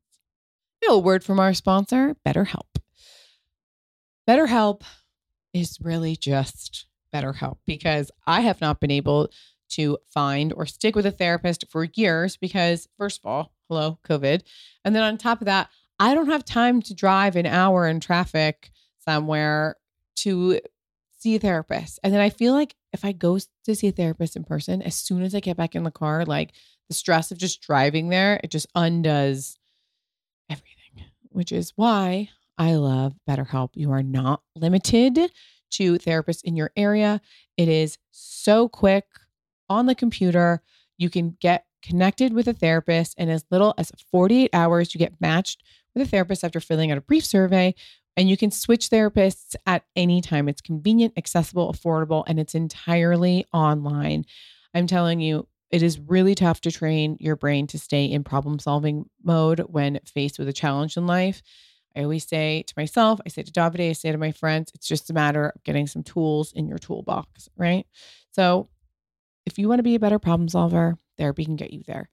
A 0.87 0.97
word 0.97 1.25
from 1.25 1.37
our 1.37 1.53
sponsor, 1.53 2.15
BetterHelp. 2.25 2.77
BetterHelp 4.25 4.83
is 5.53 5.79
really 5.81 6.15
just 6.15 6.85
BetterHelp 7.13 7.57
because 7.65 8.09
I 8.25 8.39
have 8.39 8.61
not 8.61 8.79
been 8.79 8.91
able 8.91 9.31
to 9.71 9.97
find 10.07 10.53
or 10.53 10.65
stick 10.65 10.95
with 10.95 11.05
a 11.05 11.11
therapist 11.11 11.65
for 11.69 11.89
years 11.95 12.37
because, 12.37 12.87
first 12.97 13.19
of 13.19 13.29
all, 13.29 13.51
hello, 13.69 13.99
COVID. 14.07 14.41
And 14.83 14.95
then 14.95 15.03
on 15.03 15.17
top 15.17 15.41
of 15.41 15.45
that, 15.45 15.69
I 15.99 16.13
don't 16.13 16.29
have 16.29 16.43
time 16.43 16.81
to 16.83 16.93
drive 16.93 17.35
an 17.35 17.45
hour 17.45 17.87
in 17.87 17.99
traffic 17.99 18.71
somewhere 18.99 19.75
to 20.17 20.59
see 21.17 21.35
a 21.35 21.39
therapist. 21.39 21.99
And 22.03 22.13
then 22.13 22.21
I 22.21 22.29
feel 22.29 22.53
like 22.53 22.75
if 22.93 23.05
I 23.05 23.11
go 23.11 23.39
to 23.65 23.75
see 23.75 23.87
a 23.87 23.91
therapist 23.91 24.35
in 24.35 24.43
person, 24.43 24.81
as 24.81 24.95
soon 24.95 25.23
as 25.23 25.33
I 25.33 25.39
get 25.39 25.57
back 25.57 25.75
in 25.75 25.83
the 25.83 25.91
car, 25.91 26.25
like 26.25 26.53
the 26.87 26.93
stress 26.93 27.31
of 27.31 27.37
just 27.37 27.61
driving 27.61 28.09
there, 28.09 28.39
it 28.43 28.51
just 28.51 28.67
undoes 28.75 29.57
everything, 30.49 31.05
which 31.29 31.51
is 31.51 31.73
why 31.75 32.29
I 32.57 32.75
love 32.75 33.15
BetterHelp. 33.27 33.69
You 33.73 33.91
are 33.91 34.03
not 34.03 34.41
limited 34.55 35.31
to 35.71 35.97
therapists 35.97 36.43
in 36.43 36.55
your 36.55 36.71
area. 36.75 37.21
It 37.57 37.67
is 37.67 37.97
so 38.11 38.69
quick 38.69 39.05
on 39.69 39.87
the 39.87 39.95
computer. 39.95 40.61
You 40.97 41.09
can 41.09 41.37
get 41.41 41.65
connected 41.85 42.33
with 42.33 42.47
a 42.47 42.53
therapist 42.53 43.17
in 43.17 43.29
as 43.29 43.45
little 43.51 43.73
as 43.77 43.91
48 44.11 44.49
hours. 44.53 44.93
You 44.93 44.99
get 44.99 45.19
matched 45.21 45.63
with 45.93 46.07
a 46.07 46.09
therapist 46.09 46.43
after 46.43 46.59
filling 46.59 46.91
out 46.91 46.97
a 46.97 47.01
brief 47.01 47.25
survey, 47.25 47.75
and 48.17 48.29
you 48.29 48.37
can 48.37 48.51
switch 48.51 48.89
therapists 48.89 49.55
at 49.65 49.83
any 49.95 50.21
time. 50.21 50.49
It's 50.49 50.61
convenient, 50.61 51.13
accessible, 51.17 51.71
affordable, 51.71 52.23
and 52.27 52.39
it's 52.39 52.55
entirely 52.55 53.45
online. 53.53 54.25
I'm 54.73 54.87
telling 54.87 55.19
you, 55.19 55.47
it 55.71 55.83
is 55.83 55.99
really 55.99 56.35
tough 56.35 56.61
to 56.61 56.71
train 56.71 57.17
your 57.19 57.35
brain 57.35 57.67
to 57.67 57.79
stay 57.79 58.05
in 58.05 58.23
problem 58.23 58.59
solving 58.59 59.09
mode 59.23 59.59
when 59.67 59.99
faced 60.05 60.39
with 60.39 60.47
a 60.47 60.53
challenge 60.53 60.95
in 60.95 61.07
life. 61.07 61.41
I 61.95 62.03
always 62.03 62.27
say 62.27 62.63
to 62.67 62.73
myself, 62.77 63.19
I 63.25 63.29
say 63.29 63.43
to 63.43 63.51
Davide, 63.51 63.89
I 63.89 63.93
say 63.93 64.11
to 64.11 64.17
my 64.17 64.31
friends, 64.31 64.71
it's 64.75 64.87
just 64.87 65.09
a 65.09 65.13
matter 65.13 65.49
of 65.55 65.63
getting 65.63 65.87
some 65.87 66.03
tools 66.03 66.51
in 66.51 66.67
your 66.67 66.77
toolbox, 66.77 67.49
right? 67.57 67.85
So 68.31 68.69
if 69.45 69.57
you 69.57 69.69
want 69.69 69.79
to 69.79 69.83
be 69.83 69.95
a 69.95 69.99
better 69.99 70.19
problem 70.19 70.49
solver, 70.49 70.97
therapy 71.17 71.45
can 71.45 71.55
get 71.55 71.73
you 71.73 71.83
there. 71.85 72.09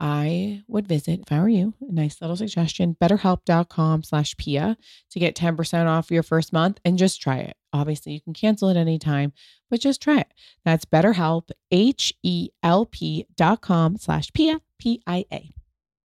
I 0.00 0.62
would 0.66 0.88
visit, 0.88 1.20
if 1.20 1.32
I 1.32 1.40
were 1.40 1.48
you, 1.48 1.74
a 1.88 1.92
nice 1.92 2.20
little 2.20 2.36
suggestion, 2.36 2.96
betterhelp.com 3.00 4.02
slash 4.02 4.36
Pia 4.36 4.76
to 5.10 5.18
get 5.18 5.36
10% 5.36 5.86
off 5.86 6.10
your 6.10 6.22
first 6.22 6.52
month 6.52 6.80
and 6.84 6.98
just 6.98 7.22
try 7.22 7.38
it. 7.38 7.56
Obviously, 7.72 8.12
you 8.12 8.20
can 8.20 8.34
cancel 8.34 8.68
at 8.70 8.76
any 8.76 8.98
time, 8.98 9.32
but 9.70 9.80
just 9.80 10.02
try 10.02 10.18
it. 10.18 10.32
That's 10.64 10.84
betterhelp, 10.84 11.50
H-E-L-P 11.70 13.26
dot 13.36 13.60
com 13.60 13.96
slash 13.96 14.32
Pia, 14.32 14.60
P-I-A. 14.78 15.54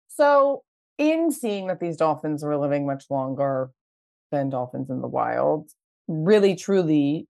So, 0.09 0.63
in 0.97 1.31
seeing 1.31 1.67
that 1.67 1.79
these 1.79 1.97
dolphins 1.97 2.43
were 2.43 2.57
living 2.57 2.85
much 2.85 3.05
longer 3.09 3.71
than 4.31 4.49
dolphins 4.49 4.89
in 4.89 5.01
the 5.01 5.07
wild, 5.07 5.69
really, 6.07 6.55
truly, 6.55 7.27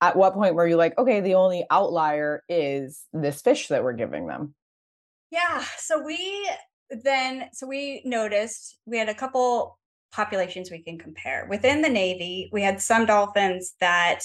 at 0.00 0.16
what 0.16 0.34
point 0.34 0.54
were 0.54 0.66
you 0.66 0.76
like, 0.76 0.96
okay, 0.98 1.20
the 1.20 1.34
only 1.34 1.64
outlier 1.70 2.42
is 2.48 3.04
this 3.12 3.42
fish 3.42 3.68
that 3.68 3.84
we're 3.84 3.92
giving 3.92 4.26
them? 4.26 4.54
Yeah. 5.30 5.64
So 5.78 6.02
we 6.02 6.50
then, 6.90 7.48
so 7.52 7.66
we 7.66 8.02
noticed 8.04 8.78
we 8.86 8.98
had 8.98 9.08
a 9.08 9.14
couple 9.14 9.78
populations 10.12 10.70
we 10.70 10.82
can 10.82 10.98
compare. 10.98 11.46
Within 11.48 11.82
the 11.82 11.88
Navy, 11.88 12.48
we 12.52 12.62
had 12.62 12.80
some 12.80 13.06
dolphins 13.06 13.74
that 13.80 14.20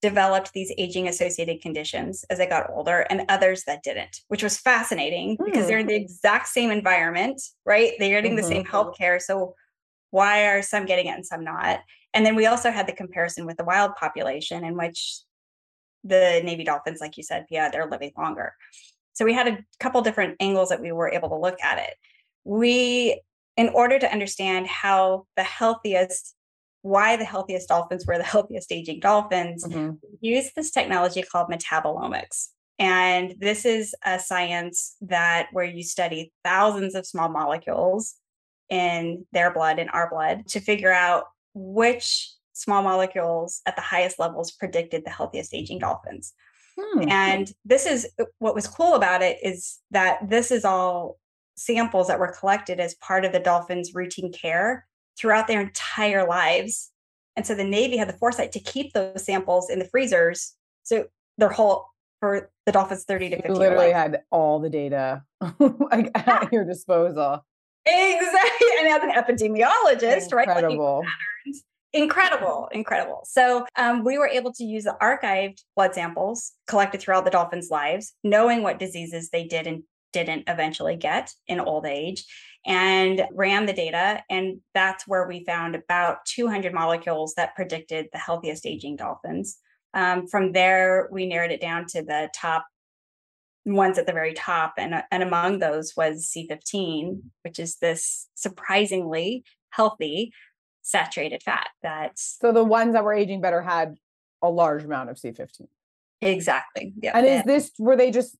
developed 0.00 0.52
these 0.52 0.72
aging 0.78 1.08
associated 1.08 1.60
conditions 1.60 2.24
as 2.30 2.38
they 2.38 2.46
got 2.46 2.70
older 2.70 3.04
and 3.10 3.26
others 3.28 3.64
that 3.64 3.82
didn't, 3.82 4.20
which 4.28 4.42
was 4.42 4.56
fascinating 4.56 5.36
because 5.44 5.64
hmm. 5.64 5.68
they're 5.68 5.78
in 5.80 5.88
the 5.88 5.94
exact 5.94 6.46
same 6.46 6.70
environment, 6.70 7.42
right? 7.66 7.92
They're 7.98 8.22
getting 8.22 8.36
the 8.36 8.42
same 8.42 8.62
mm-hmm. 8.62 8.70
health 8.70 8.96
care. 8.96 9.18
So 9.18 9.54
Why 10.10 10.46
are 10.46 10.62
some 10.62 10.86
getting 10.86 11.06
it 11.06 11.14
and 11.16 11.26
some 11.26 11.44
not? 11.44 11.80
And 12.14 12.24
then 12.24 12.36
we 12.36 12.46
also 12.46 12.70
had 12.70 12.86
the 12.86 12.92
comparison 12.92 13.46
with 13.46 13.56
the 13.56 13.64
wild 13.64 13.94
population, 13.96 14.64
in 14.64 14.76
which 14.76 15.20
the 16.04 16.40
Navy 16.44 16.64
dolphins, 16.64 17.00
like 17.00 17.16
you 17.16 17.22
said, 17.22 17.46
yeah, 17.50 17.68
they're 17.70 17.90
living 17.90 18.12
longer. 18.16 18.54
So 19.12 19.24
we 19.24 19.34
had 19.34 19.48
a 19.48 19.58
couple 19.80 20.00
different 20.02 20.36
angles 20.40 20.68
that 20.68 20.80
we 20.80 20.92
were 20.92 21.10
able 21.10 21.28
to 21.30 21.36
look 21.36 21.60
at 21.62 21.78
it. 21.78 21.94
We, 22.44 23.20
in 23.56 23.68
order 23.70 23.98
to 23.98 24.10
understand 24.10 24.68
how 24.68 25.26
the 25.36 25.42
healthiest, 25.42 26.34
why 26.82 27.16
the 27.16 27.24
healthiest 27.24 27.68
dolphins 27.68 28.06
were 28.06 28.16
the 28.16 28.24
healthiest 28.24 28.72
aging 28.72 29.00
dolphins, 29.00 29.64
mm-hmm. 29.64 29.96
use 30.20 30.52
this 30.54 30.70
technology 30.70 31.22
called 31.22 31.50
metabolomics. 31.50 32.48
And 32.78 33.34
this 33.40 33.64
is 33.64 33.94
a 34.04 34.20
science 34.20 34.94
that 35.00 35.48
where 35.50 35.64
you 35.64 35.82
study 35.82 36.32
thousands 36.44 36.94
of 36.94 37.06
small 37.06 37.28
molecules 37.28 38.14
in 38.70 39.26
their 39.32 39.52
blood, 39.52 39.80
in 39.80 39.88
our 39.88 40.08
blood, 40.08 40.46
to 40.48 40.60
figure 40.60 40.92
out 40.92 41.24
which 41.58 42.32
small 42.52 42.82
molecules 42.82 43.62
at 43.66 43.76
the 43.76 43.82
highest 43.82 44.18
levels 44.18 44.50
predicted 44.50 45.04
the 45.04 45.10
healthiest 45.10 45.54
aging 45.54 45.78
dolphins. 45.78 46.34
Hmm. 46.78 47.08
And 47.08 47.52
this 47.64 47.86
is 47.86 48.08
uh, 48.20 48.24
what 48.38 48.54
was 48.54 48.66
cool 48.66 48.94
about 48.94 49.22
it 49.22 49.38
is 49.42 49.78
that 49.90 50.28
this 50.28 50.50
is 50.50 50.64
all 50.64 51.18
samples 51.56 52.08
that 52.08 52.20
were 52.20 52.34
collected 52.38 52.78
as 52.78 52.94
part 52.96 53.24
of 53.24 53.32
the 53.32 53.40
dolphins' 53.40 53.94
routine 53.94 54.32
care 54.32 54.86
throughout 55.18 55.48
their 55.48 55.60
entire 55.60 56.26
lives. 56.26 56.90
And 57.36 57.46
so 57.46 57.54
the 57.54 57.64
Navy 57.64 57.96
had 57.96 58.08
the 58.08 58.16
foresight 58.18 58.52
to 58.52 58.60
keep 58.60 58.92
those 58.92 59.24
samples 59.24 59.70
in 59.70 59.78
the 59.78 59.84
freezers. 59.84 60.54
So 60.84 61.06
their 61.36 61.48
whole 61.48 61.86
for 62.20 62.50
the 62.66 62.72
dolphins 62.72 63.04
30 63.04 63.30
to 63.30 63.36
50 63.36 63.48
you 63.48 63.54
literally 63.54 63.92
had 63.92 64.22
all 64.30 64.58
the 64.58 64.68
data 64.68 65.22
like 65.60 66.10
at 66.14 66.52
your 66.52 66.64
disposal 66.64 67.44
exactly 67.86 68.68
and 68.80 68.88
as 68.88 69.02
an 69.04 69.10
epidemiologist 69.10 70.24
incredible. 70.24 71.02
right 71.02 71.08
incredible 71.92 72.68
incredible 72.72 73.22
so 73.24 73.64
um, 73.76 74.04
we 74.04 74.18
were 74.18 74.28
able 74.28 74.52
to 74.52 74.64
use 74.64 74.84
the 74.84 74.96
archived 75.00 75.62
blood 75.74 75.94
samples 75.94 76.52
collected 76.66 77.00
throughout 77.00 77.24
the 77.24 77.30
dolphins 77.30 77.70
lives 77.70 78.14
knowing 78.22 78.62
what 78.62 78.78
diseases 78.78 79.30
they 79.30 79.44
did 79.44 79.66
and 79.66 79.82
didn't 80.12 80.44
eventually 80.48 80.96
get 80.96 81.32
in 81.46 81.60
old 81.60 81.86
age 81.86 82.24
and 82.66 83.22
ran 83.32 83.66
the 83.66 83.72
data 83.72 84.22
and 84.28 84.60
that's 84.74 85.06
where 85.06 85.26
we 85.26 85.44
found 85.44 85.74
about 85.74 86.24
200 86.26 86.74
molecules 86.74 87.34
that 87.36 87.54
predicted 87.54 88.06
the 88.12 88.18
healthiest 88.18 88.66
aging 88.66 88.96
dolphins 88.96 89.58
um, 89.94 90.26
from 90.26 90.52
there, 90.52 91.08
we 91.10 91.26
narrowed 91.26 91.50
it 91.50 91.60
down 91.60 91.86
to 91.86 92.02
the 92.02 92.30
top 92.34 92.66
ones 93.64 93.98
at 93.98 94.06
the 94.06 94.12
very 94.12 94.34
top. 94.34 94.74
And, 94.78 95.02
and 95.10 95.22
among 95.22 95.58
those 95.58 95.94
was 95.96 96.30
C15, 96.34 97.20
which 97.42 97.58
is 97.58 97.76
this 97.76 98.28
surprisingly 98.34 99.44
healthy 99.70 100.32
saturated 100.88 101.42
fat. 101.42 101.68
That's 101.82 102.38
so 102.40 102.50
the 102.50 102.64
ones 102.64 102.94
that 102.94 103.04
were 103.04 103.12
aging 103.12 103.40
better 103.40 103.60
had 103.60 103.96
a 104.42 104.50
large 104.50 104.84
amount 104.84 105.10
of 105.10 105.16
C15. 105.16 105.66
Exactly. 106.20 106.94
Yeah. 107.00 107.16
And 107.16 107.26
is 107.26 107.42
this 107.44 107.70
were 107.78 107.96
they 107.96 108.10
just 108.10 108.36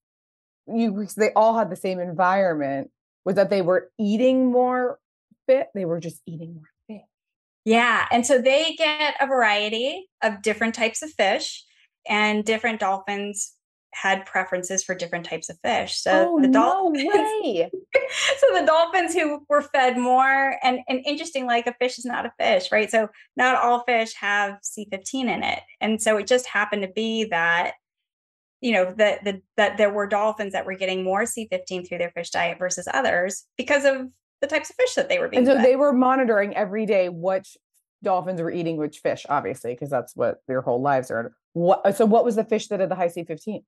you 0.66 1.06
they 1.16 1.32
all 1.34 1.56
had 1.56 1.70
the 1.70 1.76
same 1.76 2.00
environment? 2.00 2.90
Was 3.24 3.36
that 3.36 3.50
they 3.50 3.62
were 3.62 3.90
eating 3.98 4.50
more 4.50 4.98
fit? 5.46 5.68
They 5.74 5.84
were 5.84 6.00
just 6.00 6.22
eating 6.26 6.54
more 6.54 6.70
fit. 6.88 7.04
yeah. 7.64 8.06
And 8.10 8.26
so 8.26 8.40
they 8.40 8.74
get 8.76 9.14
a 9.20 9.26
variety 9.26 10.08
of 10.22 10.42
different 10.42 10.74
types 10.74 11.02
of 11.02 11.10
fish, 11.10 11.64
and 12.08 12.44
different 12.44 12.80
dolphins 12.80 13.52
had 13.94 14.26
preferences 14.26 14.84
for 14.84 14.94
different 14.94 15.26
types 15.26 15.48
of 15.48 15.58
fish. 15.62 16.00
So 16.00 16.34
oh, 16.36 16.40
the 16.40 16.48
dolphins, 16.48 17.04
no 17.04 17.40
way. 17.42 17.70
so 18.38 18.46
the 18.60 18.66
dolphins 18.66 19.14
who 19.14 19.44
were 19.48 19.62
fed 19.62 19.98
more, 19.98 20.56
and, 20.62 20.80
and 20.88 21.00
interesting, 21.06 21.46
like 21.46 21.66
a 21.66 21.74
fish 21.74 21.98
is 21.98 22.04
not 22.04 22.26
a 22.26 22.32
fish, 22.38 22.70
right? 22.70 22.90
So 22.90 23.08
not 23.36 23.56
all 23.56 23.84
fish 23.84 24.14
have 24.14 24.58
C15 24.62 25.14
in 25.24 25.42
it. 25.42 25.60
And 25.80 26.00
so 26.00 26.16
it 26.16 26.26
just 26.26 26.46
happened 26.46 26.82
to 26.82 26.88
be 26.88 27.24
that 27.26 27.74
you 28.60 28.72
know 28.72 28.92
that 28.96 29.22
the, 29.24 29.40
that 29.56 29.78
there 29.78 29.90
were 29.90 30.06
dolphins 30.06 30.52
that 30.52 30.66
were 30.66 30.74
getting 30.74 31.04
more 31.04 31.22
C15 31.22 31.86
through 31.86 31.98
their 31.98 32.10
fish 32.10 32.30
diet 32.30 32.58
versus 32.58 32.88
others 32.92 33.44
because 33.56 33.84
of 33.84 34.08
the 34.40 34.48
types 34.48 34.70
of 34.70 34.76
fish 34.76 34.94
that 34.94 35.08
they 35.08 35.18
were 35.18 35.28
being. 35.28 35.38
And 35.38 35.46
so 35.46 35.54
fed. 35.54 35.64
they 35.64 35.76
were 35.76 35.92
monitoring 35.92 36.56
every 36.56 36.86
day 36.86 37.08
which 37.08 37.56
dolphins 38.02 38.40
were 38.40 38.50
eating 38.50 38.76
which 38.76 38.98
fish, 38.98 39.26
obviously, 39.28 39.74
because 39.74 39.90
that's 39.90 40.14
what 40.14 40.42
their 40.46 40.60
whole 40.60 40.80
lives 40.80 41.10
are. 41.10 41.34
What? 41.52 41.96
So 41.96 42.06
what 42.06 42.24
was 42.24 42.36
the 42.36 42.44
fish 42.44 42.68
that 42.68 42.80
had 42.80 42.88
the 42.88 42.94
high 42.94 43.08
C 43.08 43.24
fifteen? 43.24 43.64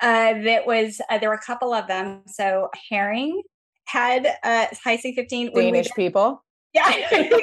Uh, 0.00 0.34
that 0.42 0.66
was 0.66 1.00
uh, 1.10 1.18
there 1.18 1.28
were 1.28 1.34
a 1.34 1.40
couple 1.40 1.74
of 1.74 1.86
them. 1.86 2.22
So 2.26 2.70
herring 2.88 3.42
had 3.84 4.26
uh, 4.42 4.66
high 4.82 4.96
C 4.96 5.14
fifteen. 5.14 5.52
Danish 5.54 5.88
we, 5.96 6.04
people. 6.04 6.44
Yeah, 6.72 6.88
exactly. 6.88 7.42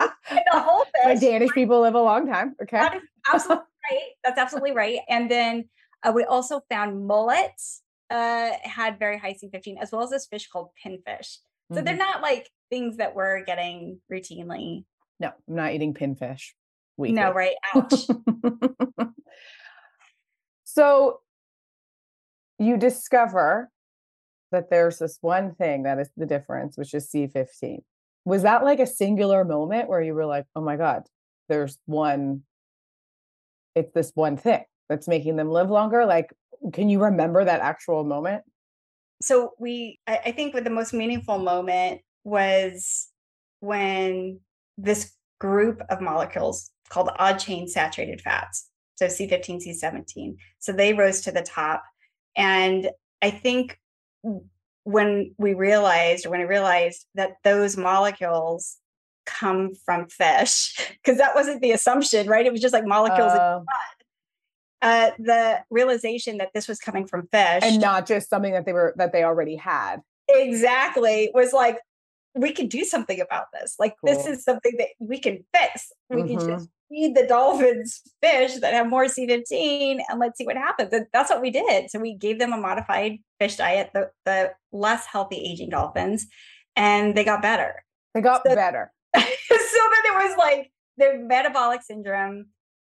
the 0.30 0.60
whole 0.60 0.82
fish. 0.86 1.02
But 1.04 1.20
Danish 1.20 1.52
people 1.52 1.82
live 1.82 1.94
a 1.94 2.00
long 2.00 2.26
time. 2.26 2.56
Okay, 2.60 2.84
absolutely 3.32 3.64
right. 3.92 4.08
That's 4.24 4.38
absolutely 4.40 4.72
right. 4.72 4.98
And 5.08 5.30
then 5.30 5.68
uh, 6.02 6.10
we 6.12 6.24
also 6.24 6.62
found 6.68 7.06
mullets 7.06 7.82
uh, 8.10 8.50
had 8.64 8.98
very 8.98 9.18
high 9.18 9.34
C15, 9.34 9.76
as 9.80 9.92
well 9.92 10.02
as 10.02 10.10
this 10.10 10.26
fish 10.26 10.48
called 10.48 10.70
pinfish. 10.84 11.38
So 11.70 11.76
mm-hmm. 11.76 11.84
they're 11.84 11.96
not 11.96 12.22
like 12.22 12.50
things 12.68 12.96
that 12.96 13.14
we're 13.14 13.44
getting 13.44 14.00
routinely. 14.12 14.84
No, 15.20 15.30
I'm 15.48 15.54
not 15.54 15.72
eating 15.72 15.94
pinfish. 15.94 16.50
Weekly. 16.96 17.14
No, 17.14 17.32
right? 17.32 17.54
Ouch. 17.72 18.08
so 20.64 21.20
you 22.58 22.76
discover 22.76 23.70
that 24.52 24.70
there's 24.70 24.98
this 24.98 25.18
one 25.20 25.54
thing 25.54 25.82
that 25.84 25.98
is 25.98 26.10
the 26.16 26.26
difference, 26.26 26.76
which 26.76 26.94
is 26.94 27.10
C15. 27.10 27.78
Was 28.24 28.42
that 28.42 28.64
like 28.64 28.80
a 28.80 28.86
singular 28.86 29.44
moment 29.44 29.88
where 29.88 30.00
you 30.00 30.14
were 30.14 30.26
like, 30.26 30.46
oh 30.54 30.60
my 30.60 30.76
God, 30.76 31.02
there's 31.48 31.78
one, 31.86 32.42
it's 33.74 33.92
this 33.92 34.12
one 34.14 34.36
thing 34.36 34.64
that's 34.88 35.08
making 35.08 35.36
them 35.36 35.50
live 35.50 35.70
longer? 35.70 36.06
Like, 36.06 36.32
can 36.72 36.88
you 36.88 37.02
remember 37.02 37.44
that 37.44 37.60
actual 37.60 38.04
moment? 38.04 38.42
so 39.20 39.52
we 39.58 39.98
I, 40.06 40.20
I 40.26 40.32
think 40.32 40.54
what 40.54 40.64
the 40.64 40.70
most 40.70 40.92
meaningful 40.92 41.38
moment 41.38 42.00
was 42.24 43.08
when 43.60 44.40
this 44.76 45.12
group 45.38 45.82
of 45.88 46.00
molecules 46.00 46.70
called 46.88 47.10
odd 47.18 47.38
chain 47.38 47.68
saturated 47.68 48.20
fats 48.20 48.68
so 48.94 49.06
c15 49.06 49.66
c17 49.66 50.36
so 50.58 50.72
they 50.72 50.92
rose 50.92 51.20
to 51.22 51.32
the 51.32 51.42
top 51.42 51.82
and 52.36 52.90
i 53.22 53.30
think 53.30 53.78
when 54.84 55.34
we 55.38 55.54
realized 55.54 56.26
when 56.26 56.40
i 56.40 56.44
realized 56.44 57.06
that 57.14 57.36
those 57.44 57.76
molecules 57.76 58.78
come 59.26 59.74
from 59.74 60.08
fish 60.08 60.76
because 61.02 61.18
that 61.18 61.34
wasn't 61.34 61.60
the 61.60 61.72
assumption 61.72 62.28
right? 62.28 62.46
It 62.46 62.52
was 62.52 62.60
just 62.60 62.72
like 62.72 62.86
molecules 62.86 63.32
uh, 63.32 63.60
uh, 64.82 65.10
the 65.18 65.58
realization 65.70 66.38
that 66.38 66.50
this 66.54 66.68
was 66.68 66.78
coming 66.78 67.06
from 67.06 67.28
fish 67.32 67.62
and 67.62 67.80
not 67.80 68.06
just 68.06 68.30
something 68.30 68.52
that 68.52 68.64
they 68.64 68.72
were 68.72 68.94
that 68.96 69.12
they 69.12 69.24
already 69.24 69.56
had. 69.56 69.96
Exactly 70.28 71.30
was 71.34 71.52
like 71.52 71.78
we 72.34 72.52
can 72.52 72.68
do 72.68 72.84
something 72.84 73.20
about 73.20 73.46
this. 73.52 73.76
Like 73.78 73.96
cool. 74.00 74.14
this 74.14 74.26
is 74.26 74.44
something 74.44 74.74
that 74.78 74.88
we 74.98 75.18
can 75.18 75.44
fix. 75.54 75.92
We 76.10 76.22
mm-hmm. 76.22 76.38
can 76.38 76.48
just 76.48 76.68
feed 76.88 77.14
the 77.16 77.26
dolphins 77.26 78.02
fish 78.22 78.56
that 78.56 78.72
have 78.72 78.88
more 78.88 79.06
c15 79.06 80.00
and 80.08 80.20
let's 80.20 80.38
see 80.38 80.46
what 80.46 80.56
happens. 80.56 80.92
And 80.92 81.06
that's 81.12 81.30
what 81.30 81.42
we 81.42 81.50
did. 81.50 81.90
So 81.90 81.98
we 81.98 82.14
gave 82.14 82.38
them 82.38 82.52
a 82.52 82.56
modified 82.56 83.18
fish 83.40 83.56
diet 83.56 83.90
the, 83.92 84.10
the 84.24 84.52
less 84.72 85.06
healthy 85.06 85.36
aging 85.36 85.70
dolphins 85.70 86.26
and 86.76 87.16
they 87.16 87.24
got 87.24 87.42
better. 87.42 87.84
They 88.14 88.20
got 88.20 88.42
so, 88.46 88.54
better. 88.54 88.92
so 89.16 89.22
then 89.22 89.26
it 89.32 90.28
was 90.28 90.36
like 90.38 90.70
the 90.96 91.18
metabolic 91.18 91.82
syndrome 91.82 92.46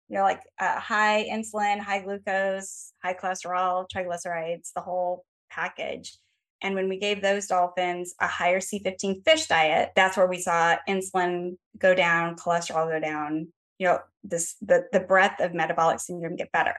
you 0.09 0.17
know, 0.17 0.23
like 0.23 0.43
uh, 0.61 0.79
high 0.79 1.27
insulin, 1.31 1.81
high 1.81 2.01
glucose, 2.01 2.93
high 3.03 3.15
cholesterol, 3.15 3.87
triglycerides, 3.95 4.73
the 4.75 4.81
whole 4.81 5.25
package. 5.51 6.19
And 6.63 6.75
when 6.75 6.89
we 6.89 6.99
gave 6.99 7.21
those 7.21 7.47
dolphins 7.47 8.15
a 8.21 8.27
higher 8.27 8.61
C15 8.61 9.25
fish 9.25 9.47
diet, 9.47 9.91
that's 9.97 10.17
where 10.17 10.27
we 10.27 10.41
saw 10.41 10.77
insulin 10.89 11.57
go 11.79 11.95
down, 11.95 12.37
cholesterol 12.37 12.91
go 12.91 13.01
down, 13.01 13.49
you 13.79 13.87
know, 13.87 13.99
this 14.23 14.57
the 14.61 14.85
the 14.93 15.01
breadth 15.01 15.41
of 15.41 15.55
metabolic 15.55 16.01
syndrome 16.01 16.37
get 16.37 16.53
better. 16.53 16.75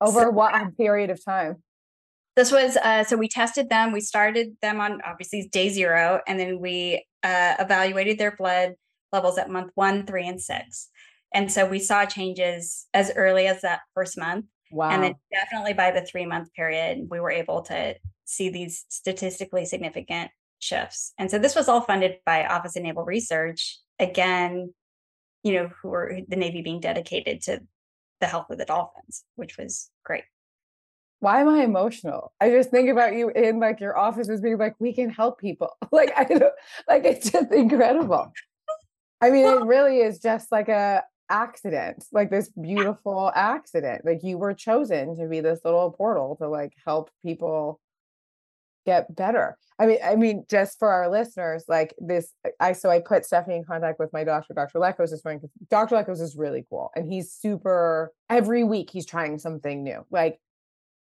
Over 0.00 0.22
so, 0.22 0.30
what 0.30 0.76
period 0.76 1.10
of 1.10 1.24
time? 1.24 1.62
This 2.34 2.50
was 2.50 2.76
uh, 2.76 3.04
so 3.04 3.16
we 3.16 3.28
tested 3.28 3.68
them. 3.68 3.92
We 3.92 4.00
started 4.00 4.56
them 4.62 4.80
on 4.80 5.00
obviously 5.06 5.48
day 5.52 5.68
zero, 5.68 6.20
and 6.26 6.40
then 6.40 6.60
we 6.60 7.04
uh, 7.22 7.56
evaluated 7.58 8.18
their 8.18 8.34
blood 8.34 8.74
levels 9.12 9.38
at 9.38 9.50
month 9.50 9.72
one, 9.74 10.06
three, 10.06 10.26
and 10.26 10.40
six. 10.40 10.88
And 11.34 11.50
so 11.50 11.66
we 11.66 11.78
saw 11.78 12.04
changes 12.04 12.86
as 12.92 13.12
early 13.14 13.46
as 13.46 13.62
that 13.62 13.80
first 13.94 14.18
month. 14.18 14.46
Wow. 14.70 14.90
And 14.90 15.02
then 15.02 15.14
definitely 15.30 15.74
by 15.74 15.90
the 15.90 16.02
three 16.02 16.26
month 16.26 16.52
period, 16.54 17.06
we 17.10 17.20
were 17.20 17.30
able 17.30 17.62
to 17.62 17.94
see 18.24 18.48
these 18.48 18.84
statistically 18.88 19.64
significant 19.64 20.30
shifts. 20.58 21.12
And 21.18 21.30
so 21.30 21.38
this 21.38 21.54
was 21.54 21.68
all 21.68 21.82
funded 21.82 22.16
by 22.24 22.46
Office 22.46 22.76
of 22.76 22.82
Naval 22.82 23.04
Research. 23.04 23.78
Again, 23.98 24.72
you 25.42 25.54
know, 25.54 25.70
who 25.80 25.88
were 25.88 26.20
the 26.28 26.36
Navy 26.36 26.62
being 26.62 26.80
dedicated 26.80 27.42
to 27.42 27.60
the 28.20 28.26
health 28.26 28.50
of 28.50 28.58
the 28.58 28.64
dolphins, 28.64 29.24
which 29.36 29.58
was 29.58 29.90
great. 30.04 30.24
Why 31.20 31.40
am 31.40 31.48
I 31.48 31.62
emotional? 31.62 32.32
I 32.40 32.50
just 32.50 32.70
think 32.70 32.88
about 32.88 33.14
you 33.14 33.28
in 33.30 33.60
like 33.60 33.80
your 33.80 33.96
office 33.96 34.28
as 34.28 34.40
being 34.40 34.58
like, 34.58 34.74
we 34.80 34.92
can 34.92 35.10
help 35.10 35.40
people. 35.40 35.70
Like 35.92 36.12
I 36.16 36.24
don't 36.24 36.54
like 36.88 37.04
it's 37.04 37.30
just 37.30 37.52
incredible. 37.52 38.32
I 39.20 39.30
mean, 39.30 39.46
it 39.46 39.62
really 39.66 39.98
is 39.98 40.20
just 40.20 40.50
like 40.50 40.68
a 40.68 41.02
accident, 41.28 42.04
like 42.12 42.30
this 42.30 42.48
beautiful 42.48 43.30
accident. 43.34 44.06
Like 44.06 44.22
you 44.22 44.38
were 44.38 44.54
chosen 44.54 45.16
to 45.18 45.28
be 45.28 45.40
this 45.40 45.60
little 45.64 45.90
portal 45.90 46.36
to 46.36 46.48
like 46.48 46.72
help 46.84 47.10
people 47.22 47.78
get 48.84 49.14
better. 49.14 49.56
I 49.78 49.86
mean, 49.86 49.98
I 50.04 50.16
mean, 50.16 50.44
just 50.48 50.78
for 50.78 50.90
our 50.90 51.10
listeners, 51.10 51.64
like 51.68 51.94
this, 51.98 52.32
I 52.60 52.72
so 52.72 52.90
I 52.90 53.00
put 53.00 53.24
Stephanie 53.24 53.56
in 53.56 53.64
contact 53.64 53.98
with 53.98 54.12
my 54.12 54.24
doctor, 54.24 54.54
Dr. 54.54 54.78
Lekos 54.78 55.10
this 55.10 55.24
morning. 55.24 55.42
Dr. 55.70 55.96
Lekos 55.96 56.20
is 56.20 56.36
really 56.36 56.64
cool, 56.68 56.90
and 56.94 57.10
he's 57.10 57.32
super. 57.32 58.12
Every 58.30 58.64
week, 58.64 58.90
he's 58.90 59.06
trying 59.06 59.38
something 59.38 59.82
new. 59.82 60.04
Like, 60.10 60.38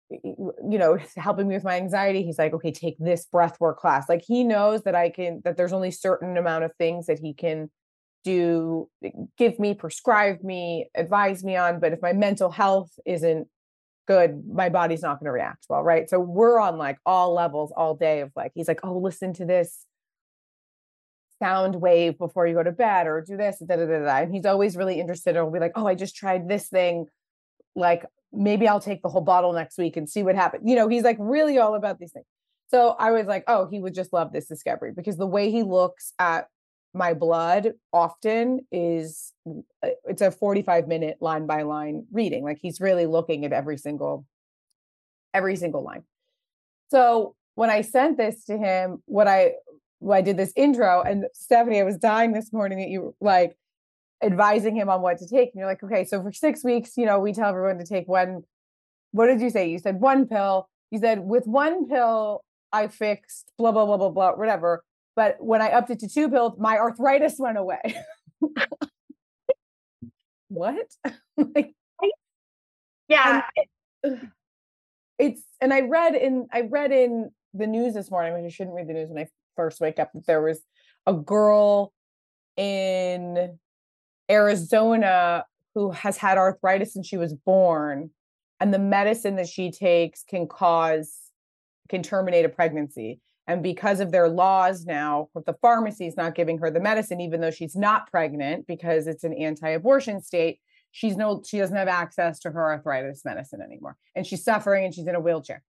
you 0.09 0.53
know, 0.63 0.97
helping 1.17 1.47
me 1.47 1.55
with 1.55 1.63
my 1.63 1.75
anxiety. 1.75 2.23
He's 2.23 2.39
like, 2.39 2.53
okay, 2.53 2.71
take 2.71 2.97
this 2.97 3.25
breath 3.25 3.59
work 3.59 3.79
class. 3.79 4.09
Like, 4.09 4.23
he 4.25 4.43
knows 4.43 4.83
that 4.83 4.95
I 4.95 5.09
can. 5.09 5.41
That 5.43 5.57
there's 5.57 5.73
only 5.73 5.91
certain 5.91 6.37
amount 6.37 6.63
of 6.63 6.71
things 6.77 7.07
that 7.07 7.19
he 7.19 7.33
can 7.33 7.69
do, 8.23 8.89
eh, 9.03 9.11
give 9.37 9.59
me, 9.59 9.73
prescribe 9.73 10.43
me, 10.43 10.89
advise 10.95 11.43
me 11.43 11.55
on. 11.55 11.79
But 11.79 11.93
if 11.93 12.01
my 12.01 12.13
mental 12.13 12.49
health 12.49 12.91
isn't 13.05 13.47
good, 14.07 14.43
my 14.47 14.69
body's 14.69 15.01
not 15.01 15.19
going 15.19 15.25
to 15.25 15.31
react 15.31 15.65
well, 15.69 15.83
right? 15.83 16.09
So 16.09 16.19
we're 16.19 16.59
on 16.59 16.77
like 16.77 16.97
all 17.05 17.33
levels 17.33 17.71
all 17.75 17.95
day 17.95 18.21
of 18.21 18.31
like, 18.35 18.51
he's 18.55 18.67
like, 18.67 18.79
oh, 18.83 18.97
listen 18.97 19.33
to 19.33 19.45
this 19.45 19.85
sound 21.39 21.75
wave 21.75 22.17
before 22.17 22.47
you 22.47 22.53
go 22.53 22.63
to 22.63 22.71
bed 22.71 23.07
or 23.07 23.21
do 23.21 23.35
this, 23.37 23.59
da, 23.59 23.75
da, 23.75 23.85
da, 23.85 23.99
da. 23.99 24.17
and 24.17 24.33
he's 24.33 24.45
always 24.45 24.77
really 24.77 24.99
interested. 24.99 25.35
Or 25.35 25.49
be 25.51 25.59
like, 25.59 25.73
oh, 25.75 25.87
I 25.87 25.95
just 25.95 26.15
tried 26.15 26.47
this 26.47 26.67
thing. 26.69 27.07
Like 27.75 28.05
maybe 28.31 28.67
I'll 28.67 28.79
take 28.79 29.01
the 29.01 29.09
whole 29.09 29.21
bottle 29.21 29.53
next 29.53 29.77
week 29.77 29.97
and 29.97 30.09
see 30.09 30.23
what 30.23 30.35
happens. 30.35 30.63
You 30.65 30.75
know, 30.75 30.87
he's 30.87 31.03
like 31.03 31.17
really 31.19 31.57
all 31.57 31.75
about 31.75 31.99
these 31.99 32.11
things. 32.11 32.25
So 32.67 32.95
I 32.99 33.11
was 33.11 33.27
like, 33.27 33.43
oh, 33.47 33.67
he 33.67 33.79
would 33.79 33.93
just 33.93 34.11
love 34.11 34.33
this 34.33 34.47
discovery 34.47 34.91
because 34.95 35.17
the 35.17 35.27
way 35.27 35.51
he 35.51 35.63
looks 35.63 36.13
at 36.19 36.47
my 36.95 37.13
blood 37.13 37.73
often 37.93 38.61
is 38.71 39.33
uh, 39.47 39.89
it's 40.05 40.21
a 40.21 40.31
45 40.31 40.87
minute 40.87 41.17
line 41.21 41.45
by 41.45 41.63
line 41.63 42.05
reading 42.11 42.43
like 42.43 42.57
he's 42.61 42.79
really 42.79 43.05
looking 43.05 43.45
at 43.45 43.53
every 43.53 43.77
single 43.77 44.25
every 45.33 45.55
single 45.55 45.83
line. 45.83 46.03
So 46.89 47.35
when 47.55 47.69
i 47.69 47.81
sent 47.81 48.17
this 48.17 48.45
to 48.45 48.57
him 48.57 49.01
what 49.05 49.27
i 49.27 49.51
what 49.99 50.15
i 50.15 50.21
did 50.21 50.37
this 50.37 50.51
intro 50.55 51.01
and 51.01 51.25
stephanie 51.33 51.79
i 51.79 51.83
was 51.83 51.97
dying 51.97 52.33
this 52.33 52.51
morning 52.51 52.79
that 52.79 52.89
you 52.89 53.15
like 53.21 53.55
advising 54.21 54.75
him 54.75 54.89
on 54.89 55.01
what 55.01 55.17
to 55.17 55.27
take 55.27 55.51
and 55.53 55.59
you're 55.59 55.67
like 55.67 55.81
okay 55.81 56.03
so 56.03 56.21
for 56.21 56.33
six 56.33 56.63
weeks 56.65 56.97
you 56.97 57.05
know 57.05 57.17
we 57.19 57.31
tell 57.31 57.49
everyone 57.49 57.77
to 57.77 57.85
take 57.85 58.07
one 58.07 58.43
what 59.15 59.27
did 59.27 59.39
you 59.39 59.49
say? 59.49 59.69
You 59.69 59.79
said 59.79 60.01
one 60.01 60.27
pill. 60.27 60.67
You 60.91 60.99
said 60.99 61.21
with 61.21 61.47
one 61.47 61.87
pill 61.87 62.43
i 62.73 62.87
fixed 62.87 63.51
blah 63.57 63.71
blah 63.71 63.85
blah 63.85 63.97
blah 63.97 64.09
blah 64.09 64.31
whatever 64.31 64.83
but 65.15 65.37
when 65.39 65.61
I 65.61 65.71
upped 65.71 65.89
it 65.89 65.99
to 65.99 66.09
two 66.09 66.29
pills, 66.29 66.53
my 66.59 66.77
arthritis 66.77 67.35
went 67.39 67.57
away. 67.57 67.81
what? 70.49 70.87
like, 71.37 71.73
yeah. 73.07 73.43
And 74.03 74.31
it's 75.17 75.41
and 75.61 75.73
I 75.73 75.81
read 75.81 76.15
in 76.15 76.47
I 76.51 76.61
read 76.61 76.91
in 76.91 77.31
the 77.53 77.67
news 77.67 77.93
this 77.93 78.11
morning, 78.11 78.33
which 78.33 78.45
I 78.45 78.53
shouldn't 78.53 78.75
read 78.75 78.87
the 78.87 78.93
news 78.93 79.09
when 79.09 79.23
I 79.23 79.27
first 79.55 79.79
wake 79.79 79.99
up, 79.99 80.11
that 80.13 80.25
there 80.25 80.41
was 80.41 80.61
a 81.05 81.13
girl 81.13 81.93
in 82.57 83.57
Arizona 84.29 85.45
who 85.73 85.91
has 85.91 86.17
had 86.17 86.37
arthritis 86.37 86.93
since 86.93 87.07
she 87.07 87.17
was 87.17 87.33
born, 87.33 88.09
and 88.59 88.73
the 88.73 88.79
medicine 88.79 89.35
that 89.37 89.47
she 89.47 89.71
takes 89.71 90.23
can 90.23 90.47
cause 90.47 91.17
can 91.89 92.03
terminate 92.03 92.45
a 92.45 92.49
pregnancy. 92.49 93.21
And 93.47 93.61
because 93.61 93.99
of 93.99 94.11
their 94.11 94.27
laws 94.27 94.85
now, 94.85 95.29
the 95.45 95.53
pharmacy 95.61 96.07
is 96.07 96.17
not 96.17 96.33
giving 96.33 96.57
her 96.57 96.71
the 96.71 96.79
medicine, 96.79 97.21
even 97.21 97.41
though 97.41 97.51
she's 97.51 97.75
not 97.75 98.09
pregnant, 98.09 98.65
because 98.65 99.05
it's 99.05 99.23
an 99.23 99.33
anti-abortion 99.33 100.21
state, 100.21 100.59
she's 100.91 101.15
no, 101.15 101.43
she 101.45 101.59
doesn't 101.59 101.75
have 101.75 101.87
access 101.87 102.39
to 102.39 102.49
her 102.49 102.71
arthritis 102.71 103.23
medicine 103.23 103.61
anymore. 103.61 103.97
And 104.15 104.25
she's 104.25 104.43
suffering 104.43 104.85
and 104.85 104.93
she's 104.93 105.05
in 105.05 105.13
a 105.13 105.19
wheelchair. 105.19 105.61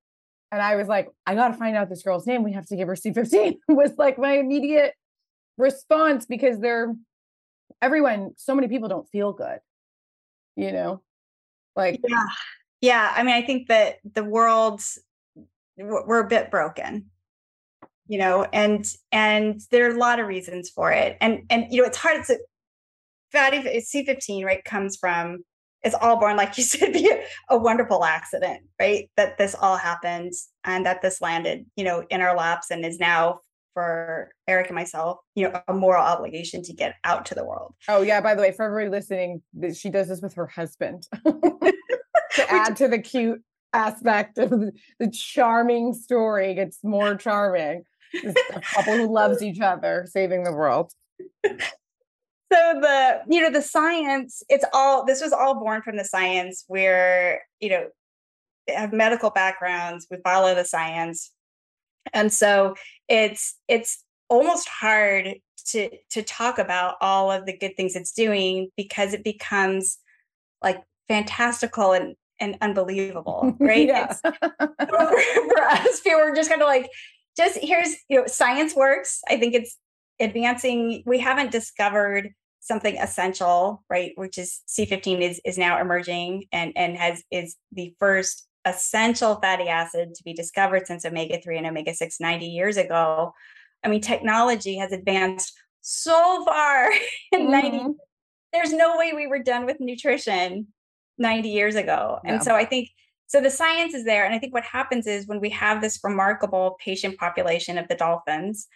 And 0.50 0.62
I 0.62 0.76
was 0.76 0.88
like, 0.88 1.08
I 1.26 1.34
gotta 1.34 1.54
find 1.54 1.76
out 1.76 1.90
this 1.90 2.02
girl's 2.02 2.26
name. 2.26 2.42
We 2.42 2.52
have 2.52 2.66
to 2.66 2.76
give 2.76 2.88
her 2.88 2.94
C15 2.94 3.56
was 3.68 3.92
like 3.98 4.18
my 4.18 4.38
immediate 4.38 4.94
response 5.58 6.24
because 6.24 6.60
they're 6.60 6.94
everyone, 7.82 8.32
so 8.36 8.54
many 8.54 8.68
people 8.68 8.88
don't 8.88 9.08
feel 9.10 9.32
good, 9.32 9.58
you 10.54 10.72
know? 10.72 11.02
Like 11.74 12.00
yeah. 12.08 12.26
Yeah. 12.80 13.12
I 13.14 13.22
mean, 13.22 13.34
I 13.34 13.42
think 13.42 13.68
that 13.68 13.96
the 14.14 14.24
world's 14.24 14.98
we're 15.76 16.20
a 16.20 16.28
bit 16.28 16.50
broken 16.50 17.10
you 18.08 18.18
know 18.18 18.46
and 18.52 18.86
and 19.12 19.60
there 19.70 19.88
are 19.90 19.94
a 19.94 19.98
lot 19.98 20.20
of 20.20 20.26
reasons 20.26 20.70
for 20.70 20.90
it. 20.92 21.16
And 21.20 21.42
and 21.50 21.66
you 21.70 21.82
know 21.82 21.88
it's 21.88 21.98
hard 21.98 22.24
to 22.26 22.38
fatty 23.32 23.58
c15 23.58 24.44
right 24.44 24.64
comes 24.64 24.96
from 24.96 25.38
it's 25.82 25.96
all 26.00 26.18
born 26.18 26.36
like 26.36 26.56
you 26.56 26.62
said 26.64 26.92
be 26.92 27.10
a, 27.10 27.22
a 27.54 27.58
wonderful 27.58 28.04
accident 28.04 28.62
right 28.80 29.10
that 29.16 29.36
this 29.36 29.54
all 29.54 29.76
happened 29.76 30.32
and 30.64 30.86
that 30.86 31.02
this 31.02 31.20
landed 31.20 31.66
you 31.74 31.84
know 31.84 32.04
in 32.08 32.20
our 32.20 32.36
laps 32.36 32.70
and 32.70 32.84
is 32.84 33.00
now 33.00 33.40
for 33.76 34.30
Eric 34.48 34.68
and 34.68 34.74
myself, 34.74 35.18
you 35.34 35.46
know, 35.46 35.60
a 35.68 35.74
moral 35.74 36.02
obligation 36.02 36.62
to 36.62 36.72
get 36.72 36.94
out 37.04 37.26
to 37.26 37.34
the 37.34 37.44
world. 37.44 37.74
Oh 37.88 38.00
yeah, 38.00 38.22
by 38.22 38.34
the 38.34 38.40
way, 38.40 38.50
for 38.50 38.64
everybody 38.64 38.88
listening, 38.88 39.42
she 39.74 39.90
does 39.90 40.08
this 40.08 40.22
with 40.22 40.32
her 40.32 40.46
husband 40.46 41.06
to 41.26 41.72
add 42.48 42.74
to 42.76 42.88
the 42.88 42.98
cute 42.98 43.42
aspect 43.74 44.38
of 44.38 44.48
the, 44.48 44.72
the 44.98 45.10
charming 45.10 45.92
story. 45.92 46.54
Gets 46.54 46.78
more 46.82 47.16
charming 47.16 47.82
a 48.14 48.60
couple 48.60 48.94
who 48.94 49.12
loves 49.12 49.42
each 49.42 49.60
other 49.60 50.06
saving 50.08 50.44
the 50.44 50.52
world. 50.52 50.92
So 52.52 52.80
the 52.80 53.22
you 53.28 53.42
know 53.42 53.50
the 53.50 53.60
science 53.60 54.42
it's 54.48 54.64
all 54.72 55.04
this 55.04 55.20
was 55.20 55.32
all 55.32 55.58
born 55.58 55.82
from 55.82 55.96
the 55.96 56.04
science 56.04 56.64
where 56.68 57.42
you 57.58 57.70
know 57.70 57.88
have 58.68 58.92
medical 58.92 59.30
backgrounds 59.30 60.06
we 60.10 60.18
follow 60.22 60.54
the 60.54 60.64
science. 60.64 61.32
And 62.12 62.32
so 62.32 62.76
it's 63.08 63.56
it's 63.66 64.04
almost 64.28 64.68
hard 64.68 65.34
to 65.66 65.90
to 66.10 66.22
talk 66.22 66.58
about 66.58 66.94
all 67.00 67.32
of 67.32 67.46
the 67.46 67.56
good 67.56 67.76
things 67.76 67.96
it's 67.96 68.12
doing 68.12 68.70
because 68.76 69.12
it 69.12 69.24
becomes 69.24 69.98
like 70.62 70.82
fantastical 71.08 71.92
and 71.92 72.14
and 72.38 72.56
unbelievable 72.60 73.56
right? 73.60 73.88
Yeah. 73.88 74.12
for, 74.12 74.32
for 74.38 75.62
us 75.62 76.00
are 76.06 76.34
just 76.34 76.50
kind 76.50 76.62
of 76.62 76.68
like 76.68 76.88
just 77.36 77.58
here's 77.60 77.94
you 78.08 78.20
know 78.20 78.26
science 78.26 78.74
works. 78.74 79.20
I 79.28 79.38
think 79.38 79.54
it's 79.54 79.76
advancing. 80.20 81.02
We 81.06 81.18
haven't 81.18 81.50
discovered 81.50 82.32
something 82.66 82.96
essential 82.98 83.84
right 83.88 84.10
which 84.16 84.38
is 84.38 84.60
c15 84.68 85.20
is 85.20 85.40
is 85.44 85.56
now 85.56 85.80
emerging 85.80 86.44
and 86.50 86.72
and 86.74 86.96
has 86.96 87.22
is 87.30 87.54
the 87.70 87.94
first 88.00 88.48
essential 88.64 89.36
fatty 89.36 89.68
acid 89.68 90.12
to 90.14 90.24
be 90.24 90.34
discovered 90.34 90.84
since 90.84 91.04
omega-3 91.04 91.58
and 91.58 91.66
omega-6 91.68 92.16
90 92.18 92.46
years 92.46 92.76
ago. 92.76 93.32
I 93.84 93.88
mean 93.88 94.00
technology 94.00 94.76
has 94.78 94.90
advanced 94.90 95.56
so 95.80 96.44
far 96.44 96.90
in 97.32 97.42
mm-hmm. 97.42 97.50
90 97.50 97.94
there's 98.52 98.72
no 98.72 98.96
way 98.96 99.12
we 99.12 99.28
were 99.28 99.38
done 99.38 99.64
with 99.66 99.76
nutrition 99.78 100.66
90 101.18 101.48
years 101.48 101.76
ago. 101.76 102.18
And 102.24 102.42
so 102.42 102.54
i 102.56 102.64
think 102.64 102.88
so 103.26 103.40
the 103.40 103.50
science 103.50 103.94
is 103.94 104.04
there. 104.04 104.24
And 104.24 104.34
I 104.34 104.38
think 104.38 104.54
what 104.54 104.64
happens 104.64 105.06
is 105.06 105.26
when 105.26 105.40
we 105.40 105.50
have 105.50 105.80
this 105.80 106.00
remarkable 106.02 106.76
patient 106.82 107.18
population 107.18 107.78
of 107.78 107.88
the 107.88 107.96
dolphins 107.96 108.68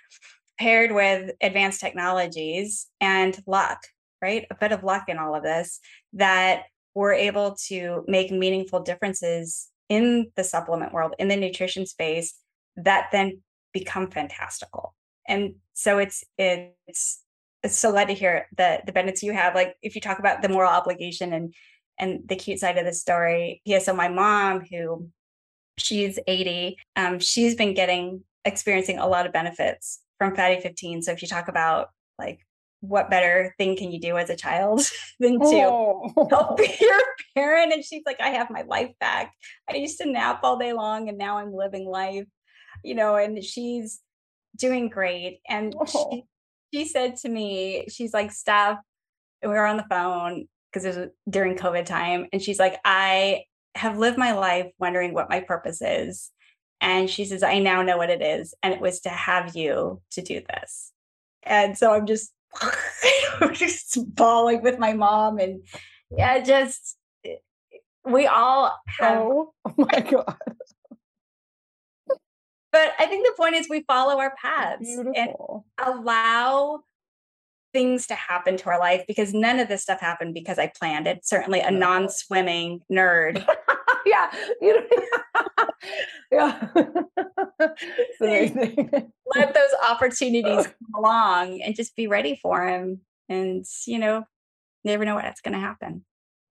paired 0.59 0.93
with 0.93 1.31
advanced 1.41 1.81
technologies 1.81 2.89
and 3.01 3.41
luck, 3.47 3.79
right? 4.21 4.47
A 4.51 4.55
bit 4.55 4.73
of 4.73 4.85
luck 4.85 5.09
in 5.09 5.19
all 5.19 5.35
of 5.35 5.43
this, 5.43 5.81
that 6.15 6.65
we're 6.95 7.15
able 7.15 7.57
to 7.69 8.05
make 8.09 8.31
meaningful 8.31 8.81
differences 8.81 9.69
in 9.89 10.31
the 10.37 10.45
supplement 10.45 10.93
world, 10.93 11.15
in 11.19 11.29
the 11.29 11.37
nutrition 11.37 11.87
space, 11.87 12.35
that 12.77 13.09
then 13.13 13.41
become 13.73 14.11
fantastical. 14.11 14.95
And 15.29 15.55
so 15.75 15.99
it's 15.99 16.25
it's 16.37 17.23
it's 17.63 17.77
so 17.77 17.93
glad 17.93 18.09
to 18.09 18.15
hear 18.15 18.47
the 18.57 18.81
the 18.85 18.93
benefits 18.93 19.23
you 19.23 19.33
have. 19.33 19.55
Like 19.55 19.77
if 19.83 19.95
you 19.95 20.01
talk 20.01 20.19
about 20.19 20.43
the 20.43 20.49
moral 20.49 20.71
obligation 20.71 21.33
and 21.33 21.55
and 22.01 22.23
the 22.27 22.35
cute 22.35 22.59
side 22.59 22.79
of 22.79 22.87
the 22.87 22.93
story. 22.93 23.61
Yeah, 23.65 23.79
so 23.79 23.95
my 23.95 24.09
mom, 24.09 24.63
who 24.69 25.09
she's 25.79 26.19
80, 26.27 26.77
um, 26.97 27.21
she's 27.21 27.55
been 27.55 27.75
getting 27.75 28.25
experiencing 28.45 28.99
a 28.99 29.07
lot 29.07 29.27
of 29.27 29.33
benefits 29.33 30.01
from 30.19 30.35
Fatty 30.35 30.61
15. 30.61 31.03
So 31.03 31.13
if 31.13 31.23
you 31.23 31.29
talk 31.29 31.49
about 31.49 31.91
like 32.19 32.41
what 32.81 33.11
better 33.11 33.55
thing 33.59 33.77
can 33.77 33.93
you 33.93 34.01
do 34.01 34.17
as 34.17 34.31
a 34.31 34.37
child 34.37 34.81
than 35.21 35.39
to 35.39 35.47
oh. 35.47 36.27
help 36.31 36.59
your 36.81 37.01
parent? 37.37 37.75
And 37.75 37.85
she's 37.85 38.03
like, 38.07 38.21
I 38.21 38.31
have 38.31 38.51
my 38.51 38.63
life 38.63 38.93
back. 38.99 39.35
I 39.69 39.77
used 39.77 39.99
to 39.99 40.11
nap 40.11 40.41
all 40.43 40.59
day 40.59 40.73
long 40.73 41.11
and 41.11 41.19
now 41.19 41.37
I'm 41.37 41.53
living 41.53 41.87
life, 41.87 42.27
you 42.83 42.95
know, 42.95 43.17
and 43.17 43.45
she's 43.45 44.01
doing 44.57 44.89
great. 44.89 45.41
And 45.47 45.75
oh. 45.79 45.85
she, 46.11 46.25
she 46.73 46.89
said 46.89 47.17
to 47.19 47.29
me, 47.29 47.87
she's 47.91 48.15
like, 48.15 48.33
Steph, 48.33 48.79
we 49.43 49.49
were 49.49 49.67
on 49.67 49.77
the 49.77 49.87
phone 49.91 50.47
because 50.73 50.85
it 50.85 50.99
was 50.99 51.09
during 51.29 51.57
COVID 51.57 51.87
time. 51.87 52.27
And 52.33 52.41
she's 52.43 52.59
like, 52.59 52.79
I 52.85 53.45
have 53.75 53.99
lived 53.99 54.19
my 54.19 54.33
life 54.33 54.71
wondering 54.79 55.15
what 55.15 55.31
my 55.31 55.41
purpose 55.41 55.81
is. 55.83 56.31
And 56.81 57.11
she 57.11 57.25
says, 57.25 57.43
I 57.43 57.59
now 57.59 57.83
know 57.83 57.99
what 57.99 58.11
it 58.11 58.23
is. 58.23 58.55
And 58.63 58.73
it 58.73 58.81
was 58.81 59.01
to 59.01 59.11
have 59.11 59.55
you 59.55 60.01
to 60.13 60.23
do 60.23 60.41
this. 60.49 60.93
And 61.43 61.77
so 61.77 61.93
I'm 61.93 62.07
just 62.07 62.33
just 63.53 63.99
bawling 64.15 64.63
with 64.63 64.79
my 64.79 64.93
mom. 64.93 65.39
And 65.39 65.63
yeah, 66.11 66.41
just 66.41 66.97
eh, 67.25 67.37
we 68.05 68.27
all 68.27 68.77
have. 68.99 69.19
Oh, 69.19 69.53
oh 69.65 69.75
my 69.77 70.01
God. 70.01 70.37
But 72.73 72.93
I 72.99 73.07
think 73.07 73.27
the 73.27 73.35
point 73.37 73.57
is 73.57 73.69
we 73.69 73.83
follow 73.83 74.19
our 74.21 74.33
paths 74.41 74.87
Beautiful. 74.87 75.67
and 75.79 75.87
allow 75.87 76.81
things 77.73 78.07
to 78.09 78.15
happen 78.15 78.57
to 78.59 78.69
our 78.69 78.79
life 78.79 79.05
because 79.07 79.33
none 79.33 79.59
of 79.59 79.69
this 79.69 79.83
stuff 79.83 80.01
happened 80.01 80.35
because 80.35 80.59
I 80.59 80.73
planned 80.79 81.07
it. 81.07 81.27
Certainly 81.27 81.61
a 81.61 81.71
non-swimming 81.71 82.81
nerd. 82.91 83.47
yeah. 84.07 84.31
You 84.61 84.83
yeah. 86.33 86.69
Let 88.21 89.55
those 89.55 89.71
opportunities 89.89 90.67
come 90.67 90.95
along 90.95 91.61
and 91.63 91.75
just 91.75 91.95
be 91.97 92.07
ready 92.07 92.39
for 92.43 92.67
them. 92.69 93.01
And 93.29 93.65
you 93.87 93.99
know, 93.99 94.25
never 94.85 95.05
know 95.05 95.15
what's 95.15 95.41
going 95.41 95.55
to 95.55 95.61
happen. 95.61 96.05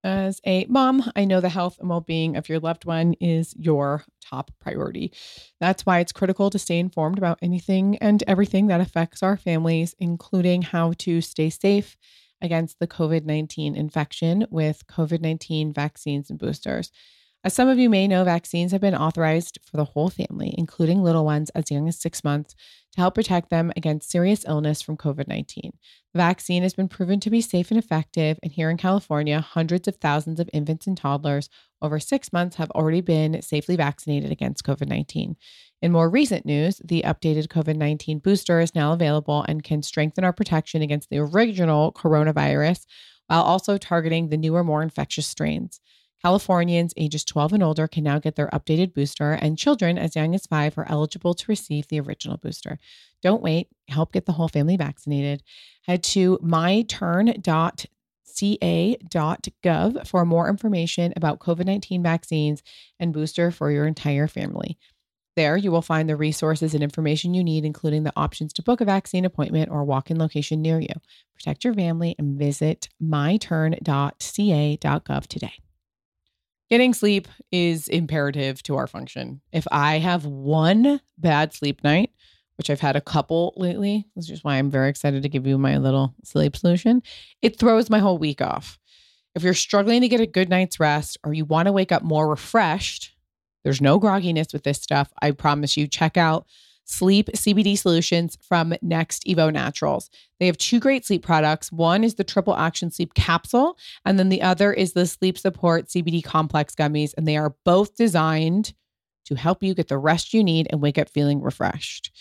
As 0.04 0.39
a 0.45 0.66
mom, 0.70 1.12
I 1.16 1.26
know 1.26 1.41
the 1.41 1.50
health 1.50 1.78
and 1.80 1.89
well 1.89 2.00
being 2.00 2.38
of 2.38 2.47
your 2.47 2.60
loved 2.60 2.86
one 2.86 3.16
is 3.20 3.54
your 3.58 4.06
top 4.22 4.50
priority. 4.62 5.12
That's 5.60 5.86
why 5.86 6.00
it's 6.00 6.14
critical 6.14 6.50
to 6.50 6.60
stay 6.60 6.80
informed 6.80 7.18
about 7.18 7.39
anything 7.41 7.97
and 7.97 8.24
everything 8.26 8.68
that 8.68 8.80
affects 8.80 9.22
our 9.22 9.36
families, 9.36 9.95
including 10.00 10.62
how 10.62 10.93
to 11.00 11.20
stay 11.20 11.50
safe 11.50 11.97
against 12.41 12.80
the 12.80 12.88
COVID 12.88 13.26
19 13.26 13.76
infection 13.76 14.47
with 14.50 14.88
COVID 14.88 15.20
19 15.20 15.74
vaccines 15.74 16.30
and 16.30 16.39
boosters. 16.39 16.91
As 17.42 17.54
some 17.54 17.70
of 17.70 17.80
you 17.80 17.90
may 17.90 18.06
know, 18.06 18.26
vaccines 18.26 18.74
have 18.74 18.82
been 18.82 18.96
authorized 18.96 19.60
for 19.64 19.78
the 19.78 19.86
whole 19.86 20.10
family, 20.10 20.54
including 20.58 21.02
little 21.02 21.24
ones 21.24 21.50
as 21.52 21.72
young 21.72 21.88
as 21.88 21.98
six 21.98 22.22
months, 22.22 22.54
to 22.92 23.00
help 23.00 23.16
protect 23.16 23.50
them 23.50 23.72
against 23.78 24.12
serious 24.12 24.44
illness 24.46 24.82
from 24.82 24.98
COVID 24.98 25.26
19. 25.26 25.72
The 26.14 26.18
vaccine 26.18 26.64
has 26.64 26.74
been 26.74 26.90
proven 26.90 27.22
to 27.22 27.30
be 27.30 27.40
safe 27.40 27.72
and 27.72 27.78
effective, 27.78 28.38
and 28.44 28.52
here 28.52 28.70
in 28.70 28.76
California, 28.76 29.40
hundreds 29.40 29.88
of 29.88 29.96
thousands 29.96 30.42
of 30.42 30.50
infants 30.52 30.86
and 30.86 30.98
toddlers 30.98 31.48
over 31.82 31.98
six 31.98 32.34
months 32.34 32.58
have 32.58 32.72
already 32.72 33.00
been 33.00 33.42
safely 33.42 33.78
vaccinated 33.78 34.34
against 34.34 34.66
COVID 34.66 34.90
19. 34.90 35.38
In 35.82 35.92
more 35.94 36.10
recent 36.10 36.46
news, 36.46 36.82
the 36.84 37.04
updated 37.04 37.48
COVID 37.48 37.78
19 37.78 38.20
booster 38.20 38.60
is 38.60 38.76
now 38.76 38.92
available 38.92 39.46
and 39.48 39.64
can 39.64 39.82
strengthen 39.82 40.26
our 40.26 40.34
protection 40.34 40.82
against 40.82 41.10
the 41.10 41.20
original 41.20 41.94
coronavirus 41.94 42.86
while 43.28 43.44
also 43.44 43.78
targeting 43.78 44.28
the 44.28 44.38
newer, 44.38 44.62
more 44.62 44.84
infectious 44.84 45.28
strains. 45.28 45.80
Californians 46.22 46.93
ages 46.97 47.24
12 47.24 47.53
and 47.53 47.63
older 47.63 47.88
can 47.88 48.03
now 48.03 48.20
get 48.20 48.36
their 48.36 48.49
updated 48.49 48.93
booster, 48.93 49.32
and 49.32 49.57
children 49.57 49.97
as 49.97 50.15
young 50.15 50.36
as 50.36 50.45
five 50.45 50.78
are 50.78 50.89
eligible 50.89 51.34
to 51.34 51.45
receive 51.47 51.88
the 51.88 51.99
original 51.99 52.38
booster. 52.38 52.78
Don't 53.22 53.41
wait, 53.41 53.70
help 53.88 54.11
get 54.11 54.26
the 54.26 54.34
whole 54.34 54.49
family 54.49 54.76
vaccinated. 54.76 55.41
Head 55.84 56.03
to 56.03 56.38
myturn.ca.gov 56.39 57.88
for 60.07 60.26
more 60.26 60.49
information 60.49 61.13
about 61.15 61.39
COVID 61.39 61.65
19 61.65 62.03
vaccines 62.03 62.63
and 62.99 63.13
booster 63.13 63.49
for 63.51 63.72
your 63.72 63.86
entire 63.88 64.28
family. 64.28 64.78
There, 65.38 65.55
you 65.55 65.72
will 65.72 65.82
find 65.82 66.09
the 66.09 66.17
resources 66.17 66.74
and 66.74 66.84
information 66.84 67.34
you 67.34 67.45
need, 67.45 67.63
including 67.63 68.03
the 68.03 68.11
options 68.17 68.51
to 68.53 68.61
book 68.61 68.82
a 68.82 68.86
vaccine 68.86 69.24
appointment 69.24 69.72
or 69.72 69.86
walk 69.86 70.11
in 70.11 70.20
location 70.20 70.61
near 70.61 70.82
you. 70.82 70.93
Protect 71.34 71.63
your 71.63 71.74
family 71.74 72.13
and 72.20 72.38
visit 72.38 72.89
myturn.ca.gov 73.01 73.78
today. 75.28 75.53
Getting 76.70 76.93
sleep 76.93 77.28
is 77.51 77.88
imperative 77.88 78.61
to 78.63 78.76
our 78.76 78.86
function. 78.86 79.41
If 79.51 79.65
I 79.72 79.97
have 79.97 80.26
one 80.26 81.01
bad 81.17 81.51
sleep 81.51 81.84
night, 81.84 82.11
which 82.57 82.70
I've 82.70 82.80
had 82.80 82.95
a 82.95 83.01
couple 83.01 83.53
lately, 83.57 84.05
which 84.13 84.30
is 84.30 84.43
why 84.43 84.57
I'm 84.57 84.70
very 84.70 84.89
excited 84.89 85.24
to 85.24 85.30
give 85.30 85.47
you 85.47 85.57
my 85.57 85.78
little 85.78 86.13
sleep 86.24 86.55
solution, 86.55 87.01
it 87.41 87.57
throws 87.57 87.89
my 87.89 87.97
whole 87.97 88.20
week 88.20 88.39
off. 88.39 88.78
If 89.34 89.41
you're 89.41 89.53
struggling 89.55 90.01
to 90.01 90.07
get 90.07 90.22
a 90.22 90.28
good 90.28 90.49
night's 90.49 90.80
rest 90.80 91.17
or 91.24 91.34
you 91.34 91.45
want 91.45 91.67
to 91.67 91.72
wake 91.72 91.91
up 91.91 92.03
more 92.03 92.30
refreshed, 92.30 93.15
there's 93.63 93.82
no 93.82 93.99
grogginess 93.99 94.53
with 94.53 94.63
this 94.63 94.82
stuff. 94.82 95.11
I 95.22 95.32
promise 95.32 95.76
you. 95.76 95.88
Check 95.88 96.17
out 96.17 96.45
sleep 96.90 97.30
CBD 97.36 97.78
solutions 97.78 98.38
from 98.42 98.74
Next 98.82 99.24
Evo 99.26 99.54
Naturals. 99.54 100.10
They 100.40 100.48
have 100.48 100.58
two 100.58 100.80
great 100.80 101.06
sleep 101.06 101.24
products. 101.24 101.72
One 101.72 102.04
is 102.04 102.16
the 102.16 102.24
triple 102.24 102.56
action 102.56 102.90
sleep 102.90 103.14
capsule, 103.14 103.78
and 104.06 104.18
then 104.18 104.30
the 104.30 104.42
other 104.42 104.74
is 104.74 104.94
the 104.94 105.06
sleep 105.06 105.38
support 105.38 105.88
CBD 105.88 106.24
complex 106.24 106.74
gummies. 106.74 107.14
And 107.16 107.28
they 107.28 107.38
are 107.38 107.56
both 107.64 107.96
designed 107.96 108.74
to 109.26 109.36
help 109.36 109.62
you 109.62 109.76
get 109.76 109.88
the 109.88 109.98
rest 109.98 110.34
you 110.34 110.44
need 110.44 110.68
and 110.72 110.82
wake 110.82 110.98
up 110.98 111.10
feeling 111.10 111.42
refreshed. 111.42 112.12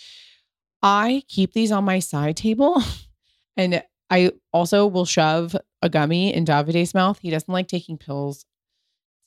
I 0.83 1.23
keep 1.29 1.55
these 1.55 1.73
on 1.73 1.85
my 1.85 1.99
side 1.99 2.37
table, 2.37 2.83
and 3.57 3.83
I 4.11 4.33
also 4.53 4.87
will 4.87 5.07
shove 5.07 5.57
a 5.81 5.89
gummy 5.89 6.35
in 6.35 6.45
Davide's 6.45 6.95
mouth. 6.95 7.19
He 7.21 7.31
doesn't 7.31 7.53
like 7.53 7.69
taking 7.69 7.97
pills. 7.97 8.45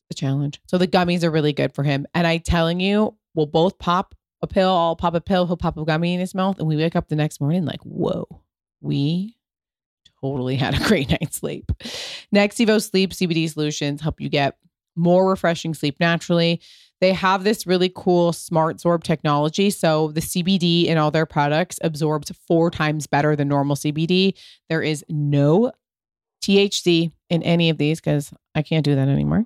It's 0.10 0.20
a 0.20 0.22
challenge. 0.22 0.62
So 0.68 0.78
the 0.78 0.88
gummies 0.88 1.24
are 1.24 1.32
really 1.32 1.54
good 1.54 1.74
for 1.74 1.84
him. 1.84 2.06
And 2.14 2.28
I 2.28 2.38
telling 2.38 2.80
you, 2.80 3.16
we'll 3.34 3.46
both 3.46 3.80
pop 3.80 4.16
a 4.42 4.48
pill, 4.48 4.70
I'll 4.70 4.96
pop 4.96 5.14
a 5.14 5.22
pill, 5.22 5.48
he'll 5.48 5.58
pop 5.58 5.78
a 5.78 5.86
gummy 5.86 6.14
in 6.14 6.20
his 6.20 6.36
mouth, 6.36 6.60
and 6.60 6.68
we 6.68 6.76
wake 6.76 6.96
up 6.96 7.08
the 7.08 7.16
next 7.16 7.40
morning 7.40 7.66
like, 7.66 7.82
whoa, 7.82 8.28
we 8.82 9.38
totally 10.22 10.56
had 10.56 10.80
a 10.80 10.84
great 10.88 11.10
night's 11.10 11.38
sleep. 11.38 11.72
Next 12.32 12.58
Evo 12.58 12.82
Sleep 12.82 13.12
CBD 13.12 13.50
solutions 13.50 14.02
help 14.02 14.22
you 14.22 14.30
get 14.30 14.58
more 14.96 15.30
refreshing 15.30 15.74
sleep 15.74 15.98
naturally. 16.00 16.62
They 17.00 17.14
have 17.14 17.44
this 17.44 17.66
really 17.66 17.92
cool 17.94 18.32
smart 18.32 18.78
sorb 18.78 19.04
technology. 19.04 19.72
So 19.72 20.12
the 20.12 20.22
CBD 20.22 20.86
in 20.86 21.00
all 21.00 21.10
their 21.10 21.26
products 21.26 21.80
absorbs 21.84 22.32
four 22.48 22.70
times 22.70 23.08
better 23.08 23.36
than 23.36 23.48
normal 23.48 23.76
CBD. 23.76 24.38
There 24.70 24.84
is 24.84 25.04
no 25.10 25.72
THC 26.42 27.12
in 27.30 27.44
any 27.44 27.70
of 27.70 27.78
these 27.78 28.00
because 28.00 28.34
I 28.56 28.62
can't 28.62 28.84
do 28.84 28.96
that 28.96 29.08
anymore. 29.08 29.46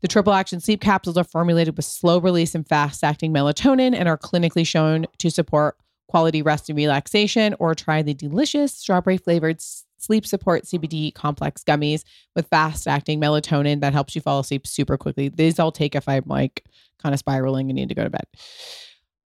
The 0.00 0.08
triple 0.08 0.32
action 0.32 0.60
sleep 0.60 0.80
capsules 0.80 1.16
are 1.16 1.24
formulated 1.24 1.76
with 1.76 1.86
slow 1.86 2.18
release 2.18 2.54
and 2.54 2.66
fast 2.66 3.02
acting 3.02 3.32
melatonin 3.32 3.94
and 3.94 4.08
are 4.08 4.18
clinically 4.18 4.66
shown 4.66 5.06
to 5.18 5.30
support 5.30 5.76
quality 6.08 6.42
rest 6.42 6.68
and 6.68 6.76
relaxation. 6.76 7.54
Or 7.58 7.74
try 7.74 8.02
the 8.02 8.14
delicious 8.14 8.74
strawberry 8.74 9.16
flavored 9.16 9.62
sleep 9.98 10.26
support 10.26 10.64
CBD 10.64 11.14
complex 11.14 11.62
gummies 11.64 12.02
with 12.34 12.48
fast 12.48 12.86
acting 12.86 13.20
melatonin 13.20 13.80
that 13.80 13.92
helps 13.92 14.14
you 14.14 14.20
fall 14.20 14.40
asleep 14.40 14.66
super 14.66 14.98
quickly. 14.98 15.28
These 15.28 15.58
I'll 15.58 15.72
take 15.72 15.94
if 15.94 16.08
I'm 16.08 16.24
like 16.26 16.64
kind 16.98 17.14
of 17.14 17.18
spiraling 17.18 17.70
and 17.70 17.76
need 17.76 17.88
to 17.88 17.94
go 17.94 18.04
to 18.04 18.10
bed. 18.10 18.26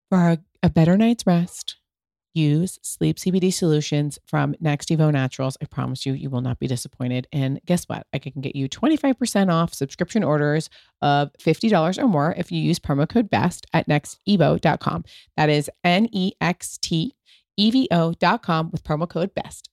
For 0.09 0.19
a, 0.19 0.39
a 0.63 0.71
better 0.71 0.97
night's 0.97 1.27
rest, 1.27 1.77
use 2.35 2.79
Sleep 2.83 3.17
CBD 3.17 3.53
solutions 3.53 4.19
from 4.27 4.55
Next 4.61 4.89
Evo 4.89 5.13
Naturals. 5.13 5.57
I 5.63 5.67
promise 5.67 6.07
you, 6.07 6.13
you 6.13 6.31
will 6.31 6.41
not 6.41 6.59
be 6.59 6.67
disappointed. 6.67 7.27
And 7.33 7.61
guess 7.67 7.85
what? 7.85 8.07
I 8.13 8.19
can 8.19 8.41
get 8.41 8.57
you 8.57 8.69
25% 8.69 9.53
off 9.53 9.75
subscription 9.75 10.25
orders 10.25 10.71
of 11.01 11.33
$50 11.35 12.03
or 12.03 12.09
more 12.09 12.35
if 12.37 12.51
you 12.51 12.61
use 12.61 12.79
promo 12.79 13.09
code 13.09 13.31
BEST 13.31 13.67
at 13.73 13.89
nextevo.com. 13.89 15.05
That 15.37 15.51
is 15.51 15.71
N 15.85 16.09
E 16.13 16.33
X 16.41 16.79
T 16.79 17.15
E 17.57 17.71
V 17.71 17.89
O.com 17.91 18.71
with 18.71 18.85
promo 18.85 19.09
code 19.09 19.35
BEST. 19.35 19.69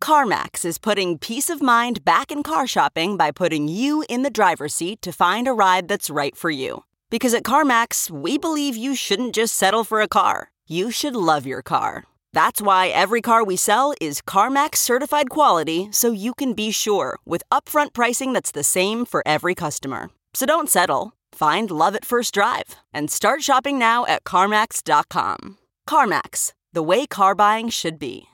CarMax 0.00 0.64
is 0.64 0.78
putting 0.78 1.16
peace 1.16 1.48
of 1.48 1.62
mind 1.62 2.04
back 2.04 2.32
in 2.32 2.42
car 2.42 2.66
shopping 2.66 3.16
by 3.16 3.30
putting 3.30 3.68
you 3.68 4.04
in 4.08 4.22
the 4.22 4.30
driver's 4.30 4.74
seat 4.74 5.00
to 5.02 5.12
find 5.12 5.46
a 5.46 5.52
ride 5.52 5.86
that's 5.86 6.10
right 6.10 6.36
for 6.36 6.50
you. 6.50 6.84
Because 7.08 7.34
at 7.34 7.44
CarMax, 7.44 8.10
we 8.10 8.36
believe 8.36 8.74
you 8.76 8.96
shouldn't 8.96 9.34
just 9.34 9.54
settle 9.54 9.84
for 9.84 10.00
a 10.00 10.08
car 10.08 10.51
you 10.66 10.90
should 10.90 11.14
love 11.16 11.46
your 11.46 11.62
car. 11.62 12.04
That's 12.32 12.60
why 12.62 12.88
every 12.88 13.20
car 13.20 13.44
we 13.44 13.56
sell 13.56 13.94
is 14.00 14.22
CarMax 14.22 14.76
certified 14.76 15.30
quality 15.30 15.88
so 15.90 16.12
you 16.12 16.34
can 16.34 16.54
be 16.54 16.70
sure 16.70 17.18
with 17.24 17.42
upfront 17.52 17.92
pricing 17.92 18.32
that's 18.32 18.52
the 18.52 18.62
same 18.64 19.04
for 19.04 19.22
every 19.26 19.54
customer. 19.54 20.10
So 20.34 20.46
don't 20.46 20.68
settle. 20.70 21.12
Find 21.32 21.70
love 21.70 21.94
at 21.94 22.04
first 22.04 22.34
drive 22.34 22.76
and 22.92 23.10
start 23.10 23.42
shopping 23.42 23.78
now 23.78 24.06
at 24.06 24.24
CarMax.com. 24.24 25.58
CarMax, 25.88 26.52
the 26.72 26.82
way 26.82 27.06
car 27.06 27.34
buying 27.34 27.68
should 27.68 27.98
be. 27.98 28.26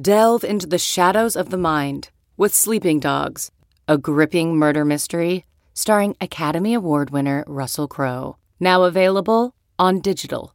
Delve 0.00 0.44
into 0.44 0.66
the 0.66 0.78
shadows 0.78 1.36
of 1.36 1.50
the 1.50 1.58
mind 1.58 2.10
with 2.36 2.54
Sleeping 2.54 3.00
Dogs, 3.00 3.50
a 3.88 3.98
gripping 3.98 4.56
murder 4.56 4.84
mystery 4.84 5.44
starring 5.76 6.16
Academy 6.22 6.72
Award 6.72 7.10
winner 7.10 7.44
Russell 7.46 7.86
Crowe. 7.86 8.36
Now 8.58 8.84
available 8.84 9.54
on 9.78 10.00
digital. 10.00 10.54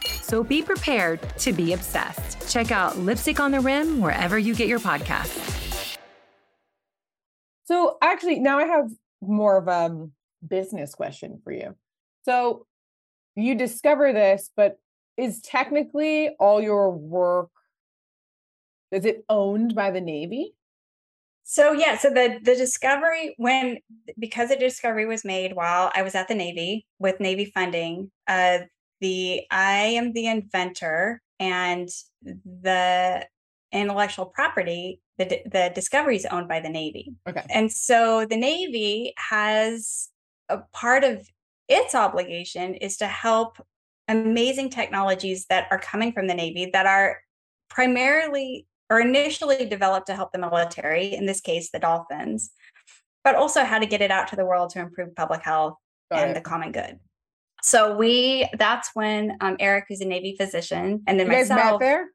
So 0.21 0.43
be 0.43 0.61
prepared 0.61 1.19
to 1.39 1.53
be 1.53 1.73
obsessed. 1.73 2.49
Check 2.51 2.71
out 2.71 2.97
Lipstick 2.97 3.39
on 3.39 3.51
the 3.51 3.59
Rim 3.59 3.99
wherever 3.99 4.37
you 4.37 4.55
get 4.55 4.67
your 4.67 4.79
podcasts. 4.79 5.97
So 7.65 7.97
actually, 8.01 8.39
now 8.39 8.59
I 8.59 8.65
have 8.65 8.89
more 9.21 9.57
of 9.57 9.67
a 9.67 9.71
um, 9.71 10.11
business 10.47 10.95
question 10.95 11.39
for 11.43 11.51
you. 11.51 11.75
So 12.23 12.65
you 13.35 13.55
discover 13.55 14.13
this, 14.13 14.49
but 14.55 14.77
is 15.17 15.41
technically 15.41 16.29
all 16.39 16.61
your 16.61 16.91
work 16.91 17.49
is 18.91 19.05
it 19.05 19.23
owned 19.29 19.73
by 19.73 19.91
the 19.91 20.01
Navy? 20.01 20.53
So 21.43 21.71
yeah, 21.71 21.97
so 21.97 22.09
the 22.09 22.39
the 22.41 22.55
discovery 22.55 23.35
when 23.37 23.79
because 24.19 24.49
the 24.49 24.55
discovery 24.55 25.05
was 25.05 25.25
made 25.25 25.53
while 25.53 25.91
I 25.95 26.01
was 26.01 26.13
at 26.13 26.27
the 26.27 26.35
Navy 26.35 26.85
with 26.99 27.19
Navy 27.19 27.45
funding, 27.45 28.11
uh 28.27 28.59
the 29.01 29.41
I 29.51 29.73
am 29.97 30.13
the 30.13 30.27
inventor 30.27 31.21
and 31.39 31.89
the 32.23 33.25
intellectual 33.73 34.25
property 34.25 35.01
the 35.17 35.41
the 35.45 35.71
discovery 35.73 36.15
is 36.15 36.25
owned 36.25 36.47
by 36.47 36.59
the 36.59 36.69
Navy. 36.69 37.13
Okay. 37.27 37.45
And 37.49 37.71
so 37.71 38.25
the 38.25 38.37
Navy 38.37 39.13
has 39.17 40.09
a 40.49 40.59
part 40.73 41.03
of 41.03 41.27
its 41.67 41.95
obligation 41.95 42.75
is 42.75 42.97
to 42.97 43.07
help 43.07 43.57
amazing 44.07 44.69
technologies 44.69 45.45
that 45.49 45.67
are 45.71 45.79
coming 45.79 46.11
from 46.11 46.27
the 46.27 46.33
Navy 46.33 46.69
that 46.73 46.85
are 46.85 47.19
primarily 47.69 48.67
or 48.89 48.99
initially 48.99 49.65
developed 49.65 50.07
to 50.07 50.15
help 50.15 50.33
the 50.33 50.39
military, 50.39 51.13
in 51.13 51.25
this 51.25 51.39
case, 51.39 51.71
the 51.71 51.79
dolphins, 51.79 52.51
but 53.23 53.35
also 53.35 53.63
how 53.63 53.79
to 53.79 53.85
get 53.85 54.01
it 54.01 54.11
out 54.11 54.27
to 54.27 54.35
the 54.35 54.45
world 54.45 54.71
to 54.71 54.79
improve 54.79 55.15
public 55.15 55.41
health 55.43 55.75
Got 56.11 56.23
and 56.23 56.31
it. 56.31 56.33
the 56.33 56.41
common 56.41 56.73
good. 56.73 56.99
So 57.63 57.95
we 57.95 58.47
that's 58.57 58.91
when 58.93 59.37
um, 59.41 59.57
Eric, 59.59 59.85
who's 59.89 60.01
a 60.01 60.05
Navy 60.05 60.35
physician, 60.39 61.03
and 61.07 61.19
then 61.19 61.27
you 61.27 61.33
myself. 61.33 61.59
Guys 61.59 61.71
met 61.71 61.79
there? 61.79 62.07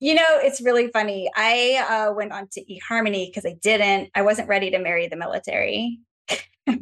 You 0.00 0.14
know, 0.14 0.26
it's 0.28 0.60
really 0.60 0.88
funny. 0.88 1.30
I 1.34 2.08
uh, 2.08 2.12
went 2.12 2.32
on 2.32 2.48
to 2.52 2.64
eHarmony 2.64 3.28
because 3.28 3.46
I 3.46 3.56
didn't. 3.62 4.10
I 4.14 4.22
wasn't 4.22 4.48
ready 4.48 4.70
to 4.70 4.78
marry 4.78 5.08
the 5.08 5.16
military. 5.16 6.00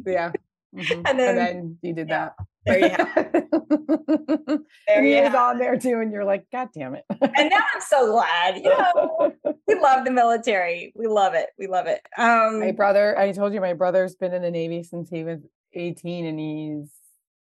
yeah. 0.05 0.31
Mm-hmm. 0.75 1.01
And, 1.05 1.19
then, 1.19 1.29
and, 1.29 1.37
then, 1.37 1.77
you 1.83 1.93
did 1.93 2.09
yeah, 2.09 2.29
that. 2.29 2.45
There 2.65 2.79
you 2.79 2.89
have. 2.89 4.59
There 4.87 5.03
you 5.03 5.21
was 5.23 5.35
on 5.35 5.59
there 5.59 5.77
too, 5.77 5.99
and 5.99 6.11
you're 6.11 6.25
like, 6.25 6.45
God 6.51 6.69
damn 6.73 6.95
it. 6.95 7.05
and 7.09 7.49
now 7.49 7.63
I'm 7.73 7.81
so 7.81 8.11
glad. 8.11 8.57
You 8.57 8.69
know, 8.69 9.33
we 9.67 9.75
love 9.75 10.05
the 10.05 10.11
military. 10.11 10.91
We 10.95 11.07
love 11.07 11.33
it. 11.35 11.49
We 11.57 11.67
love 11.67 11.87
it. 11.87 12.01
Um, 12.17 12.59
my 12.59 12.71
brother, 12.71 13.17
I 13.17 13.31
told 13.31 13.53
you 13.53 13.61
my 13.61 13.73
brother's 13.73 14.15
been 14.15 14.33
in 14.33 14.41
the 14.41 14.51
Navy 14.51 14.83
since 14.83 15.09
he 15.09 15.23
was 15.23 15.39
18 15.73 16.25
and 16.25 16.39
he's 16.39 16.89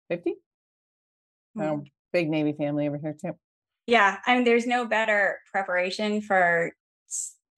50. 0.10 0.32
Mm-hmm. 0.32 1.62
So 1.62 1.84
big 2.14 2.30
Navy 2.30 2.54
family 2.54 2.88
over 2.88 2.98
here 2.98 3.16
too. 3.20 3.38
Yeah. 3.88 4.18
I 4.26 4.36
mean, 4.36 4.44
there's 4.44 4.66
no 4.66 4.86
better 4.86 5.40
preparation 5.52 6.22
for 6.22 6.72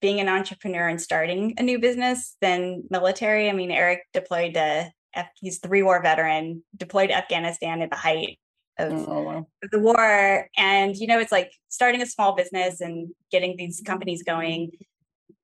being 0.01 0.19
an 0.19 0.29
entrepreneur 0.29 0.87
and 0.87 1.01
starting 1.01 1.55
a 1.57 1.63
new 1.63 1.79
business 1.79 2.35
than 2.41 2.83
military. 2.89 3.49
I 3.49 3.53
mean, 3.53 3.71
Eric 3.71 4.01
deployed 4.13 4.53
to 4.55 4.91
he's 5.35 5.59
three 5.59 5.83
war 5.83 6.01
veteran, 6.01 6.63
deployed 6.75 7.09
to 7.09 7.15
Afghanistan 7.15 7.81
at 7.81 7.89
the 7.89 7.95
height 7.95 8.39
of, 8.77 8.91
oh, 9.07 9.21
wow. 9.21 9.47
of, 9.63 9.71
the 9.71 9.79
war. 9.79 10.47
And, 10.57 10.95
you 10.95 11.07
know, 11.07 11.19
it's 11.19 11.31
like 11.31 11.51
starting 11.69 12.01
a 12.01 12.05
small 12.05 12.35
business 12.35 12.81
and 12.81 13.09
getting 13.31 13.57
these 13.57 13.81
companies 13.85 14.23
going. 14.23 14.71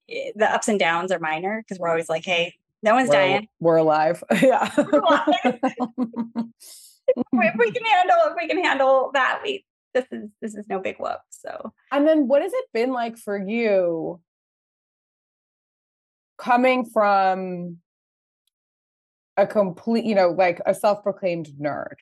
Eh, 0.10 0.32
the 0.36 0.52
ups 0.52 0.68
and 0.68 0.80
downs 0.80 1.12
are 1.12 1.20
minor 1.20 1.64
because 1.64 1.80
we're 1.80 1.90
always 1.90 2.10
like, 2.10 2.26
hey, 2.26 2.54
no 2.84 2.94
one's 2.94 3.10
we're, 3.10 3.16
dying. 3.16 3.48
We're 3.60 3.78
alive. 3.78 4.24
Yeah. 4.42 4.70
We're 4.78 5.00
alive. 5.00 5.60
if 7.08 7.56
we 7.58 7.72
can 7.72 7.84
handle 7.86 8.18
if 8.26 8.34
we 8.40 8.48
can 8.48 8.64
handle 8.64 9.12
that, 9.14 9.42
we 9.44 9.66
this 9.94 10.06
is 10.12 10.30
this 10.42 10.56
is 10.56 10.66
no 10.68 10.80
big 10.80 10.98
whoop. 11.00 11.20
So 11.30 11.74
and 11.92 12.08
then 12.08 12.28
what 12.28 12.42
has 12.42 12.54
it 12.54 12.66
been 12.74 12.92
like 12.92 13.18
for 13.18 13.38
you 13.38 14.22
coming 16.38 16.86
from 16.86 17.78
a 19.38 19.48
complete, 19.48 20.06
you 20.06 20.16
know, 20.16 20.30
like 20.30 20.62
a 20.66 20.74
self-proclaimed 20.74 21.48
nerd. 21.60 21.96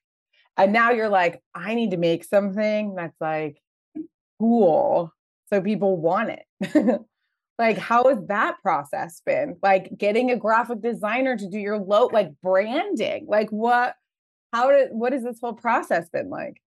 And 0.58 0.74
now 0.74 0.92
you're 0.92 1.10
like, 1.10 1.42
I 1.56 1.76
need 1.76 1.92
to 1.92 1.98
make 1.98 2.24
something 2.24 2.96
that's 2.96 3.20
like 3.22 3.58
cool 4.40 5.14
so 5.50 5.62
people 5.62 5.98
want 5.98 6.30
it. 6.30 7.02
like 7.60 7.78
how 7.78 8.10
has 8.10 8.18
that 8.28 8.56
process 8.62 9.22
been? 9.26 9.58
Like 9.62 9.98
getting 9.98 10.32
a 10.32 10.38
graphic 10.38 10.82
designer 10.82 11.38
to 11.38 11.48
do 11.48 11.60
your 11.60 11.78
low 11.78 12.08
like 12.08 12.32
branding. 12.42 13.26
Like 13.28 13.50
what 13.50 13.96
how 14.52 14.72
did 14.72 14.90
what 14.92 15.14
has 15.14 15.24
this 15.24 15.40
whole 15.42 15.54
process 15.54 16.10
been 16.10 16.30
like? 16.30 16.62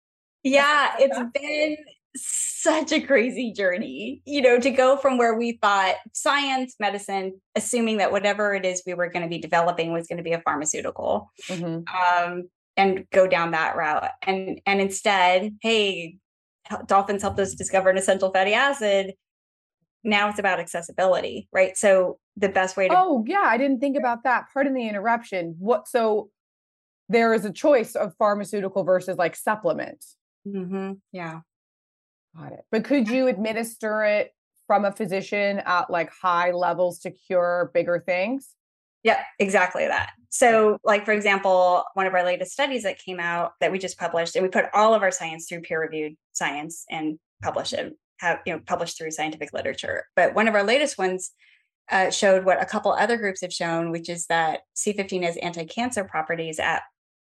Yeah, 0.43 0.95
it's 0.99 1.19
been 1.33 1.77
such 2.17 2.93
a 2.93 3.01
crazy 3.01 3.53
journey, 3.53 4.21
you 4.25 4.43
know, 4.43 4.59
to 4.59 4.71
go 4.71 4.97
from 4.97 5.17
where 5.19 5.35
we 5.35 5.59
thought 5.63 5.95
science, 6.13 6.77
medicine, 6.79 7.41
assuming 7.55 7.99
that 7.99 8.13
whatever 8.13 8.55
it 8.55 8.67
is 8.67 8.83
we 8.87 8.95
were 8.95 9.09
going 9.09 9.23
to 9.23 9.29
be 9.29 9.39
developing 9.39 9.93
was 9.93 10.07
going 10.07 10.19
to 10.19 10.23
be 10.23 10.33
a 10.33 10.41
pharmaceutical, 10.41 11.31
mm-hmm. 11.49 11.83
um, 12.25 12.49
and 12.77 13.07
go 13.13 13.27
down 13.27 13.53
that 13.53 13.77
route. 13.77 14.11
And 14.23 14.61
and 14.67 14.81
instead, 14.81 15.57
hey, 15.63 16.19
dolphins 16.87 17.23
helped 17.23 17.41
us 17.41 17.55
discover 17.55 17.91
an 17.91 17.99
essential 17.99 18.33
fatty 18.33 18.55
acid. 18.55 19.15
Now 20.05 20.29
it's 20.29 20.39
about 20.41 20.59
accessibility, 20.59 21.49
right? 21.53 21.77
So 21.77 22.19
the 22.37 22.49
best 22.49 22.77
way 22.77 22.89
to 22.89 22.95
Oh, 22.97 23.25
yeah, 23.27 23.45
I 23.45 23.57
didn't 23.57 23.79
think 23.79 23.97
about 23.97 24.25
that. 24.25 24.47
Pardon 24.53 24.75
the 24.75 24.89
interruption. 24.89 25.55
What 25.59 25.87
so 25.87 26.31
there 27.13 27.35
is 27.35 27.45
a 27.45 27.53
choice 27.53 27.95
of 27.95 28.15
pharmaceutical 28.17 28.85
versus 28.85 29.17
like 29.17 29.37
supplement. 29.37 30.05
Mm-hmm. 30.47 30.93
Yeah. 31.13 31.41
Got 32.37 32.53
it. 32.53 32.65
But 32.71 32.85
could 32.85 33.09
you 33.09 33.29
administer 33.29 34.05
it 34.05 34.33
from 34.67 34.85
a 34.85 34.93
physician 34.93 35.61
at 35.65 35.91
like 35.91 36.11
high 36.11 36.51
levels 36.51 37.01
to 37.01 37.11
cure 37.11 37.71
bigger 37.75 38.03
things? 38.05 38.49
Yeah, 39.03 39.21
exactly 39.39 39.87
that. 39.87 40.11
So, 40.31 40.79
like 40.85 41.05
for 41.05 41.13
example, 41.13 41.85
one 41.95 42.07
of 42.07 42.15
our 42.15 42.25
latest 42.25 42.53
studies 42.53 42.85
that 42.85 42.99
came 42.99 43.21
out 43.21 43.53
that 43.61 43.73
we 43.73 43.79
just 43.79 43.99
published, 43.99 44.37
and 44.37 44.43
we 44.43 44.49
put 44.49 44.67
all 44.73 44.95
of 44.95 45.03
our 45.03 45.11
science 45.11 45.47
through 45.49 45.63
peer-reviewed 45.63 46.15
science 46.33 46.85
and 46.89 47.19
publish 47.43 47.73
it, 47.73 47.95
have 48.21 48.39
you 48.47 48.55
know 48.55 48.61
published 48.65 48.97
through 48.97 49.11
scientific 49.11 49.53
literature. 49.53 50.05
But 50.15 50.35
one 50.35 50.47
of 50.47 50.55
our 50.55 50.63
latest 50.63 50.99
ones 50.99 51.33
uh, 51.91 52.11
showed 52.11 52.45
what 52.45 52.63
a 52.63 52.65
couple 52.65 52.93
other 52.93 53.17
groups 53.17 53.43
have 53.43 53.53
shown, 53.53 53.91
which 53.91 54.09
is 54.09 54.27
that 54.27 54.61
C15 54.77 55.25
has 55.25 55.37
anti-cancer 55.39 56.05
properties 56.05 56.61
at 56.61 56.83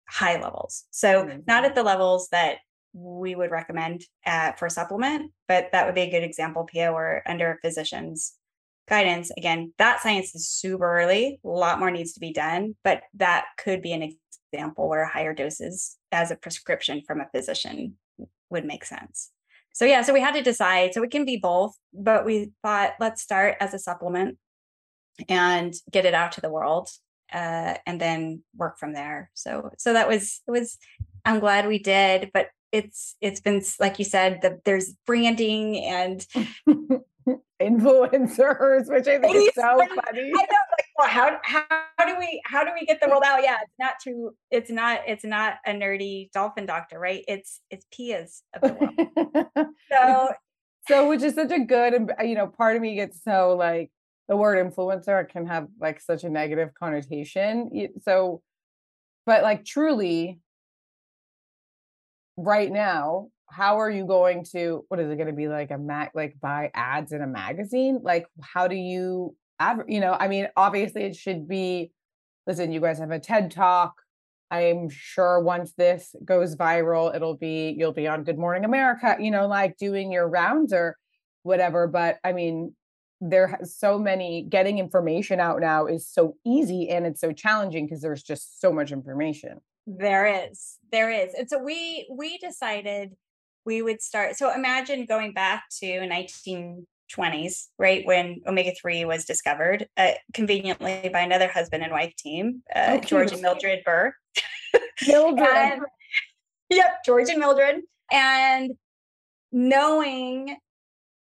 high 0.08 0.40
levels. 0.40 0.84
So 0.90 1.24
mm-hmm. 1.24 1.40
not 1.46 1.64
at 1.64 1.74
the 1.74 1.82
levels 1.82 2.28
that 2.32 2.58
we 2.94 3.34
would 3.34 3.50
recommend 3.50 4.02
uh, 4.26 4.52
for 4.52 4.68
supplement, 4.68 5.32
but 5.46 5.68
that 5.72 5.86
would 5.86 5.94
be 5.94 6.02
a 6.02 6.10
good 6.10 6.24
example, 6.24 6.64
Pia, 6.64 6.90
or 6.90 7.22
under 7.26 7.52
a 7.52 7.58
physician's 7.58 8.34
guidance, 8.88 9.30
again, 9.36 9.72
that 9.78 10.00
science 10.00 10.34
is 10.34 10.48
super 10.48 10.98
early. 10.98 11.38
A 11.44 11.48
lot 11.48 11.78
more 11.78 11.90
needs 11.90 12.14
to 12.14 12.20
be 12.20 12.32
done, 12.32 12.74
but 12.82 13.02
that 13.14 13.44
could 13.58 13.82
be 13.82 13.92
an 13.92 14.14
example 14.52 14.88
where 14.88 15.04
higher 15.04 15.34
doses 15.34 15.96
as 16.10 16.30
a 16.30 16.36
prescription 16.36 17.02
from 17.06 17.20
a 17.20 17.28
physician 17.34 17.96
would 18.50 18.64
make 18.64 18.84
sense. 18.84 19.30
So 19.74 19.84
yeah, 19.84 20.02
so 20.02 20.12
we 20.12 20.20
had 20.20 20.34
to 20.34 20.42
decide. 20.42 20.94
So 20.94 21.02
it 21.02 21.10
can 21.10 21.24
be 21.24 21.36
both, 21.36 21.74
but 21.92 22.24
we 22.24 22.50
thought 22.62 22.94
let's 22.98 23.22
start 23.22 23.56
as 23.60 23.74
a 23.74 23.78
supplement 23.78 24.38
and 25.28 25.74
get 25.90 26.06
it 26.06 26.14
out 26.14 26.32
to 26.32 26.40
the 26.40 26.50
world 26.50 26.88
uh, 27.32 27.74
and 27.86 28.00
then 28.00 28.42
work 28.56 28.78
from 28.78 28.92
there. 28.92 29.30
So 29.34 29.70
so 29.78 29.92
that 29.92 30.08
was 30.08 30.40
it 30.46 30.50
was 30.50 30.78
I'm 31.24 31.40
glad 31.40 31.66
we 31.66 31.78
did, 31.78 32.30
but 32.32 32.48
it's 32.72 33.16
it's 33.20 33.40
been 33.40 33.62
like 33.80 33.98
you 33.98 34.04
said 34.04 34.40
the 34.42 34.60
there's 34.64 34.94
branding 35.06 35.76
and 35.84 36.26
influencers 37.60 38.88
which 38.88 39.08
i 39.08 39.18
think 39.18 39.34
is 39.34 39.50
so 39.54 39.62
funny. 39.62 39.88
i 39.90 40.22
know 40.22 40.36
like 40.36 40.86
well 40.98 41.08
how, 41.08 41.38
how 41.42 41.64
how 41.98 42.06
do 42.06 42.16
we 42.18 42.40
how 42.44 42.64
do 42.64 42.70
we 42.78 42.86
get 42.86 43.00
the 43.00 43.08
world 43.08 43.24
out? 43.26 43.42
Yeah 43.42 43.56
it's 43.62 43.74
not 43.78 43.94
too 44.02 44.34
it's 44.50 44.70
not 44.70 45.00
it's 45.06 45.24
not 45.24 45.54
a 45.66 45.72
nerdy 45.72 46.30
dolphin 46.32 46.64
doctor 46.64 46.98
right? 46.98 47.24
It's 47.26 47.60
it's 47.70 47.84
pia's 47.92 48.42
of 48.54 48.62
the 48.62 48.74
world. 48.74 49.68
So 49.92 50.32
so 50.86 51.08
which 51.08 51.22
is 51.22 51.34
such 51.34 51.50
a 51.50 51.58
good 51.58 51.94
and 51.94 52.12
you 52.22 52.34
know 52.34 52.46
part 52.46 52.76
of 52.76 52.82
me 52.82 52.94
gets 52.94 53.22
so 53.22 53.56
like 53.56 53.90
the 54.28 54.36
word 54.36 54.58
influencer 54.58 55.28
can 55.28 55.46
have 55.46 55.68
like 55.80 56.00
such 56.00 56.24
a 56.24 56.28
negative 56.28 56.70
connotation 56.78 57.70
so 58.02 58.42
but 59.26 59.42
like 59.42 59.64
truly 59.64 60.40
right 62.36 62.70
now 62.70 63.28
how 63.50 63.80
are 63.80 63.90
you 63.90 64.06
going 64.06 64.44
to 64.44 64.84
what 64.88 65.00
is 65.00 65.10
it 65.10 65.16
going 65.16 65.28
to 65.28 65.32
be 65.32 65.48
like 65.48 65.70
a 65.70 65.78
mag 65.78 66.10
like 66.14 66.36
buy 66.40 66.70
ads 66.74 67.12
in 67.12 67.22
a 67.22 67.26
magazine? 67.26 68.00
Like 68.02 68.26
how 68.40 68.68
do 68.68 68.76
you 68.76 69.34
you 69.88 69.98
know 69.98 70.12
i 70.12 70.28
mean 70.28 70.46
obviously 70.56 71.02
it 71.02 71.16
should 71.16 71.48
be 71.48 71.90
listen 72.46 72.70
you 72.70 72.80
guys 72.80 72.98
have 72.98 73.10
a 73.10 73.18
ted 73.18 73.50
talk. 73.50 73.94
I'm 74.50 74.88
sure 74.88 75.40
once 75.40 75.74
this 75.74 76.14
goes 76.24 76.56
viral 76.56 77.14
it'll 77.14 77.36
be 77.36 77.74
you'll 77.76 77.92
be 77.92 78.06
on 78.06 78.24
good 78.24 78.38
morning 78.38 78.64
america 78.64 79.16
you 79.18 79.30
know 79.30 79.46
like 79.46 79.76
doing 79.76 80.12
your 80.12 80.28
rounds 80.28 80.72
or 80.72 80.96
whatever 81.42 81.86
but 81.86 82.18
i 82.24 82.32
mean 82.32 82.74
there 83.20 83.48
has 83.48 83.76
so 83.76 83.98
many 83.98 84.42
getting 84.42 84.78
information 84.78 85.40
out 85.40 85.60
now 85.60 85.86
is 85.86 86.06
so 86.06 86.36
easy 86.44 86.88
and 86.88 87.06
it's 87.06 87.20
so 87.20 87.32
challenging 87.32 87.86
because 87.86 88.00
there's 88.00 88.22
just 88.22 88.60
so 88.60 88.72
much 88.72 88.92
information. 88.92 89.60
There 89.86 90.26
is 90.26 90.76
there 90.92 91.10
is 91.10 91.34
and 91.34 91.48
so 91.48 91.62
we 91.62 92.06
we 92.10 92.38
decided 92.38 93.14
we 93.64 93.82
would 93.82 94.00
start 94.02 94.36
so 94.36 94.52
imagine 94.54 95.06
going 95.06 95.32
back 95.32 95.64
to 95.80 95.86
1920s 95.86 97.66
right 97.78 98.06
when 98.06 98.40
omega-3 98.46 99.06
was 99.06 99.24
discovered 99.24 99.86
uh, 99.96 100.12
conveniently 100.34 101.10
by 101.12 101.20
another 101.20 101.48
husband 101.48 101.82
and 101.82 101.92
wife 101.92 102.14
team 102.16 102.62
uh, 102.74 102.98
george 102.98 103.32
and 103.32 103.42
mildred 103.42 103.80
burr 103.84 104.14
Mildred. 105.06 105.48
And- 105.48 105.82
yep 106.70 106.98
george 107.04 107.28
and 107.28 107.38
mildred 107.40 107.76
and 108.12 108.72
knowing 109.52 110.56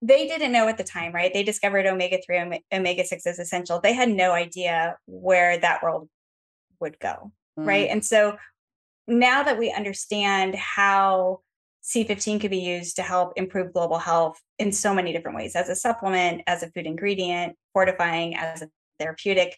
they 0.06 0.26
didn't 0.26 0.52
know 0.52 0.68
at 0.68 0.76
the 0.76 0.84
time, 0.84 1.12
right? 1.12 1.32
They 1.32 1.42
discovered 1.42 1.86
omega 1.86 2.18
3 2.24 2.60
omega 2.72 3.04
6 3.06 3.26
is 3.26 3.38
essential. 3.38 3.80
They 3.80 3.94
had 3.94 4.10
no 4.10 4.32
idea 4.32 4.98
where 5.06 5.56
that 5.56 5.82
world 5.82 6.10
would 6.78 6.98
go, 6.98 7.32
right? 7.56 7.88
Mm. 7.88 7.92
And 7.92 8.04
so 8.04 8.36
now 9.08 9.42
that 9.42 9.58
we 9.58 9.72
understand 9.72 10.56
how 10.56 11.40
C15 11.82 12.38
could 12.42 12.50
be 12.50 12.58
used 12.58 12.96
to 12.96 13.02
help 13.02 13.32
improve 13.36 13.72
global 13.72 13.96
health 13.96 14.38
in 14.58 14.72
so 14.72 14.92
many 14.92 15.10
different 15.12 15.38
ways 15.38 15.56
as 15.56 15.70
a 15.70 15.76
supplement, 15.76 16.42
as 16.46 16.62
a 16.62 16.70
food 16.70 16.86
ingredient, 16.86 17.56
fortifying, 17.72 18.36
as 18.36 18.60
a 18.60 18.68
therapeutic, 18.98 19.56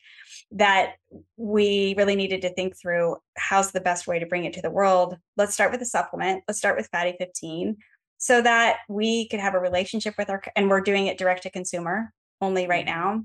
that 0.53 0.95
we 1.37 1.95
really 1.99 2.15
needed 2.15 2.43
to 2.43 2.55
think 2.55 2.79
through 2.81 3.17
how's 3.37 3.73
the 3.73 3.81
best 3.81 4.07
way 4.07 4.21
to 4.21 4.27
bring 4.27 4.45
it 4.45 4.53
to 4.53 4.63
the 4.63 4.71
world. 4.71 5.17
Let's 5.37 5.55
start 5.55 5.73
with 5.73 5.83
a 5.83 5.87
supplement. 5.87 6.45
Let's 6.47 6.59
start 6.59 6.77
with 6.77 6.89
fatty 6.93 7.17
15 7.19 7.77
so 8.19 8.41
that 8.43 8.79
we 8.89 9.29
could 9.29 9.41
have 9.41 9.55
a 9.55 9.59
relationship 9.59 10.15
with 10.19 10.31
our 10.31 10.43
and 10.55 10.69
we're 10.71 10.81
doing 10.81 11.07
it 11.07 11.19
direct 11.19 11.43
to 11.43 11.51
consumer 11.51 12.13
only 12.41 12.67
right 12.67 12.87
now 12.87 13.23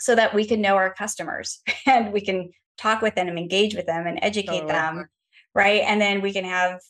so 0.00 0.14
that 0.14 0.34
we 0.34 0.44
can 0.46 0.60
know 0.60 0.76
our 0.76 0.92
customers 0.92 1.60
and 1.86 2.12
we 2.12 2.20
can 2.20 2.50
talk 2.76 3.02
with 3.02 3.14
them 3.14 3.28
and 3.28 3.38
engage 3.38 3.74
with 3.74 3.86
them 3.86 4.06
and 4.06 4.18
educate 4.22 4.60
Totally. 4.60 4.72
them 4.72 5.08
right 5.54 5.82
and 5.86 6.00
then 6.00 6.20
we 6.20 6.32
can 6.32 6.44
have 6.44 6.80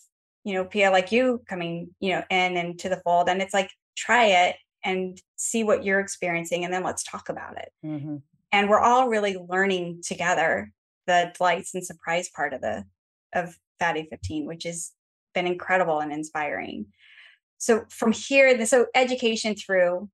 you 0.44 0.54
know 0.54 0.64
pia 0.64 0.90
like 0.90 1.12
you 1.12 1.40
coming 1.48 1.90
you 2.00 2.10
know 2.12 2.22
in 2.30 2.56
and 2.56 2.78
to 2.80 2.88
the 2.88 3.00
fold 3.04 3.28
and 3.28 3.40
it's 3.42 3.54
like 3.54 3.70
try 3.96 4.26
it 4.26 4.56
and 4.84 5.20
see 5.36 5.64
what 5.64 5.84
you're 5.84 6.00
experiencing 6.00 6.64
and 6.64 6.72
then 6.72 6.84
let's 6.84 7.02
talk 7.04 7.28
about 7.28 7.56
it 7.58 7.72
Mhm. 7.84 8.22
and 8.52 8.68
we're 8.68 8.78
all 8.80 9.08
really 9.08 9.36
learning 9.48 10.00
together 10.04 10.70
the 11.06 11.32
delights 11.36 11.74
and 11.74 11.84
surprise 11.84 12.28
part 12.28 12.52
of 12.52 12.60
the 12.60 12.84
of 13.34 13.56
fatty 13.78 14.06
15 14.10 14.46
which 14.46 14.64
has 14.64 14.92
been 15.34 15.46
incredible 15.46 16.00
and 16.00 16.12
inspiring 16.12 16.86
so 17.58 17.84
from 17.90 18.12
here 18.12 18.64
so 18.66 18.86
education 18.94 19.54
through 19.54 20.08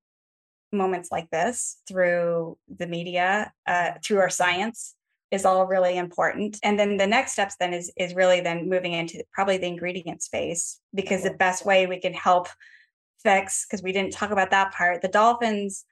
moments 0.72 1.10
like 1.12 1.30
this 1.30 1.78
through 1.86 2.58
the 2.78 2.86
media 2.86 3.52
uh, 3.66 3.92
through 4.04 4.18
our 4.18 4.30
science 4.30 4.94
is 5.30 5.44
all 5.44 5.66
really 5.66 5.96
important 5.96 6.58
and 6.62 6.78
then 6.78 6.96
the 6.96 7.06
next 7.06 7.32
steps 7.32 7.56
then 7.58 7.72
is 7.72 7.92
is 7.96 8.14
really 8.14 8.40
then 8.40 8.68
moving 8.68 8.92
into 8.92 9.22
probably 9.32 9.58
the 9.58 9.66
ingredient 9.66 10.22
space 10.22 10.80
because 10.94 11.22
the 11.22 11.30
best 11.30 11.64
way 11.64 11.86
we 11.86 12.00
can 12.00 12.12
help 12.12 12.48
fix 13.22 13.66
because 13.66 13.82
we 13.82 13.92
didn't 13.92 14.12
talk 14.12 14.30
about 14.30 14.50
that 14.50 14.72
part 14.72 15.00
the 15.00 15.08
dolphins 15.08 15.84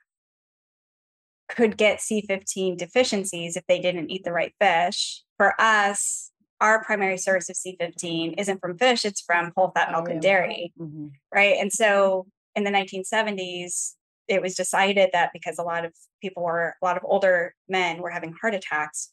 could 1.55 1.77
get 1.77 1.99
C15 1.99 2.77
deficiencies 2.77 3.57
if 3.57 3.67
they 3.67 3.79
didn't 3.79 4.11
eat 4.11 4.25
the 4.25 4.33
right 4.33 4.55
fish. 4.61 5.23
For 5.37 5.55
us, 5.61 6.32
our 6.63 6.83
primary 6.85 7.19
source 7.19 7.51
of 7.51 7.57
C15 7.57 8.35
isn't 8.39 8.61
from 8.61 8.79
fish, 8.79 9.05
it's 9.05 9.21
from 9.21 9.53
whole 9.57 9.73
fat 9.75 9.91
milk 9.91 10.09
and 10.09 10.23
dairy, 10.23 10.73
Mhm. 10.81 11.11
right? 11.35 11.57
And 11.59 11.73
so 11.73 12.27
in 12.55 12.63
the 12.65 12.71
1970s, 12.71 13.97
it 14.29 14.41
was 14.41 14.55
decided 14.55 15.11
that 15.13 15.31
because 15.33 15.59
a 15.59 15.65
lot 15.65 15.85
of 15.85 15.93
people 16.23 16.45
were, 16.45 16.77
a 16.81 16.85
lot 16.85 16.97
of 16.97 17.03
older 17.05 17.55
men 17.69 18.01
were 18.01 18.11
having 18.11 18.33
heart 18.41 18.55
attacks, 18.55 19.13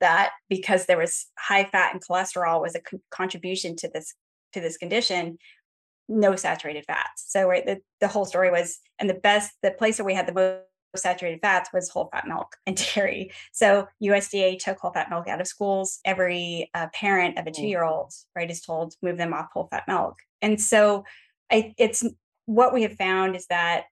that 0.00 0.32
because 0.48 0.86
there 0.86 0.98
was 0.98 1.26
high 1.38 1.64
fat 1.64 1.92
and 1.94 2.02
cholesterol 2.04 2.60
was 2.60 2.74
a 2.74 2.80
con- 2.80 3.00
contribution 3.10 3.76
to 3.76 3.88
this 3.88 4.14
to 4.52 4.60
this 4.60 4.76
condition 4.76 5.38
no 6.08 6.36
saturated 6.36 6.84
fats 6.86 7.24
so 7.26 7.48
right 7.48 7.64
the, 7.64 7.80
the 8.00 8.08
whole 8.08 8.24
story 8.24 8.50
was 8.50 8.80
and 8.98 9.08
the 9.08 9.14
best 9.14 9.52
the 9.62 9.70
place 9.70 9.98
where 9.98 10.04
we 10.04 10.14
had 10.14 10.26
the 10.26 10.32
most 10.32 10.60
saturated 10.98 11.40
fats 11.40 11.70
was 11.72 11.88
whole 11.88 12.08
fat 12.12 12.26
milk 12.26 12.56
and 12.66 12.76
dairy. 12.76 13.32
So 13.52 13.88
usda 14.02 14.58
took 14.58 14.78
whole 14.78 14.92
fat 14.92 15.10
milk 15.10 15.28
out 15.28 15.40
of 15.40 15.46
schools. 15.46 16.00
Every 16.04 16.70
uh, 16.74 16.88
parent 16.92 17.38
of 17.38 17.46
a 17.46 17.50
two 17.50 17.66
year 17.66 17.84
old 17.84 18.12
right 18.34 18.50
is 18.50 18.60
told 18.60 18.94
move 19.02 19.18
them 19.18 19.32
off 19.32 19.48
whole 19.52 19.68
fat 19.70 19.84
milk. 19.88 20.16
And 20.42 20.60
so 20.60 21.04
I, 21.50 21.74
it's 21.78 22.04
what 22.46 22.74
we 22.74 22.82
have 22.82 22.96
found 22.96 23.36
is 23.36 23.46
that 23.46 23.84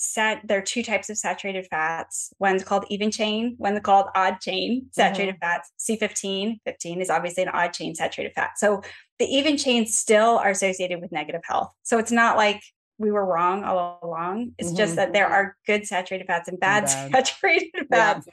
sat 0.00 0.40
there 0.44 0.58
are 0.58 0.62
two 0.62 0.82
types 0.82 1.10
of 1.10 1.18
saturated 1.18 1.66
fats. 1.66 2.32
One's 2.38 2.64
called 2.64 2.86
even 2.88 3.10
chain 3.10 3.54
one's 3.58 3.80
called 3.80 4.06
odd 4.14 4.40
chain 4.40 4.86
saturated 4.92 5.36
fats. 5.40 5.70
C15 5.78 6.60
15 6.64 7.00
is 7.02 7.10
obviously 7.10 7.42
an 7.42 7.50
odd 7.50 7.74
chain 7.74 7.94
saturated 7.94 8.32
fat. 8.34 8.52
So 8.56 8.82
the 9.18 9.26
even 9.26 9.58
chains 9.58 9.94
still 9.96 10.38
are 10.38 10.50
associated 10.50 11.02
with 11.02 11.12
negative 11.12 11.42
health. 11.44 11.72
So 11.82 11.98
it's 11.98 12.10
not 12.10 12.38
like 12.38 12.62
we 13.00 13.10
were 13.10 13.24
wrong 13.24 13.64
all 13.64 13.98
along 14.02 14.52
it's 14.58 14.72
just 14.72 14.92
Mhm. 14.92 14.96
that 14.96 15.12
there 15.14 15.26
are 15.26 15.56
good 15.66 15.86
saturated 15.86 16.26
fats 16.26 16.48
and 16.48 16.60
bad, 16.60 16.84
bad. 17.12 17.12
saturated 17.26 17.70
Yeah. 17.90 18.12
fats 18.14 18.28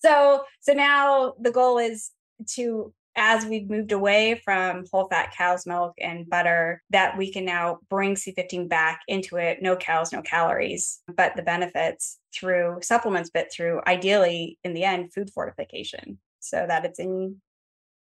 so 0.00 0.44
so 0.60 0.72
now 0.72 1.34
the 1.40 1.50
goal 1.50 1.78
is 1.78 2.12
to 2.54 2.94
as 3.16 3.44
we've 3.46 3.70
moved 3.70 3.92
away 3.92 4.40
from 4.44 4.84
whole 4.90 5.08
fat 5.08 5.32
cow's 5.36 5.66
milk 5.66 5.94
and 6.00 6.28
butter 6.28 6.82
that 6.90 7.16
we 7.16 7.32
can 7.32 7.44
now 7.44 7.78
bring 7.90 8.14
c15 8.14 8.68
back 8.68 9.00
into 9.08 9.36
it 9.36 9.60
no 9.62 9.76
cows 9.76 10.12
no 10.12 10.22
calories 10.22 11.00
but 11.16 11.34
the 11.36 11.42
benefits 11.42 12.18
through 12.34 12.78
supplements 12.82 13.30
but 13.32 13.52
through 13.52 13.80
ideally 13.86 14.58
in 14.64 14.74
the 14.74 14.84
end 14.84 15.12
food 15.12 15.30
fortification 15.30 16.18
so 16.40 16.64
that 16.68 16.84
it's 16.84 16.98
in 16.98 17.40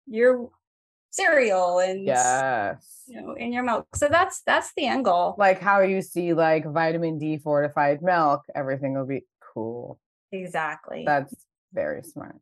your 0.07 0.49
cereal 1.15 1.79
and 1.79 2.05
Yes. 2.05 3.03
you 3.07 3.21
know 3.21 3.33
in 3.35 3.53
your 3.53 3.63
milk 3.63 3.87
so 3.95 4.09
that's 4.09 4.43
that's 4.47 4.73
the 4.77 4.87
end 4.87 5.05
goal 5.05 5.35
Like 5.39 5.61
how 5.61 5.81
you 5.81 6.03
see 6.03 6.35
like 6.35 6.65
vitamin 6.67 7.19
D 7.19 7.39
fortified 7.39 8.03
milk, 8.03 8.43
everything 8.55 8.95
will 8.95 9.07
be 9.07 9.23
cool. 9.53 9.99
exactly 10.33 11.05
That's 11.07 11.33
very 11.73 12.03
smart. 12.03 12.37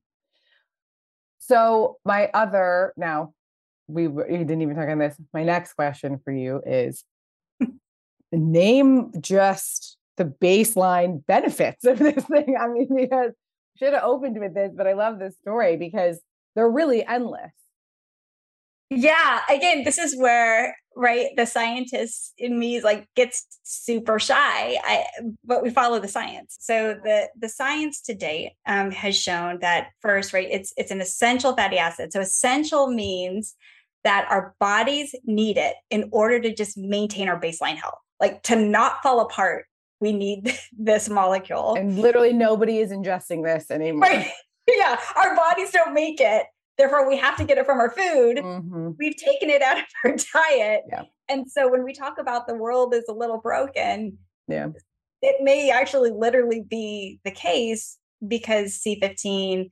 So 1.39 1.97
my 2.05 2.31
other 2.33 2.93
now 2.97 3.35
we 3.89 4.09
we 4.09 4.39
didn't 4.39 4.63
even 4.63 4.77
talk 4.77 4.89
on 4.89 4.99
this. 4.99 5.17
My 5.35 5.45
next 5.45 5.75
question 5.75 6.21
for 6.25 6.33
you 6.33 6.63
is 6.65 7.05
name 8.33 9.13
just 9.21 9.99
the 10.17 10.25
baseline 10.25 11.25
benefits 11.27 11.85
of 11.85 11.99
this 11.99 12.25
thing. 12.25 12.57
I 12.59 12.69
mean, 12.69 12.89
because 12.95 13.33
should 13.79 13.93
have 13.95 14.05
opened 14.05 14.39
with 14.39 14.55
this, 14.55 14.73
but 14.77 14.87
I 14.87 14.93
love 14.93 15.19
this 15.19 15.37
story 15.41 15.77
because 15.77 16.21
they're 16.55 16.71
really 16.71 17.05
endless. 17.05 17.53
Yeah 18.97 19.41
again 19.49 19.85
this 19.85 19.99
is 19.99 20.17
where 20.17 20.75
right 20.97 21.31
the 21.37 21.47
scientist 21.47 22.35
in 22.39 22.59
me 22.59 22.77
is 22.77 22.85
like 22.85 23.07
gets 23.15 23.47
super 23.63 24.19
shy. 24.19 24.77
I 24.83 25.05
but 25.45 25.63
we 25.63 25.71
follow 25.71 25.99
the 25.99 26.09
science. 26.09 26.57
So 26.61 26.95
the 27.03 27.29
the 27.39 27.49
science 27.49 28.01
to 28.03 28.15
date 28.15 28.53
um, 28.67 28.91
has 28.91 29.19
shown 29.19 29.61
that 29.61 29.89
first 30.01 30.33
right 30.33 30.49
it's 30.51 30.73
it's 30.77 30.91
an 30.91 31.01
essential 31.01 31.55
fatty 31.55 31.79
acid. 31.79 32.13
So 32.13 32.21
essential 32.21 32.89
means 32.89 33.55
that 34.05 34.27
our 34.31 34.55
bodies 34.59 35.15
need 35.25 35.57
it 35.57 35.75
in 35.91 36.09
order 36.13 36.41
to 36.41 36.55
just 36.55 36.77
maintain 36.77 37.29
our 37.29 37.41
baseline 37.41 37.77
health. 37.77 37.99
Like 38.21 38.43
to 38.45 38.57
not 38.57 39.03
fall 39.03 39.21
apart 39.21 39.67
we 40.01 40.13
need 40.13 40.53
this 40.79 41.09
molecule. 41.09 41.75
And 41.77 41.99
literally 41.99 42.33
nobody 42.33 42.79
is 42.79 42.91
ingesting 42.91 43.45
this 43.45 43.71
anymore. 43.71 44.03
right 44.03 44.31
yeah 44.69 44.99
our 45.17 45.35
bodies 45.35 45.71
don't 45.73 45.93
make 45.93 46.21
it 46.21 46.47
therefore 46.79 47.09
we 47.09 47.17
have 47.17 47.37
to 47.37 47.45
get 47.45 47.59
it 47.59 47.67
from 47.67 47.79
our 47.81 47.91
food 47.91 48.39
Mhm. 48.39 48.97
we've 48.99 49.17
taken 49.17 49.51
it 49.51 49.63
out 49.63 49.79
of 49.79 49.85
our 50.05 50.17
diet 50.35 50.83
Yeah. 50.89 51.03
and 51.29 51.51
so 51.51 51.69
when 51.71 51.85
we 51.85 51.93
talk 51.93 52.19
about 52.19 52.47
the 52.47 52.55
world 52.55 52.95
is 52.95 53.05
a 53.09 53.13
little 53.13 53.39
broken 53.39 54.19
Yeah. 54.49 54.69
it 55.21 55.37
may 55.43 55.71
actually 55.71 56.11
literally 56.11 56.63
be 56.63 57.21
the 57.25 57.31
case 57.31 57.99
because 58.27 58.81
c15 58.83 59.71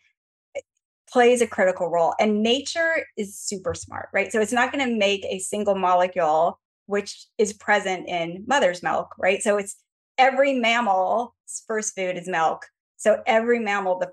plays 1.11 1.41
a 1.43 1.47
critical 1.47 1.89
role 1.89 2.15
and 2.21 2.43
nature 2.43 3.05
is 3.17 3.37
super 3.39 3.75
smart 3.75 4.09
right 4.13 4.31
so 4.31 4.41
it's 4.41 4.53
not 4.53 4.73
going 4.73 4.87
to 4.89 4.95
make 4.97 5.25
a 5.25 5.39
single 5.41 5.75
molecule 5.75 6.59
which 6.87 7.27
is 7.39 7.53
present 7.53 8.09
in 8.09 8.45
mother's 8.47 8.83
milk 8.83 9.09
right 9.19 9.43
so 9.43 9.57
it's 9.57 9.77
every 10.19 10.55
mammal's 10.55 11.33
first 11.67 11.95
food 11.97 12.17
is 12.17 12.29
milk 12.29 12.67
so 12.97 13.23
every 13.27 13.59
mammal 13.59 13.99
the 13.99 14.11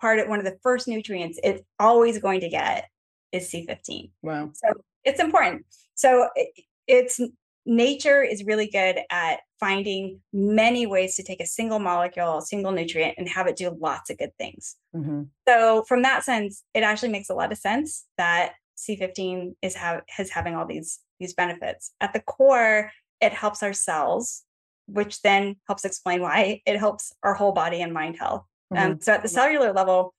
part 0.00 0.18
of 0.18 0.28
one 0.28 0.38
of 0.38 0.44
the 0.44 0.58
first 0.62 0.88
nutrients 0.88 1.38
it's 1.42 1.62
always 1.78 2.18
going 2.18 2.40
to 2.40 2.48
get 2.48 2.88
is 3.32 3.50
c15 3.50 4.10
Wow. 4.22 4.50
so 4.54 4.68
it's 5.04 5.20
important 5.20 5.64
so 5.94 6.28
it- 6.34 6.50
it's 6.86 7.20
nature 7.66 8.22
is 8.22 8.44
really 8.44 8.66
good 8.66 8.98
at 9.10 9.40
finding 9.60 10.20
many 10.32 10.86
ways 10.86 11.16
to 11.16 11.22
take 11.22 11.38
a 11.42 11.44
single 11.46 11.78
molecule, 11.78 12.40
single 12.40 12.72
nutrient, 12.72 13.14
and 13.18 13.28
have 13.28 13.46
it 13.46 13.56
do 13.56 13.76
lots 13.78 14.08
of 14.08 14.16
good 14.16 14.30
things. 14.38 14.76
Mm-hmm. 14.96 15.24
So, 15.46 15.82
from 15.86 16.00
that 16.02 16.24
sense, 16.24 16.62
it 16.72 16.82
actually 16.82 17.10
makes 17.10 17.28
a 17.28 17.34
lot 17.34 17.52
of 17.52 17.58
sense 17.58 18.06
that 18.16 18.52
C15 18.78 19.54
is 19.60 19.74
ha- 19.76 20.00
has 20.08 20.30
having 20.30 20.54
all 20.54 20.64
these 20.66 21.00
these 21.20 21.34
benefits. 21.34 21.92
At 22.00 22.14
the 22.14 22.20
core, 22.20 22.90
it 23.20 23.32
helps 23.34 23.62
our 23.62 23.74
cells, 23.74 24.44
which 24.86 25.20
then 25.20 25.56
helps 25.66 25.84
explain 25.84 26.22
why 26.22 26.62
it 26.64 26.78
helps 26.78 27.12
our 27.22 27.34
whole 27.34 27.52
body 27.52 27.82
and 27.82 27.92
mind 27.92 28.16
health. 28.18 28.46
Mm-hmm. 28.72 28.92
Um, 28.92 29.00
so, 29.00 29.12
at 29.12 29.22
the 29.22 29.28
cellular 29.28 29.72
level, 29.72 30.14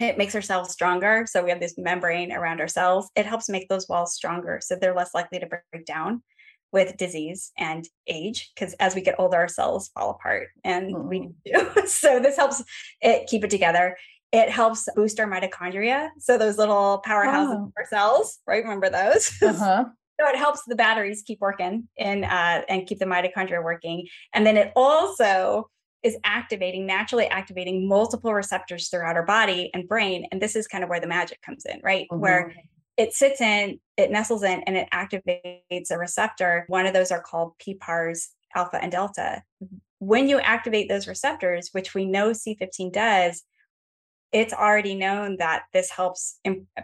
it 0.00 0.18
makes 0.18 0.34
our 0.34 0.42
cells 0.42 0.72
stronger. 0.72 1.26
So 1.28 1.44
we 1.44 1.50
have 1.50 1.60
this 1.60 1.78
membrane 1.78 2.32
around 2.32 2.60
our 2.60 2.66
cells. 2.66 3.08
It 3.14 3.26
helps 3.26 3.48
make 3.48 3.68
those 3.68 3.88
walls 3.88 4.14
stronger 4.14 4.58
so 4.60 4.74
they're 4.74 4.96
less 4.96 5.14
likely 5.14 5.38
to 5.38 5.46
break 5.46 5.86
down 5.86 6.22
with 6.72 6.96
disease 6.96 7.52
and 7.58 7.86
age 8.06 8.50
because 8.54 8.72
as 8.74 8.94
we 8.94 9.02
get 9.02 9.14
older 9.18 9.36
our 9.36 9.48
cells 9.48 9.90
fall 9.94 10.10
apart 10.10 10.48
and 10.64 10.94
mm-hmm. 10.94 11.08
we 11.08 11.28
do 11.44 11.86
so 11.86 12.18
this 12.18 12.36
helps 12.36 12.64
it 13.00 13.26
keep 13.26 13.44
it 13.44 13.50
together 13.50 13.96
it 14.32 14.48
helps 14.48 14.88
boost 14.96 15.20
our 15.20 15.30
mitochondria 15.30 16.08
so 16.18 16.38
those 16.38 16.56
little 16.56 17.02
powerhouses 17.06 17.54
oh. 17.54 17.64
of 17.66 17.72
our 17.76 17.84
cells 17.84 18.38
right 18.46 18.64
remember 18.64 18.88
those 18.88 19.30
uh-huh. 19.42 19.84
so 20.18 20.28
it 20.28 20.36
helps 20.36 20.62
the 20.66 20.74
batteries 20.74 21.22
keep 21.26 21.40
working 21.40 21.86
and 21.98 22.24
uh, 22.24 22.62
and 22.68 22.86
keep 22.86 22.98
the 22.98 23.04
mitochondria 23.04 23.62
working 23.62 24.06
and 24.32 24.46
then 24.46 24.56
it 24.56 24.72
also 24.74 25.68
is 26.02 26.16
activating 26.24 26.86
naturally 26.86 27.26
activating 27.28 27.88
multiple 27.88 28.34
receptors 28.34 28.88
throughout 28.88 29.16
our 29.16 29.24
body 29.24 29.70
and 29.74 29.88
brain 29.88 30.26
and 30.32 30.42
this 30.42 30.56
is 30.56 30.66
kind 30.66 30.82
of 30.82 30.90
where 30.90 31.00
the 31.00 31.06
magic 31.06 31.40
comes 31.42 31.64
in 31.64 31.80
right 31.82 32.06
mm-hmm. 32.10 32.20
where 32.20 32.54
it 32.96 33.12
sits 33.12 33.40
in, 33.40 33.80
it 33.96 34.10
nestles 34.10 34.42
in, 34.42 34.62
and 34.62 34.76
it 34.76 34.88
activates 34.92 35.90
a 35.90 35.98
receptor. 35.98 36.64
One 36.68 36.86
of 36.86 36.92
those 36.92 37.10
are 37.10 37.22
called 37.22 37.54
PPARs 37.58 38.28
alpha 38.54 38.78
and 38.82 38.92
delta. 38.92 39.42
When 39.98 40.28
you 40.28 40.40
activate 40.40 40.88
those 40.88 41.08
receptors, 41.08 41.70
which 41.72 41.94
we 41.94 42.04
know 42.04 42.30
C15 42.30 42.92
does, 42.92 43.42
it's 44.30 44.52
already 44.52 44.94
known 44.94 45.36
that 45.38 45.64
this 45.72 45.90
helps 45.90 46.38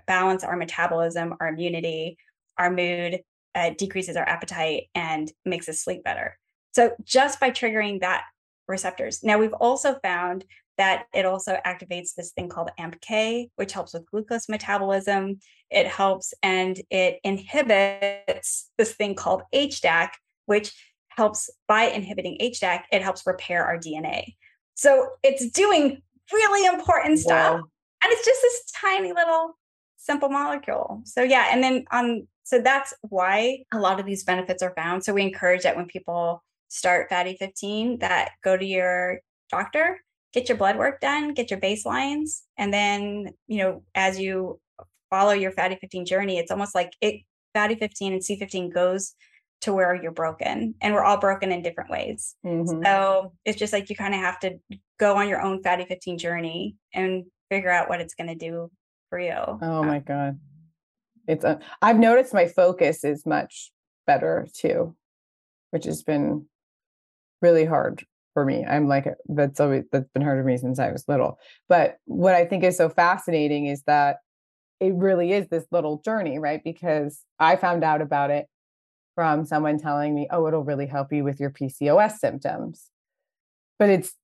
balance 0.06 0.44
our 0.44 0.56
metabolism, 0.56 1.34
our 1.40 1.48
immunity, 1.48 2.16
our 2.58 2.70
mood, 2.70 3.20
uh, 3.54 3.70
decreases 3.76 4.16
our 4.16 4.28
appetite, 4.28 4.84
and 4.94 5.30
makes 5.44 5.68
us 5.68 5.82
sleep 5.82 6.04
better. 6.04 6.38
So, 6.72 6.92
just 7.02 7.40
by 7.40 7.50
triggering 7.50 8.00
that 8.00 8.24
receptors. 8.68 9.22
Now, 9.22 9.38
we've 9.38 9.52
also 9.54 9.98
found 10.02 10.44
that 10.76 11.06
it 11.12 11.26
also 11.26 11.58
activates 11.66 12.14
this 12.14 12.32
thing 12.32 12.48
called 12.48 12.70
AMPK, 12.78 13.50
which 13.56 13.72
helps 13.72 13.94
with 13.94 14.08
glucose 14.10 14.48
metabolism. 14.48 15.40
It 15.70 15.86
helps 15.86 16.32
and 16.42 16.80
it 16.90 17.18
inhibits 17.24 18.70
this 18.78 18.92
thing 18.92 19.16
called 19.16 19.42
HDAC, 19.52 20.10
which 20.46 20.72
helps 21.08 21.50
by 21.66 21.84
inhibiting 21.84 22.38
HDAC, 22.40 22.84
it 22.92 23.02
helps 23.02 23.26
repair 23.26 23.64
our 23.64 23.76
DNA. 23.76 24.36
So 24.74 25.08
it's 25.24 25.50
doing 25.50 26.00
really 26.32 26.66
important 26.66 27.18
stuff. 27.18 27.54
Wow. 27.54 27.64
And 28.04 28.12
it's 28.12 28.24
just 28.24 28.40
this 28.40 28.72
tiny 28.80 29.12
little 29.12 29.58
simple 29.96 30.28
molecule. 30.28 31.02
So 31.04 31.22
yeah, 31.24 31.48
and 31.50 31.62
then 31.62 31.84
on 31.90 32.28
so 32.44 32.60
that's 32.60 32.94
why 33.02 33.64
a 33.74 33.78
lot 33.78 34.00
of 34.00 34.06
these 34.06 34.24
benefits 34.24 34.62
are 34.62 34.72
found. 34.74 35.04
So 35.04 35.12
we 35.12 35.22
encourage 35.22 35.64
that 35.64 35.76
when 35.76 35.86
people 35.86 36.42
start 36.68 37.08
fatty 37.08 37.36
15 37.38 37.98
that 37.98 38.30
go 38.42 38.56
to 38.56 38.64
your 38.64 39.20
doctor 39.50 39.98
get 40.32 40.48
your 40.48 40.58
blood 40.58 40.76
work 40.76 41.00
done, 41.00 41.34
get 41.34 41.50
your 41.50 41.60
baselines, 41.60 42.42
and 42.56 42.72
then 42.72 43.30
you 43.46 43.58
know 43.58 43.82
as 43.94 44.18
you 44.18 44.60
follow 45.10 45.32
your 45.32 45.52
fatty 45.52 45.76
15 45.80 46.04
journey, 46.04 46.38
it's 46.38 46.50
almost 46.50 46.74
like 46.74 46.92
it 47.00 47.22
fatty 47.54 47.74
15 47.76 48.12
and 48.12 48.22
C15 48.22 48.72
goes 48.72 49.14
to 49.62 49.72
where 49.72 49.94
you're 49.94 50.12
broken, 50.12 50.74
and 50.80 50.94
we're 50.94 51.04
all 51.04 51.18
broken 51.18 51.50
in 51.50 51.62
different 51.62 51.90
ways. 51.90 52.36
Mm-hmm. 52.44 52.84
So 52.84 53.32
it's 53.44 53.58
just 53.58 53.72
like 53.72 53.90
you 53.90 53.96
kind 53.96 54.14
of 54.14 54.20
have 54.20 54.38
to 54.40 54.58
go 54.98 55.16
on 55.16 55.28
your 55.28 55.40
own 55.40 55.62
fatty 55.62 55.84
15 55.84 56.18
journey 56.18 56.76
and 56.94 57.24
figure 57.50 57.70
out 57.70 57.88
what 57.88 58.00
it's 58.00 58.14
going 58.14 58.28
to 58.28 58.34
do 58.34 58.70
for 59.08 59.18
you. 59.18 59.32
Oh 59.32 59.82
my 59.82 60.00
god, 60.00 60.38
it's 61.26 61.44
a. 61.44 61.58
I've 61.82 61.98
noticed 61.98 62.34
my 62.34 62.46
focus 62.46 63.04
is 63.04 63.26
much 63.26 63.72
better 64.06 64.46
too, 64.54 64.94
which 65.70 65.84
has 65.84 66.02
been 66.02 66.46
really 67.42 67.64
hard 67.64 68.04
for 68.34 68.44
me. 68.44 68.64
I'm 68.64 68.88
like 68.88 69.06
that's 69.28 69.60
always 69.60 69.84
that's 69.90 70.08
been 70.12 70.22
hard 70.22 70.40
for 70.40 70.46
me 70.46 70.56
since 70.56 70.78
I 70.78 70.92
was 70.92 71.04
little. 71.08 71.38
But 71.68 71.98
what 72.04 72.34
I 72.34 72.44
think 72.44 72.64
is 72.64 72.76
so 72.76 72.88
fascinating 72.88 73.66
is 73.66 73.82
that 73.84 74.18
it 74.80 74.94
really 74.94 75.32
is 75.32 75.48
this 75.48 75.66
little 75.70 76.00
journey, 76.04 76.38
right? 76.38 76.62
Because 76.62 77.22
I 77.38 77.56
found 77.56 77.82
out 77.82 78.00
about 78.00 78.30
it 78.30 78.46
from 79.14 79.44
someone 79.44 79.78
telling 79.78 80.14
me, 80.14 80.28
"Oh, 80.30 80.46
it'll 80.46 80.64
really 80.64 80.86
help 80.86 81.12
you 81.12 81.24
with 81.24 81.40
your 81.40 81.50
PCOS 81.50 82.18
symptoms." 82.18 82.90
But 83.78 83.90
it's 83.90 84.14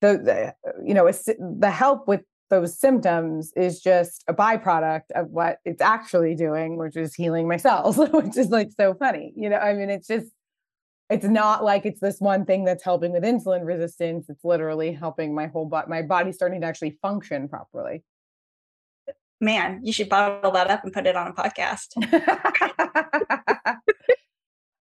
the, 0.00 0.18
the 0.18 0.54
you 0.86 0.94
know, 0.94 1.06
it's 1.06 1.24
the 1.24 1.70
help 1.70 2.06
with 2.06 2.22
those 2.50 2.78
symptoms 2.78 3.52
is 3.56 3.80
just 3.80 4.22
a 4.28 4.34
byproduct 4.34 5.10
of 5.14 5.30
what 5.30 5.58
it's 5.64 5.80
actually 5.80 6.34
doing, 6.34 6.76
which 6.76 6.96
is 6.96 7.14
healing 7.14 7.48
my 7.48 7.56
cells, 7.56 7.96
which 8.12 8.36
is 8.36 8.50
like 8.50 8.70
so 8.78 8.94
funny. 8.94 9.32
You 9.36 9.48
know, 9.48 9.56
I 9.56 9.74
mean, 9.74 9.90
it's 9.90 10.06
just 10.06 10.28
it's 11.10 11.26
not 11.26 11.62
like 11.62 11.84
it's 11.84 12.00
this 12.00 12.20
one 12.20 12.44
thing 12.44 12.64
that's 12.64 12.82
helping 12.82 13.12
with 13.12 13.22
insulin 13.22 13.64
resistance 13.64 14.28
it's 14.28 14.44
literally 14.44 14.92
helping 14.92 15.34
my 15.34 15.46
whole 15.46 15.66
body 15.66 15.88
my 15.88 16.02
body 16.02 16.32
starting 16.32 16.60
to 16.60 16.66
actually 16.66 16.98
function 17.02 17.48
properly. 17.48 18.02
Man 19.40 19.80
you 19.82 19.92
should 19.92 20.08
bottle 20.08 20.52
that 20.52 20.70
up 20.70 20.84
and 20.84 20.92
put 20.92 21.06
it 21.06 21.16
on 21.16 21.28
a 21.28 21.32
podcast. 21.32 21.88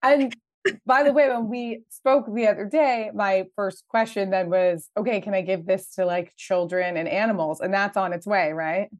And 0.02 0.34
by 0.86 1.02
the 1.02 1.12
way 1.12 1.28
when 1.28 1.48
we 1.48 1.82
spoke 1.88 2.26
the 2.32 2.46
other 2.46 2.66
day 2.66 3.10
my 3.14 3.46
first 3.56 3.84
question 3.88 4.30
then 4.30 4.50
was 4.50 4.90
okay 4.96 5.20
can 5.20 5.32
i 5.32 5.40
give 5.40 5.64
this 5.64 5.94
to 5.94 6.04
like 6.04 6.34
children 6.36 6.96
and 6.96 7.08
animals? 7.08 7.60
And 7.60 7.72
that's 7.72 7.96
on 7.96 8.12
its 8.12 8.26
way 8.26 8.52
right 8.52 8.90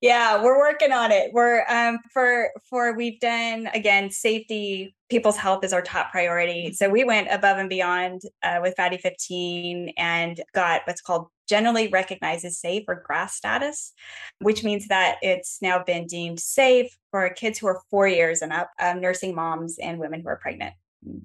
yeah, 0.00 0.42
we're 0.42 0.58
working 0.58 0.92
on 0.92 1.12
it. 1.12 1.32
We're 1.32 1.64
um 1.68 1.98
for 2.12 2.50
for 2.68 2.94
we've 2.96 3.20
done 3.20 3.68
again 3.74 4.10
safety, 4.10 4.94
people's 5.10 5.36
health 5.36 5.62
is 5.62 5.72
our 5.72 5.82
top 5.82 6.10
priority. 6.10 6.72
So 6.72 6.88
we 6.88 7.04
went 7.04 7.28
above 7.30 7.58
and 7.58 7.68
beyond 7.68 8.22
uh, 8.42 8.60
with 8.62 8.74
Fatty 8.76 8.96
15 8.96 9.92
and 9.98 10.40
got 10.54 10.82
what's 10.86 11.02
called 11.02 11.28
generally 11.48 11.88
recognized 11.88 12.44
as 12.44 12.58
safe 12.58 12.84
or 12.88 13.02
GRAS 13.06 13.32
status, 13.32 13.92
which 14.38 14.62
means 14.64 14.86
that 14.88 15.16
it's 15.20 15.58
now 15.60 15.82
been 15.82 16.06
deemed 16.06 16.40
safe 16.40 16.96
for 17.10 17.28
kids 17.30 17.58
who 17.58 17.66
are 17.66 17.80
four 17.90 18.06
years 18.06 18.40
and 18.40 18.52
up, 18.52 18.70
um, 18.78 19.00
nursing 19.00 19.34
moms 19.34 19.76
and 19.78 19.98
women 19.98 20.20
who 20.20 20.28
are 20.28 20.36
pregnant. 20.36 20.74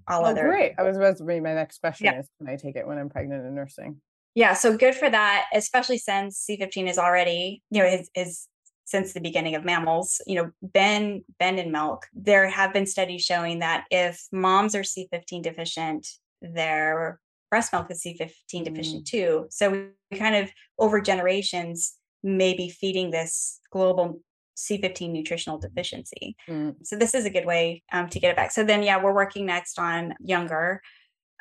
All 0.08 0.26
oh, 0.26 0.30
other 0.30 0.48
great. 0.48 0.74
I 0.78 0.84
was 0.84 0.98
about 0.98 1.18
to 1.18 1.24
be 1.24 1.40
my 1.40 1.54
next 1.54 1.80
question 1.80 2.06
yeah. 2.06 2.20
is 2.20 2.30
can 2.40 2.50
I 2.50 2.56
take 2.56 2.76
it 2.76 2.88
when 2.88 2.98
I'm 2.98 3.10
pregnant 3.10 3.46
and 3.46 3.56
nursing? 3.56 4.02
Yeah, 4.34 4.54
so 4.54 4.76
good 4.76 4.96
for 4.96 5.10
that, 5.10 5.46
especially 5.54 5.98
since 5.98 6.46
C15 6.50 6.90
is 6.90 6.98
already, 6.98 7.62
you 7.70 7.82
know, 7.82 7.88
is 7.88 8.10
is 8.16 8.48
since 8.86 9.14
the 9.14 9.20
beginning 9.20 9.56
of 9.56 9.66
mammals, 9.66 10.22
you 10.26 10.36
know, 10.36 10.52
been 10.74 11.24
been 11.40 11.58
in 11.58 11.72
milk. 11.72 12.06
There 12.14 12.48
have 12.48 12.72
been 12.72 12.86
studies 12.86 13.24
showing 13.26 13.60
that 13.60 13.86
if 13.92 14.26
moms 14.32 14.76
are 14.76 14.84
C15 14.84 15.42
deficient, 15.42 16.08
their 16.42 17.20
breast 17.50 17.74
milk 17.74 17.90
is 17.90 18.04
C15 18.04 18.64
deficient 18.64 19.04
mm. 19.04 19.06
too. 19.06 19.48
So 19.50 19.88
we 20.12 20.18
kind 20.18 20.36
of 20.36 20.50
over 20.78 21.02
generations 21.02 21.96
may 22.24 22.56
be 22.56 22.70
feeding 22.70 23.12
this 23.12 23.60
global 23.72 24.22
C15 24.58 25.12
nutritional 25.12 25.58
deficiency. 25.58 26.36
Mm. 26.48 26.76
So 26.84 26.96
this 26.96 27.14
is 27.14 27.26
a 27.26 27.30
good 27.30 27.46
way 27.46 27.84
um, 27.92 28.08
to 28.10 28.20
get 28.20 28.32
it 28.32 28.36
back. 28.36 28.52
So 28.52 28.64
then, 28.64 28.84
yeah, 28.84 29.02
we're 29.02 29.14
working 29.14 29.46
next 29.46 29.80
on 29.80 30.14
younger 30.20 30.82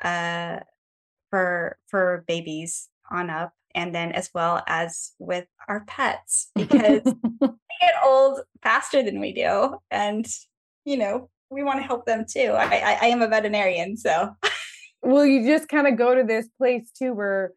uh, 0.03 0.59
for 1.29 1.77
for 1.87 2.23
babies 2.27 2.89
on 3.11 3.29
up 3.29 3.53
and 3.75 3.93
then 3.93 4.11
as 4.13 4.29
well 4.33 4.63
as 4.67 5.11
with 5.19 5.45
our 5.67 5.83
pets 5.85 6.49
because 6.55 7.01
they 7.03 7.49
get 7.81 7.93
old 8.03 8.39
faster 8.63 9.03
than 9.03 9.19
we 9.19 9.33
do 9.33 9.75
and 9.91 10.25
you 10.85 10.97
know 10.97 11.29
we 11.51 11.63
want 11.63 11.79
to 11.79 11.83
help 11.83 12.05
them 12.05 12.25
too. 12.27 12.53
I 12.57 12.63
i, 12.63 12.97
I 13.01 13.05
am 13.07 13.21
a 13.21 13.27
veterinarian 13.27 13.97
so. 13.97 14.35
Well 15.03 15.25
you 15.25 15.45
just 15.45 15.69
kind 15.69 15.87
of 15.87 15.97
go 15.97 16.15
to 16.15 16.23
this 16.23 16.47
place 16.57 16.89
too 16.91 17.13
where 17.13 17.51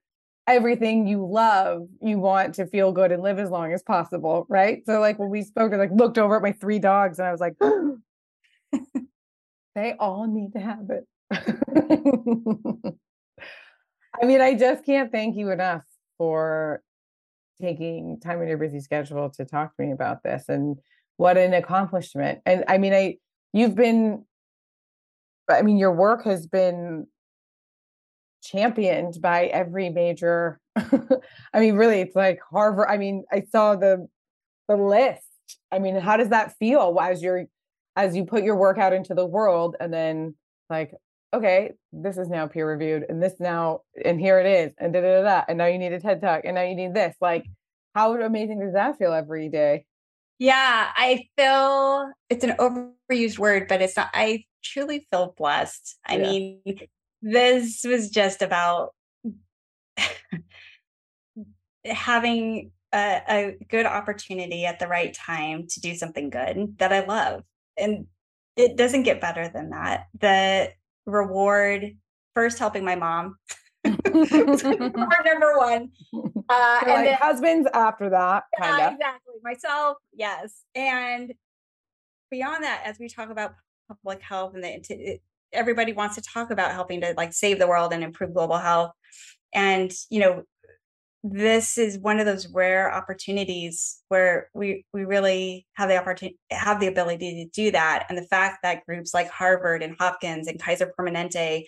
everything 0.47 1.07
you 1.07 1.27
love 1.27 1.87
you 2.03 2.19
want 2.19 2.55
to 2.57 2.66
feel 2.66 2.93
good 2.93 3.12
and 3.12 3.23
live 3.23 3.39
as 3.39 3.51
long 3.51 3.73
as 3.73 3.83
possible 3.83 4.47
right? 4.49 4.83
So 4.85 5.01
like 5.01 5.19
when 5.19 5.31
we 5.31 5.43
spoke 5.43 5.73
i 5.73 5.77
like 5.77 5.93
looked 5.93 6.19
over 6.19 6.37
at 6.37 6.43
my 6.43 6.53
three 6.53 6.79
dogs 6.79 7.19
and 7.19 7.29
i 7.29 7.33
was 7.33 7.41
like 7.41 7.57
they 9.75 9.95
all 9.99 10.27
need 10.27 10.53
to 10.55 10.61
have 10.61 10.91
it. 10.91 11.07
I 14.21 14.27
mean, 14.27 14.41
I 14.41 14.55
just 14.55 14.85
can't 14.85 15.12
thank 15.12 15.37
you 15.37 15.51
enough 15.51 15.85
for 16.19 16.83
taking 17.61 18.21
time 18.21 18.43
in 18.43 18.49
your 18.49 18.59
busy 18.59 18.81
schedule 18.81 19.31
to 19.31 19.45
talk 19.45 19.75
to 19.77 19.83
me 19.83 19.93
about 19.93 20.23
this 20.23 20.45
and 20.49 20.77
what 21.16 21.37
an 21.37 21.55
accomplishment. 21.55 22.41
And 22.47 22.64
I 22.69 22.79
mean, 22.79 22.93
I 22.93 23.16
you've 23.53 23.75
been 23.75 24.25
I 25.51 25.62
mean, 25.62 25.79
your 25.79 25.93
work 25.93 26.25
has 26.25 26.47
been 26.47 27.07
championed 28.43 29.21
by 29.21 29.47
every 29.47 29.89
major 29.91 30.61
I 30.77 31.61
mean, 31.61 31.75
really 31.75 32.01
it's 32.01 32.14
like 32.14 32.41
Harvard. 32.51 32.87
I 32.89 32.97
mean, 32.97 33.25
I 33.33 33.43
saw 33.51 33.75
the 33.75 34.07
the 34.69 34.77
list. 34.77 35.23
I 35.73 35.79
mean, 35.79 35.97
how 35.97 36.16
does 36.16 36.29
that 36.29 36.55
feel 36.59 36.97
as 37.01 37.23
you're 37.23 37.47
as 37.97 38.14
you 38.14 38.25
put 38.25 38.45
your 38.45 38.57
work 38.57 38.79
out 38.79 38.93
into 38.93 39.14
the 39.14 39.27
world 39.27 39.77
and 39.81 39.93
then 39.93 40.35
like 40.71 40.93
okay 41.35 41.72
this 41.93 42.16
is 42.16 42.29
now 42.29 42.47
peer 42.47 42.68
reviewed 42.68 43.05
and 43.09 43.22
this 43.22 43.35
now 43.39 43.81
and 44.05 44.18
here 44.20 44.39
it 44.41 44.47
is 44.47 44.72
and 44.79 44.93
da 44.93 45.01
da 45.01 45.22
da, 45.22 45.45
and 45.49 45.59
now 45.59 45.66
you 45.66 45.79
need 45.79 45.93
a 45.93 46.01
ted 46.01 46.20
talk 46.20 46.43
and 46.45 46.55
now 46.55 46.62
you 46.62 46.74
need 46.74 46.95
this 46.95 47.14
like 47.20 47.47
how 47.95 48.14
amazing 48.20 48.61
does 48.61 48.72
that 48.72 48.97
feel 48.99 49.12
every 49.12 49.49
day 49.49 49.85
yeah 50.39 50.89
i 50.97 51.24
feel 51.37 52.11
it's 52.31 52.45
an 52.45 52.57
overused 52.59 53.39
word 53.39 53.66
but 53.68 53.83
it's 53.83 53.97
not 53.97 54.09
i 54.14 54.45
truly 54.62 55.07
feel 55.11 55.35
blessed 55.37 55.99
i 56.07 56.16
Yeah. 56.16 56.31
mean 56.31 56.61
this 57.20 57.85
was 57.85 58.11
just 58.11 58.43
about 58.43 58.95
having 61.85 62.70
a, 62.93 63.22
a 63.29 63.57
good 63.68 63.87
opportunity 63.87 64.64
at 64.64 64.79
the 64.79 64.87
right 64.89 65.12
time 65.14 65.66
to 65.68 65.81
do 65.81 65.95
something 65.95 66.31
good 66.31 66.76
that 66.79 66.93
I 66.93 67.05
love. 67.05 67.43
And 67.76 68.07
it 68.57 68.76
doesn't 68.76 69.05
get 69.05 69.20
better 69.20 69.49
than 69.49 69.70
that. 69.70 70.07
The 70.18 70.70
reward, 71.09 71.97
first 72.35 72.59
helping 72.59 72.85
my 72.85 72.95
mom, 72.95 73.37
number 73.85 75.57
one. 75.57 75.91
Uh, 76.49 76.81
and 76.83 76.91
like 76.91 77.05
then, 77.05 77.15
husbands 77.15 77.69
after 77.73 78.11
that 78.11 78.45
kind 78.59 78.79
yeah, 78.79 78.87
of 78.89 78.93
exactly. 78.95 79.35
Myself, 79.43 79.97
yes. 80.13 80.63
And 80.75 81.33
beyond 82.31 82.65
that, 82.65 82.83
as 82.85 82.99
we 82.99 83.09
talk 83.09 83.31
about 83.31 83.55
public 83.89 84.23
health 84.23 84.55
and 84.55 84.65
the, 84.65 84.83
it, 84.91 85.23
everybody 85.53 85.93
wants 85.93 86.17
to 86.17 86.23
talk 86.23 86.51
about 86.51 86.73
helping 86.73 87.01
to 87.01 87.15
like 87.17 87.33
save 87.33 87.59
the 87.59 87.67
world 87.67 87.93
and 87.93 88.03
improve 88.03 88.35
global 88.35 88.59
health. 88.59 88.93
And, 89.55 89.93
you 90.11 90.21
know, 90.21 90.43
this 91.25 91.79
is 91.79 91.99
one 91.99 92.21
of 92.21 92.27
those 92.27 92.49
rare 92.49 92.93
opportunities 92.93 94.01
where 94.09 94.49
we 94.55 94.85
we 94.93 95.05
really 95.05 95.66
have 95.75 95.89
the 95.89 95.99
opportunity 95.99 96.39
have 96.51 96.81
the 96.81 96.87
ability 96.87 97.45
to 97.45 97.51
do 97.51 97.71
that. 97.73 98.07
And 98.09 98.16
the 98.16 98.23
fact 98.23 98.59
that 98.62 98.87
groups 98.87 99.12
like 99.12 99.29
harvard 99.29 99.83
and 99.83 99.97
hopkins 99.99 100.47
and 100.47 100.61
kaiser 100.61 100.93
permanente 100.99 101.64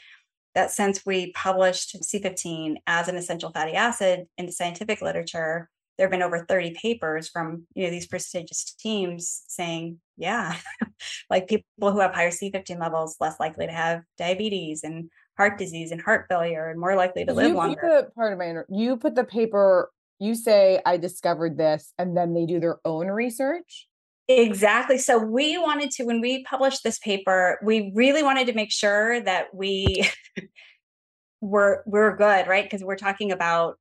that 0.55 0.71
since 0.71 1.05
we 1.07 1.33
published 1.33 1.97
c15 2.03 2.77
as 2.87 3.09
an 3.09 3.17
essential 3.17 3.51
fatty 3.51 3.75
acid 3.75 4.27
in 4.37 4.47
the 4.47 4.53
scientific 4.53 5.01
literature 5.01 5.69
there 5.97 6.07
have 6.07 6.11
been 6.11 6.23
over 6.23 6.45
30 6.45 6.75
papers 6.81 7.29
from 7.29 7.67
you 7.75 7.85
know 7.85 7.91
these 7.91 8.07
prestigious 8.07 8.75
teams 8.79 9.43
saying 9.49 9.99
yeah 10.17 10.57
like 11.31 11.49
people 11.49 11.93
who 11.93 12.01
have 12.01 12.15
higher 12.15 12.31
c15 12.31 12.81
levels 12.81 13.17
less 13.21 13.39
likely 13.39 13.67
to 13.67 13.73
have 13.73 14.03
diabetes 14.19 14.83
and 14.83 15.11
heart 15.41 15.59
disease 15.59 15.91
and 15.91 16.03
heart 16.03 16.27
failure 16.29 16.69
and 16.69 16.79
more 16.79 16.95
likely 16.95 17.25
to 17.25 17.33
live 17.33 17.49
you 17.49 17.55
longer 17.55 17.81
put 17.81 18.07
the 18.07 18.11
part 18.13 18.33
of 18.35 18.39
my 18.39 18.55
you 18.69 18.97
put 18.97 19.15
the 19.15 19.25
paper 19.25 19.91
you 20.19 20.35
say 20.35 20.81
i 20.85 20.99
discovered 20.99 21.57
this 21.57 21.95
and 21.99 22.15
then 22.15 22.35
they 22.35 22.45
do 22.45 22.61
their 22.61 22.79
own 22.85 23.07
research 23.07 23.89
Exactly. 24.29 24.97
So 24.97 25.19
we 25.19 25.59
wanted 25.59 25.91
to, 25.93 26.05
when 26.05 26.21
we 26.21 26.45
published 26.45 26.85
this 26.85 27.01
paper, 27.01 27.59
we 27.65 27.91
really 27.97 28.23
wanted 28.23 28.47
to 28.47 28.53
make 28.53 28.71
sure 28.71 29.21
that 29.23 29.53
we 29.53 30.09
were 31.41 31.83
we're 31.85 32.17
good, 32.17 32.47
right? 32.47 32.63
Because 32.63 32.85
we're 32.85 32.95
talking 32.95 33.33
about 33.33 33.77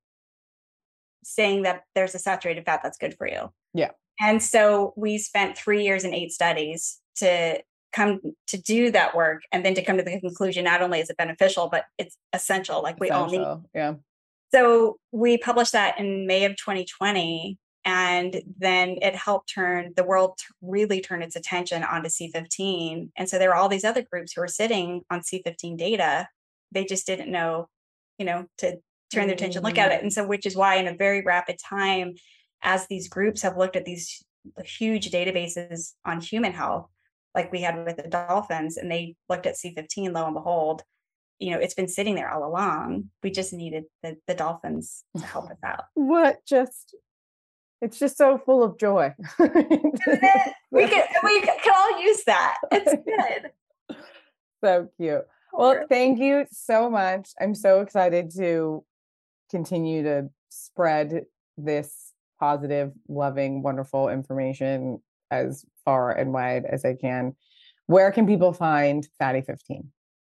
saying 1.23 1.63
that 1.63 1.83
there's 1.93 2.15
a 2.15 2.19
saturated 2.19 2.65
fat 2.65 2.79
that's 2.81 2.97
good 2.97 3.15
for 3.15 3.27
you. 3.27 3.51
yeah 3.75 3.91
And 4.19 4.41
so 4.41 4.93
we 4.97 5.19
spent 5.19 5.55
three 5.55 5.83
years 5.83 6.03
and 6.03 6.15
eight 6.15 6.31
studies 6.31 6.99
to 7.17 7.61
come 7.91 8.19
to 8.47 8.57
do 8.57 8.91
that 8.91 9.15
work 9.15 9.41
and 9.51 9.65
then 9.65 9.73
to 9.73 9.83
come 9.83 9.97
to 9.97 10.03
the 10.03 10.19
conclusion 10.19 10.63
not 10.63 10.81
only 10.81 10.99
is 10.99 11.09
it 11.09 11.17
beneficial, 11.17 11.69
but 11.69 11.85
it's 11.97 12.17
essential. 12.33 12.81
Like 12.83 12.99
we 12.99 13.09
all 13.09 13.29
need 13.29 13.45
yeah 13.73 13.95
so 14.53 14.97
we 15.11 15.37
published 15.37 15.73
that 15.73 15.99
in 15.99 16.25
May 16.25 16.45
of 16.45 16.55
2020, 16.55 17.57
and 17.85 18.41
then 18.57 18.97
it 19.01 19.15
helped 19.15 19.53
turn 19.53 19.93
the 19.95 20.03
world 20.03 20.39
really 20.61 21.01
turn 21.01 21.21
its 21.21 21.35
attention 21.35 21.83
onto 21.83 22.09
C15. 22.09 23.11
And 23.15 23.29
so 23.29 23.37
there 23.37 23.49
were 23.49 23.55
all 23.55 23.69
these 23.69 23.85
other 23.85 24.01
groups 24.01 24.33
who 24.33 24.41
were 24.41 24.47
sitting 24.47 25.01
on 25.09 25.21
C15 25.21 25.77
data. 25.77 26.27
They 26.71 26.83
just 26.83 27.07
didn't 27.07 27.31
know, 27.31 27.67
you 28.17 28.25
know, 28.25 28.47
to 28.59 28.79
turn 29.13 29.27
their 29.27 29.35
attention, 29.35 29.63
look 29.63 29.77
at 29.77 29.91
it. 29.91 30.01
And 30.01 30.11
so, 30.11 30.25
which 30.25 30.45
is 30.45 30.55
why, 30.55 30.75
in 30.75 30.87
a 30.87 30.95
very 30.95 31.21
rapid 31.21 31.57
time, 31.57 32.15
as 32.61 32.87
these 32.87 33.07
groups 33.07 33.41
have 33.43 33.57
looked 33.57 33.75
at 33.75 33.85
these 33.85 34.23
huge 34.63 35.09
databases 35.11 35.93
on 36.05 36.21
human 36.21 36.53
health, 36.53 36.89
like 37.35 37.51
we 37.51 37.61
had 37.61 37.85
with 37.85 37.97
the 37.97 38.07
dolphins, 38.07 38.77
and 38.77 38.91
they 38.91 39.15
looked 39.29 39.45
at 39.45 39.55
C15, 39.55 40.13
lo 40.13 40.25
and 40.25 40.33
behold, 40.33 40.83
you 41.39 41.51
know, 41.51 41.59
it's 41.59 41.73
been 41.73 41.87
sitting 41.87 42.15
there 42.15 42.31
all 42.31 42.45
along. 42.47 43.09
We 43.23 43.31
just 43.31 43.53
needed 43.53 43.85
the, 44.03 44.17
the 44.27 44.35
dolphins 44.35 45.03
to 45.17 45.23
help 45.23 45.45
us 45.51 45.57
out. 45.63 45.85
what 45.93 46.45
just 46.45 46.95
it's 47.81 47.97
just 47.97 48.17
so 48.17 48.37
full 48.37 48.61
of 48.61 48.77
joy 48.77 49.13
we 49.39 49.47
can 49.47 49.61
we 51.23 51.41
can 51.41 51.57
all 51.73 52.01
use 52.01 52.23
that. 52.25 52.55
It's 52.71 52.93
good. 53.89 53.97
so 54.61 54.89
cute 54.97 55.21
well 55.53 55.85
thank 55.87 56.19
you 56.19 56.45
so 56.51 56.89
much 56.89 57.29
i'm 57.39 57.55
so 57.55 57.79
excited 57.81 58.29
to 58.35 58.83
continue 59.49 60.03
to 60.03 60.29
spread 60.49 61.23
this 61.57 62.13
positive 62.39 62.91
loving 63.07 63.63
wonderful 63.63 64.09
information 64.09 65.01
as 65.31 65.65
far 65.85 66.11
and 66.11 66.33
wide 66.33 66.65
as 66.65 66.85
i 66.85 66.93
can 66.93 67.35
where 67.87 68.11
can 68.11 68.27
people 68.27 68.53
find 68.53 69.07
fatty 69.17 69.41
15 69.41 69.91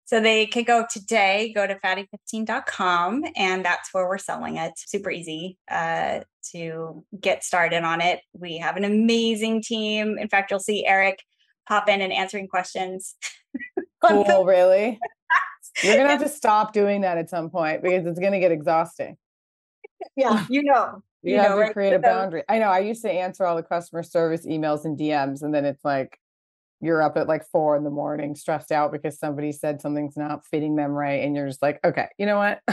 So 0.07 0.19
they 0.19 0.45
could 0.45 0.67
go 0.67 0.85
today, 0.87 1.51
go 1.55 1.65
to 1.65 1.73
fatty15.com, 1.75 3.23
and 3.35 3.65
that's 3.65 3.91
where 3.91 4.07
we're 4.07 4.19
selling 4.19 4.57
it. 4.57 4.73
Super 4.77 5.09
easy 5.09 5.57
uh, 5.67 6.19
to 6.51 7.03
get 7.19 7.43
started 7.43 7.83
on 7.83 8.01
it. 8.01 8.19
We 8.33 8.59
have 8.59 8.77
an 8.77 8.83
amazing 8.83 9.63
team. 9.63 10.19
In 10.19 10.29
fact, 10.29 10.51
you'll 10.51 10.59
see 10.59 10.85
Eric 10.85 11.23
pop 11.67 11.89
in 11.89 12.01
and 12.01 12.13
answering 12.13 12.47
questions. 12.47 13.15
cool 14.03 14.45
really 14.45 14.99
you're 15.83 15.97
gonna 15.97 16.09
have 16.09 16.21
to 16.21 16.29
stop 16.29 16.73
doing 16.73 17.01
that 17.01 17.17
at 17.17 17.29
some 17.29 17.49
point 17.49 17.81
because 17.81 18.05
it's 18.05 18.19
gonna 18.19 18.39
get 18.39 18.51
exhausting 18.51 19.17
yeah, 20.15 20.45
you 20.49 20.63
know. 20.63 21.01
you, 21.21 21.37
have 21.37 21.51
know, 21.51 21.55
to 21.55 21.61
right? 21.61 21.73
create 21.73 21.93
a 21.93 21.99
boundary 21.99 22.43
i 22.49 22.59
know 22.59 22.67
i 22.67 22.79
used 22.79 23.01
to 23.01 23.11
answer 23.11 23.45
all 23.45 23.55
the 23.55 23.63
customer 23.63 24.03
service 24.03 24.45
emails 24.45 24.85
and 24.85 24.97
dms 24.97 25.41
and 25.41 25.53
then 25.53 25.65
it's 25.65 25.83
like 25.83 26.19
you're 26.81 27.01
up 27.01 27.17
at 27.17 27.27
like 27.27 27.43
four 27.51 27.75
in 27.75 27.83
the 27.83 27.89
morning 27.89 28.35
stressed 28.35 28.71
out 28.71 28.91
because 28.91 29.17
somebody 29.17 29.51
said 29.51 29.81
something's 29.81 30.17
not 30.17 30.45
fitting 30.45 30.75
them 30.75 30.91
right 30.91 31.23
and 31.23 31.35
you're 31.35 31.47
just 31.47 31.61
like 31.61 31.79
okay 31.83 32.07
you 32.17 32.25
know 32.25 32.37
what 32.37 32.59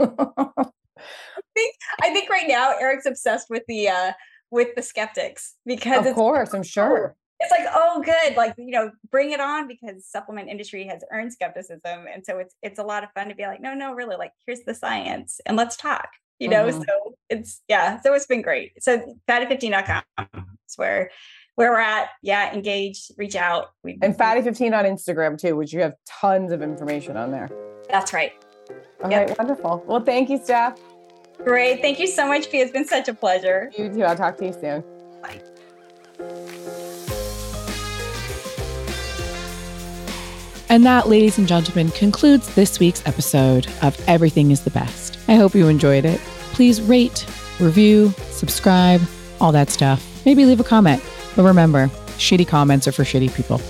I 0.00 1.44
think 1.54 1.74
I 2.02 2.12
think 2.12 2.28
right 2.28 2.48
now 2.48 2.74
Eric's 2.78 3.06
obsessed 3.06 3.48
with 3.48 3.62
the 3.68 3.88
uh 3.88 4.12
with 4.50 4.74
the 4.74 4.82
skeptics 4.82 5.54
because 5.64 6.06
of 6.06 6.14
course 6.14 6.52
i'm 6.54 6.62
sure 6.62 7.16
it's 7.40 7.50
like 7.50 7.66
oh 7.74 8.02
good 8.04 8.36
like 8.36 8.54
you 8.56 8.70
know 8.70 8.90
bring 9.10 9.32
it 9.32 9.40
on 9.40 9.66
because 9.66 10.06
supplement 10.06 10.48
industry 10.48 10.86
has 10.86 11.02
earned 11.12 11.32
skepticism 11.32 12.06
and 12.12 12.24
so 12.24 12.38
it's 12.38 12.54
it's 12.62 12.78
a 12.78 12.82
lot 12.82 13.02
of 13.02 13.10
fun 13.12 13.28
to 13.28 13.34
be 13.34 13.44
like 13.44 13.60
no 13.60 13.74
no 13.74 13.92
really 13.92 14.16
like 14.16 14.32
here's 14.46 14.60
the 14.60 14.74
science 14.74 15.40
and 15.46 15.56
let's 15.56 15.76
talk 15.76 16.08
you 16.38 16.48
know 16.48 16.66
Mhm. 16.66 16.84
so 16.86 17.14
it's 17.30 17.62
yeah 17.68 18.00
so 18.00 18.12
it's 18.14 18.26
been 18.26 18.42
great. 18.42 18.72
So 18.82 19.16
fatty15.com 19.28 20.02
is 20.68 20.76
where 20.76 21.10
where 21.54 21.70
we're 21.70 21.80
at. 21.80 22.08
Yeah 22.22 22.52
engage 22.54 23.10
reach 23.16 23.36
out. 23.36 23.68
We, 23.82 23.98
and 24.02 24.16
fatty 24.16 24.42
15 24.42 24.74
on 24.74 24.84
instagram 24.84 25.38
too 25.38 25.56
which 25.56 25.72
you 25.72 25.80
have 25.80 25.94
tons 26.06 26.52
of 26.52 26.62
information 26.62 27.16
on 27.16 27.30
there. 27.30 27.50
That's 27.90 28.12
right. 28.12 28.32
All 29.02 29.10
right 29.10 29.36
wonderful. 29.38 29.82
Well 29.86 30.00
thank 30.00 30.28
you 30.30 30.38
steph. 30.42 30.78
Great. 31.44 31.82
Thank 31.82 31.98
you 32.00 32.06
so 32.06 32.26
much 32.26 32.50
Pia. 32.50 32.62
it's 32.64 32.72
been 32.72 32.86
such 32.86 33.08
a 33.08 33.14
pleasure. 33.14 33.70
You 33.76 33.88
too. 33.92 34.02
I'll 34.04 34.16
talk 34.16 34.36
to 34.38 34.46
you 34.46 34.52
soon. 34.52 34.82
Bye. 35.22 35.40
And 40.68 40.84
that, 40.84 41.08
ladies 41.08 41.38
and 41.38 41.46
gentlemen, 41.46 41.90
concludes 41.92 42.52
this 42.56 42.80
week's 42.80 43.06
episode 43.06 43.68
of 43.82 43.96
Everything 44.08 44.50
is 44.50 44.62
the 44.62 44.70
Best. 44.70 45.15
I 45.28 45.34
hope 45.34 45.54
you 45.54 45.68
enjoyed 45.68 46.04
it. 46.04 46.20
Please 46.52 46.80
rate, 46.80 47.26
review, 47.60 48.10
subscribe, 48.30 49.00
all 49.40 49.52
that 49.52 49.70
stuff. 49.70 50.04
Maybe 50.24 50.44
leave 50.44 50.60
a 50.60 50.64
comment. 50.64 51.02
But 51.34 51.44
remember, 51.44 51.88
shitty 52.18 52.48
comments 52.48 52.88
are 52.88 52.92
for 52.92 53.04
shitty 53.04 53.34
people. 53.34 53.60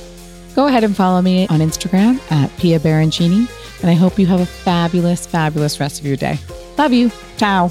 Go 0.55 0.67
ahead 0.67 0.85
and 0.85 0.97
follow 0.97 1.21
me 1.21 1.47
on 1.49 1.61
Instagram 1.61 2.21
at 2.31 2.57
Pia 2.59 2.81
Baroncini, 2.81 3.49
and 3.83 3.91
I 3.91 3.95
hope 3.95 4.19
you 4.19 4.27
have 4.27 4.41
a 4.41 4.47
fabulous, 4.47 5.27
fabulous 5.27 5.79
rest 5.81 6.01
of 6.01 6.07
your 6.07 6.17
day. 6.17 6.39
Love 6.79 6.93
you. 6.93 7.11
Ciao. 7.37 7.71